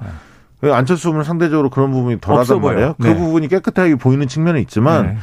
왜 0.62 0.72
안철수 0.72 1.08
후보는 1.08 1.22
상대적으로 1.24 1.68
그런 1.68 1.90
부분이 1.92 2.20
덜하단. 2.22 2.62
말이에요. 2.62 2.94
그 2.98 3.08
네. 3.08 3.14
부분이 3.14 3.48
깨끗하게 3.48 3.96
보이는 3.96 4.26
측면은 4.26 4.62
있지만 4.62 5.06
네. 5.06 5.16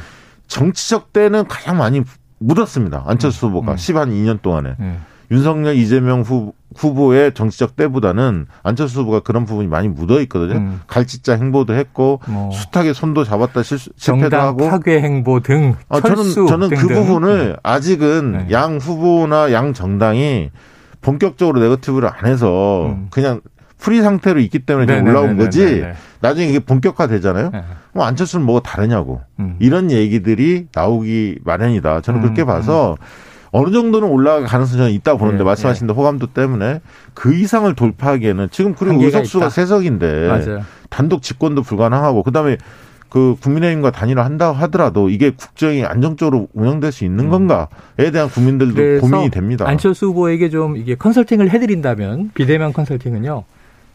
정치적 0.46 1.12
때는 1.12 1.48
가장 1.48 1.76
많이 1.76 2.02
묻었습니다. 2.38 3.02
안철수 3.06 3.46
후보가 3.48 3.72
음. 3.72 3.76
10한 3.76 4.10
2년 4.10 4.40
동안에. 4.42 4.76
네. 4.78 4.96
윤석열, 5.30 5.76
이재명 5.76 6.22
후, 6.22 6.52
후보의 6.76 7.34
정치적 7.34 7.76
때보다는 7.76 8.46
안철수 8.62 9.00
후보가 9.00 9.20
그런 9.20 9.44
부분이 9.44 9.68
많이 9.68 9.88
묻어 9.88 10.20
있거든요. 10.22 10.58
음. 10.58 10.80
갈짓자 10.86 11.36
행보도 11.36 11.74
했고 11.74 12.20
뭐 12.26 12.50
숱하게 12.52 12.92
손도 12.92 13.24
잡았다 13.24 13.62
실수, 13.62 13.90
실패도 13.96 14.36
하고. 14.36 14.68
파괴 14.68 15.00
행보 15.00 15.40
등 15.40 15.74
아, 15.88 16.00
저는 16.00 16.46
저는 16.46 16.68
그 16.70 16.76
등등. 16.76 16.94
부분을 16.96 17.56
아직은 17.62 18.32
네. 18.32 18.46
양 18.52 18.78
후보나 18.78 19.52
양 19.52 19.72
정당이 19.72 20.50
본격적으로 21.00 21.60
네거티브를 21.60 22.08
안 22.08 22.26
해서 22.26 22.86
음. 22.86 23.06
그냥 23.10 23.40
프리 23.78 24.02
상태로 24.02 24.40
있기 24.40 24.58
때문에 24.60 24.86
지금 24.86 25.04
네네네네네. 25.04 25.18
올라온 25.18 25.38
거지. 25.38 25.80
네. 25.80 25.94
나중에 26.20 26.48
이게 26.48 26.58
본격화 26.58 27.06
되잖아요. 27.06 27.50
네. 27.52 27.64
뭐 27.94 28.04
안철수는 28.04 28.44
뭐가 28.44 28.60
다르냐고. 28.68 29.22
음. 29.38 29.56
이런 29.58 29.90
얘기들이 29.90 30.66
나오기 30.74 31.38
마련이다. 31.44 32.02
저는 32.02 32.20
음, 32.20 32.22
그렇게 32.22 32.44
봐서 32.44 32.96
어느 33.52 33.72
정도는 33.72 34.08
올라갈 34.08 34.44
가능성이 34.44 34.94
있다고 34.94 35.18
보는데 35.18 35.38
네, 35.38 35.44
말씀하신 35.44 35.86
대 35.86 35.92
호감도 35.92 36.28
때문에 36.28 36.80
그 37.14 37.34
이상을 37.34 37.72
돌파하기에는 37.74 38.48
지금 38.50 38.74
그리고 38.74 39.02
의석수가 39.02 39.46
있다. 39.46 39.50
세석인데 39.50 40.28
맞아요. 40.28 40.62
단독 40.88 41.22
집권도 41.22 41.62
불가능하고 41.62 42.22
그다음에 42.22 42.58
그 43.08 43.34
국민의힘과 43.42 43.90
단일화 43.90 44.24
한다고 44.24 44.56
하더라도 44.58 45.08
이게 45.10 45.30
국정이 45.30 45.84
안정적으로 45.84 46.46
운영될 46.54 46.92
수 46.92 47.04
있는 47.04 47.28
건가에 47.28 48.10
대한 48.12 48.28
국민들도 48.28 48.72
음. 48.72 48.76
그래서 48.76 49.00
고민이 49.00 49.30
됩니다. 49.30 49.66
안철수 49.68 50.06
후보에게 50.06 50.48
좀 50.48 50.76
이게 50.76 50.94
컨설팅을 50.94 51.50
해드린다면 51.50 52.30
비대면 52.34 52.72
컨설팅은요 52.72 53.44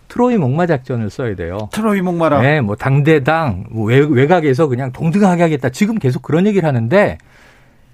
트로이 0.09 0.37
목마 0.37 0.67
작전을 0.67 1.09
써야 1.09 1.35
돼요. 1.35 1.69
트로이 1.71 2.01
목마라. 2.01 2.41
네, 2.41 2.61
뭐 2.61 2.75
당대당 2.75 3.65
뭐 3.71 3.87
외, 3.87 3.99
외곽에서 3.99 4.67
그냥 4.67 4.91
동등하게 4.91 5.41
하겠다. 5.41 5.69
지금 5.69 5.97
계속 5.97 6.21
그런 6.21 6.45
얘기를 6.45 6.67
하는데 6.67 7.17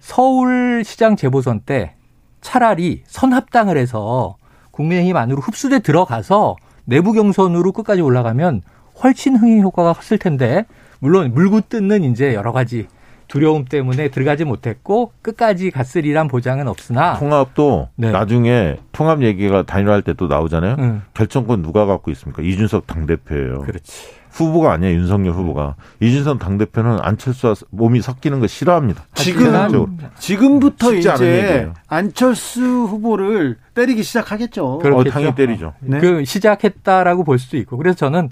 서울시장 0.02 1.16
재보선 1.16 1.62
때 1.62 1.94
차라리 2.42 3.04
선합당을 3.06 3.78
해서 3.78 4.36
국민의힘 4.72 5.16
안으로 5.16 5.42
흡수돼 5.42 5.80
들어가서 5.80 6.56
내부 6.86 7.14
경선으로 7.14 7.72
끝까지 7.72 8.02
올라가면 8.02 8.62
훨씬 9.04 9.36
흥행 9.38 9.62
효과가 9.62 9.94
컸을 9.94 10.18
텐데 10.20 10.66
물론 11.00 11.34
물고 11.34 11.62
뜯는 11.62 12.04
이제 12.04 12.34
여러 12.34 12.52
가지 12.52 12.88
두려움 13.28 13.64
때문에 13.64 14.10
들어가지 14.10 14.44
못했고 14.44 15.14
끝까지 15.22 15.72
갔으리란 15.72 16.28
보장은 16.28 16.68
없으나 16.68 17.18
통합도 17.18 17.88
네. 17.96 18.12
나중에 18.12 18.78
통합 18.92 19.22
얘기가 19.22 19.64
단일화할 19.64 20.02
때 20.02 20.14
또 20.16 20.28
나오잖아요. 20.28 20.76
음, 20.80 21.02
결정권 21.14 21.62
누가 21.62 21.86
갖고 21.86 22.12
있습니까? 22.12 22.42
이준석 22.42 22.88
당대표예요. 22.88 23.60
그렇지. 23.60 24.21
후보가 24.32 24.74
아니에요. 24.74 24.96
윤석열 24.96 25.34
후보가. 25.34 25.76
이준석 26.00 26.40
당대표는 26.40 27.00
안철수와 27.02 27.56
몸이 27.70 28.02
섞이는 28.02 28.40
거 28.40 28.48
싫어합니다. 28.48 29.04
지금. 29.14 29.98
지금부터 30.18 30.94
이제. 30.94 31.70
안철수 31.88 32.62
후보를 32.62 33.58
때리기 33.74 34.04
시작하겠죠. 34.04 34.66
어, 34.66 34.78
그렇겠죠. 34.80 35.12
당연히 35.12 35.36
때리죠. 35.36 35.74
네. 35.82 36.00
그 36.00 36.24
시작했다라고 36.26 37.24
볼 37.24 37.40
수도 37.40 37.58
있고 37.58 37.78
그래서 37.78 37.96
저는 37.98 38.30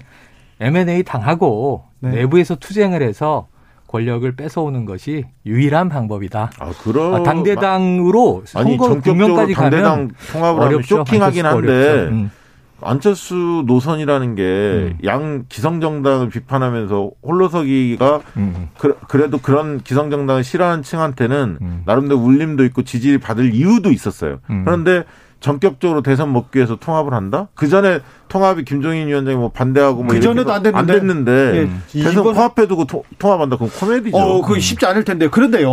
M&A 0.60 1.02
당하고 1.02 1.84
네. 2.00 2.10
내부에서 2.10 2.54
투쟁을 2.54 3.02
해서 3.02 3.48
권력을 3.86 4.30
뺏어오는 4.36 4.84
것이 4.84 5.24
유일한 5.44 5.88
방법이다. 5.88 6.52
아, 6.58 6.70
그럼. 6.82 7.14
아, 7.14 7.22
당대당으로 7.24 8.44
아니, 8.54 8.76
선거 8.76 9.00
국면까지 9.00 9.52
당대당 9.54 9.90
가면 9.90 10.10
통합을 10.32 10.60
하면 10.62 10.74
어렵죠. 10.74 10.96
쇼킹하긴 10.98 11.44
안철수가 11.44 11.48
한데 11.48 11.90
어렵죠. 11.92 12.14
음. 12.14 12.30
안철수 12.82 13.64
노선이라는 13.66 14.34
게 14.34 14.42
음. 14.42 14.98
양 15.04 15.44
기성정당을 15.48 16.28
비판하면서 16.30 17.10
홀로서기가 17.22 18.20
음. 18.36 18.68
그, 18.78 18.96
그래도 19.08 19.38
그런 19.38 19.80
기성정당을 19.82 20.44
싫어하는 20.44 20.82
층한테는 20.82 21.58
음. 21.60 21.82
나름대로 21.86 22.18
울림도 22.20 22.64
있고 22.66 22.82
지지를 22.82 23.18
받을 23.18 23.54
이유도 23.54 23.90
있었어요. 23.92 24.38
음. 24.50 24.64
그런데 24.64 25.04
전격적으로 25.40 26.02
대선 26.02 26.32
먹기 26.34 26.58
위해서 26.58 26.76
통합을 26.76 27.14
한다? 27.14 27.48
그 27.54 27.66
전에 27.66 28.00
통합이 28.28 28.64
김종인 28.64 29.08
위원장이 29.08 29.36
뭐 29.38 29.50
반대하고 29.50 30.02
뭐그 30.02 30.16
이렇게 30.16 30.26
전에도 30.26 30.52
안 30.52 30.62
됐는데. 30.62 30.78
안 30.78 30.86
됐는데 30.86 31.32
예, 31.94 32.02
대선 32.02 32.22
이번- 32.22 32.34
코앞에 32.34 32.66
두고 32.66 32.84
토- 32.84 33.04
통합한다? 33.18 33.56
그건 33.56 33.70
코미디죠. 33.70 34.16
어, 34.18 34.42
그게 34.42 34.60
쉽지 34.60 34.84
않을 34.84 35.04
텐데. 35.04 35.28
그런데요. 35.28 35.70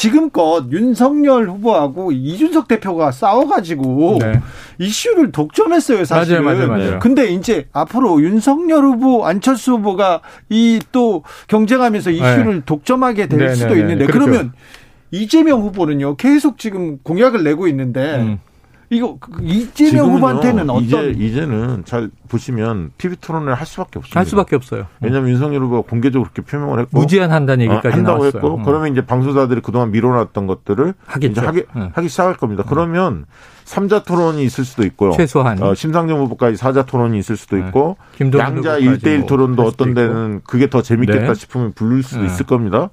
지금껏 0.00 0.64
윤석열 0.72 1.46
후보하고 1.50 2.10
이준석 2.10 2.68
대표가 2.68 3.12
싸워가지고 3.12 4.16
네. 4.22 4.40
이슈를 4.78 5.30
독점했어요, 5.30 6.06
사실은. 6.06 6.42
맞아요, 6.42 6.68
맞아요, 6.68 6.84
맞아요. 6.84 6.98
근데 7.00 7.26
이제 7.26 7.66
앞으로 7.72 8.22
윤석열 8.22 8.82
후보, 8.84 9.26
안철수 9.26 9.72
후보가 9.72 10.22
이 10.48 10.80
또 10.92 11.22
경쟁하면서 11.48 12.10
이슈를 12.12 12.62
독점하게 12.62 13.26
될 13.28 13.38
네, 13.40 13.54
수도 13.54 13.74
네, 13.74 13.80
있는데 13.80 14.06
네. 14.06 14.10
그렇죠. 14.12 14.30
그러면 14.30 14.52
이재명 15.10 15.60
후보는요, 15.60 16.16
계속 16.16 16.56
지금 16.58 16.98
공약을 17.02 17.44
내고 17.44 17.68
있는데 17.68 18.16
음. 18.20 18.38
이거 18.92 19.16
그 19.20 19.30
이재명 19.40 20.12
후보한테는 20.14 20.68
어떤 20.68 20.82
이제 20.82 21.14
이제는 21.16 21.84
잘 21.84 22.10
보시면 22.28 22.90
TV 22.98 23.16
토론을 23.20 23.54
할 23.54 23.64
수밖에 23.64 24.00
없습니다. 24.00 24.18
할 24.18 24.26
수밖에 24.26 24.56
없어요. 24.56 24.86
왜냐하면 25.00 25.30
윤석열 25.30 25.62
후보가 25.62 25.88
공개적으로 25.88 26.28
그렇게 26.28 26.42
표명을 26.42 26.80
했고 26.80 26.98
무제한 26.98 27.30
한다는 27.30 27.68
어, 27.68 27.72
얘기까지 27.72 27.94
한다고 27.94 28.18
나왔어요. 28.18 28.40
했고 28.42 28.56
음. 28.56 28.64
그러면 28.64 28.90
이제 28.90 29.06
방송사들이 29.06 29.60
그동안 29.60 29.92
미뤄놨던 29.92 30.46
것들을 30.48 30.94
하겠죠. 31.06 31.32
이제 31.32 31.40
하기, 31.40 31.64
음. 31.76 31.90
하기 31.92 32.08
시작할 32.08 32.36
겁니다. 32.36 32.64
그러면 32.68 33.26
삼자 33.64 34.02
토론이 34.02 34.42
있을 34.42 34.64
수도 34.64 34.82
있고요. 34.86 35.12
최소한 35.12 35.62
어, 35.62 35.72
심상정 35.76 36.18
후보까지 36.22 36.56
사자 36.56 36.84
토론이 36.84 37.16
있을 37.20 37.36
수도 37.36 37.56
네. 37.56 37.68
있고 37.68 37.96
김동연 38.16 38.44
양자 38.44 38.70
후보까지 38.72 38.84
일대일 38.84 39.18
뭐 39.20 39.28
토론도 39.28 39.62
어떤 39.62 39.90
있고. 39.90 40.00
데는 40.00 40.40
그게 40.42 40.68
더 40.68 40.82
재밌겠다 40.82 41.26
네. 41.28 41.34
싶으면 41.34 41.72
부를 41.74 42.02
수도 42.02 42.22
네. 42.22 42.26
있을 42.26 42.44
겁니다. 42.44 42.90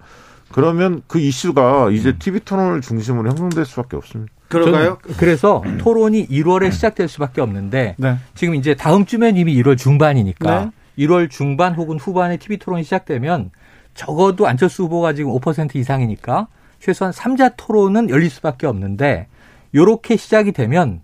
그러면 0.52 1.02
그 1.08 1.18
이슈가 1.18 1.90
이제 1.90 2.10
음. 2.10 2.16
TV 2.20 2.42
토론을 2.42 2.82
중심으로 2.82 3.28
형성될 3.30 3.66
수밖에 3.66 3.98
없습니다. 3.98 4.32
그럴까요? 4.48 4.98
그래서 5.18 5.62
토론이 5.80 6.28
1월에 6.28 6.72
시작될 6.72 7.08
수밖에 7.08 7.42
없는데 7.42 7.96
네. 7.98 8.18
지금 8.36 8.56
이제 8.56 8.76
다음 8.76 9.06
주면 9.06 9.38
이미 9.38 9.54
1월 9.62 9.78
중반이니까 9.78 10.72
네. 10.98 11.06
1월 11.06 11.30
중반 11.30 11.76
혹은 11.76 11.98
후반에 11.98 12.38
TV 12.38 12.58
토론이 12.58 12.84
시작되면 12.84 13.52
적어도 13.94 14.48
안철수 14.48 14.84
후보가 14.84 15.14
지금 15.14 15.32
5% 15.32 15.76
이상이니까 15.76 16.48
최소한 16.80 17.14
3자 17.14 17.54
토론은 17.58 18.10
열릴 18.10 18.30
수밖에 18.30 18.68
없는데 18.68 19.28
요렇게 19.76 20.18
시작이 20.18 20.52
되면 20.52 21.02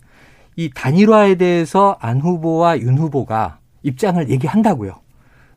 이 0.56 0.70
단일화에 0.74 1.36
대해서 1.36 1.98
안 2.00 2.22
후보와 2.22 2.80
윤 2.80 2.98
후보가 2.98 3.58
입장을 3.82 4.30
얘기한다고요. 4.30 5.00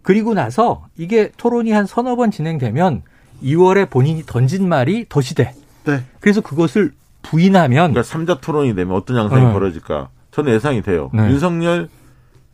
그리고 0.02 0.34
나서 0.34 0.86
이게 0.96 1.30
토론이 1.36 1.72
한 1.72 1.86
서너 1.86 2.16
번 2.16 2.30
진행되면 2.30 3.02
2월에 3.42 3.90
본인이 3.90 4.22
던진 4.24 4.68
말이 4.68 5.06
덫이 5.08 5.34
돼. 5.34 5.52
네. 5.84 6.02
그래서 6.20 6.40
그것을 6.40 6.92
부인하면 7.30 7.92
그러니까 7.92 8.02
삼자 8.02 8.38
토론이 8.40 8.74
되면 8.74 8.96
어떤 8.96 9.16
양상이 9.16 9.44
네. 9.44 9.52
벌어질까? 9.52 10.08
저는 10.30 10.52
예상이 10.52 10.82
돼요. 10.82 11.10
네. 11.12 11.30
윤석열, 11.30 11.88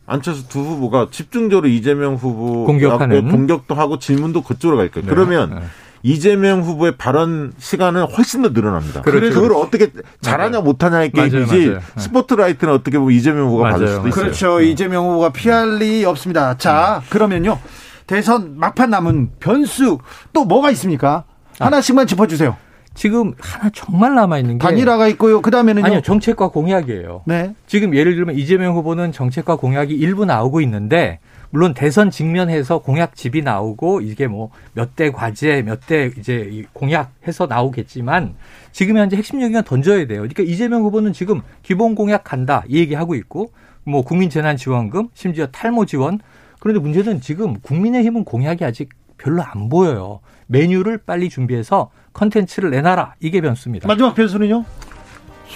안철수 0.05 0.47
두 0.47 0.59
후보가 0.59 1.07
집중적으로 1.11 1.67
이재명 1.67 2.15
후보 2.15 2.65
공격하는. 2.65 3.29
공격도 3.29 3.75
하고 3.75 3.99
질문도 3.99 4.41
그쪽으로 4.41 4.77
갈 4.77 4.89
거예요. 4.89 5.07
네. 5.07 5.13
그러면 5.13 5.49
네. 5.59 5.61
이재명 6.05 6.61
후보의 6.61 6.97
발언 6.97 7.53
시간은 7.57 8.03
훨씬 8.03 8.41
더 8.41 8.49
늘어납니다. 8.49 9.01
그렇죠. 9.03 9.33
그걸 9.33 9.53
어떻게 9.53 9.89
잘하냐 10.19 10.59
못하냐의 10.59 11.11
맞아요, 11.13 11.29
게임이지 11.29 11.67
맞아요. 11.67 11.79
네. 11.79 12.01
스포트라이트는 12.01 12.73
어떻게 12.73 12.99
보면 12.99 13.13
이재명 13.13 13.47
후보가 13.47 13.63
맞아요, 13.63 13.73
받을 13.73 13.87
수도 13.87 13.99
맞아요. 13.99 14.09
있어요. 14.09 14.23
그렇죠. 14.23 14.61
이재명 14.61 15.05
후보가 15.05 15.29
피할 15.31 15.77
리 15.77 16.03
없습니다. 16.03 16.57
자, 16.57 17.01
그러면요. 17.09 17.59
대선 18.05 18.59
막판 18.59 18.89
남은 18.89 19.31
변수 19.39 19.99
또 20.33 20.43
뭐가 20.43 20.71
있습니까? 20.71 21.23
아. 21.59 21.65
하나씩만 21.67 22.07
짚어주세요. 22.07 22.57
지금 22.93 23.33
하나 23.39 23.69
정말 23.73 24.13
남아 24.15 24.37
있는 24.39 24.57
게 24.57 24.63
단일화가 24.63 25.07
있고요. 25.09 25.41
그 25.41 25.49
다음에는요. 25.51 25.85
아니요 25.85 26.01
정책과 26.01 26.49
공약이에요. 26.49 27.23
네. 27.25 27.55
지금 27.65 27.95
예를 27.95 28.15
들면 28.15 28.35
이재명 28.35 28.75
후보는 28.75 29.11
정책과 29.11 29.55
공약이 29.55 29.93
일부 29.93 30.25
나오고 30.25 30.61
있는데 30.61 31.19
물론 31.49 31.73
대선 31.73 32.09
직면해서 32.11 32.79
공약집이 32.79 33.41
나오고 33.43 34.01
이게 34.01 34.27
뭐 34.27 34.49
몇 34.75 34.95
대 34.95 35.11
과제 35.11 35.61
몇 35.63 35.81
대 35.87 36.11
이제 36.17 36.47
이 36.51 36.63
공약해서 36.73 37.45
나오겠지만 37.47 38.35
지금 38.71 38.97
현재 38.97 39.15
핵심 39.17 39.41
얘기가 39.41 39.61
던져야 39.63 40.05
돼요. 40.07 40.19
그러니까 40.21 40.43
이재명 40.43 40.83
후보는 40.83 41.13
지금 41.13 41.41
기본 41.61 41.95
공약 41.95 42.23
간다 42.23 42.63
이 42.67 42.77
얘기하고 42.79 43.15
있고 43.15 43.51
뭐 43.83 44.03
국민 44.03 44.29
재난 44.29 44.55
지원금 44.55 45.09
심지어 45.13 45.47
탈모 45.47 45.85
지원 45.85 46.19
그런데 46.59 46.79
문제는 46.79 47.21
지금 47.21 47.59
국민의힘은 47.59 48.23
공약이 48.23 48.63
아직 48.63 48.89
별로 49.17 49.41
안 49.43 49.69
보여요. 49.69 50.19
메뉴를 50.47 50.99
빨리 50.99 51.29
준비해서 51.29 51.89
컨텐츠를 52.13 52.69
내놔라 52.71 53.15
이게 53.19 53.41
변수입니다. 53.41 53.87
마지막 53.87 54.15
변수는요? 54.15 54.63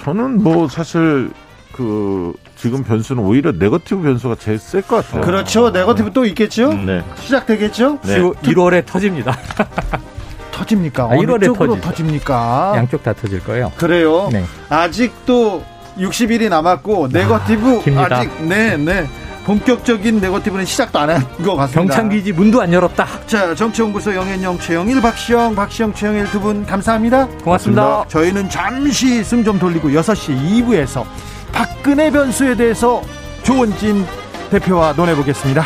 저는 0.04 0.44
뭐 0.44 0.68
사실 0.68 1.30
그 1.72 2.34
지금 2.56 2.84
변수는 2.84 3.24
오히려 3.24 3.52
네거티브 3.52 4.02
변수가 4.02 4.36
제일 4.40 4.58
셀 4.58 4.82
것 4.82 5.06
같아요. 5.06 5.22
그렇죠. 5.22 5.70
네거티브 5.70 6.12
또 6.12 6.26
있겠죠? 6.26 6.74
네. 6.74 7.04
시작되겠죠? 7.18 8.00
네. 8.04 8.20
1월에 8.20 8.86
터집니다. 8.86 9.38
터집니까? 10.52 11.04
아, 11.04 11.08
어느 11.12 11.20
1월에 11.34 11.46
쪽으로 11.46 11.74
터지죠. 11.76 11.88
터집니까? 11.90 12.74
양쪽 12.78 13.04
다 13.04 13.14
터질 13.14 13.44
거예요. 13.44 13.72
그래요. 13.78 14.30
네. 14.32 14.44
아직도 14.70 15.64
60일이 16.00 16.50
남았고 16.50 17.10
네거티브 17.12 17.84
깁니다. 17.84 18.18
아직 18.18 18.44
네, 18.44 18.76
네. 18.78 19.08
본격적인 19.48 20.20
네거티브는 20.20 20.66
시작도 20.66 21.00
안 21.00 21.10
한 21.10 21.22
것 21.44 21.56
같습니다. 21.56 21.96
경창기지 21.96 22.34
문도 22.34 22.62
안 22.62 22.74
열었다. 22.74 23.08
자, 23.28 23.56
정치연구소 23.56 24.14
영현영, 24.14 24.60
최영일, 24.60 25.02
박시영, 25.02 25.56
박시영, 25.56 25.94
최영일 25.94 26.30
두 26.32 26.40
분 26.42 26.66
감사합니다. 26.66 27.28
고맙습니다. 27.46 28.04
저희는 28.10 28.50
잠시 28.50 29.24
숨 29.24 29.46
좀 29.46 29.58
돌리고 29.58 29.90
6시 29.90 30.38
2부에서 30.66 31.06
박근혜 31.54 32.12
변수에 32.12 32.56
대해서 32.56 33.02
조원진 33.44 34.06
대표와 34.52 34.92
논해보겠습니다. 34.98 35.66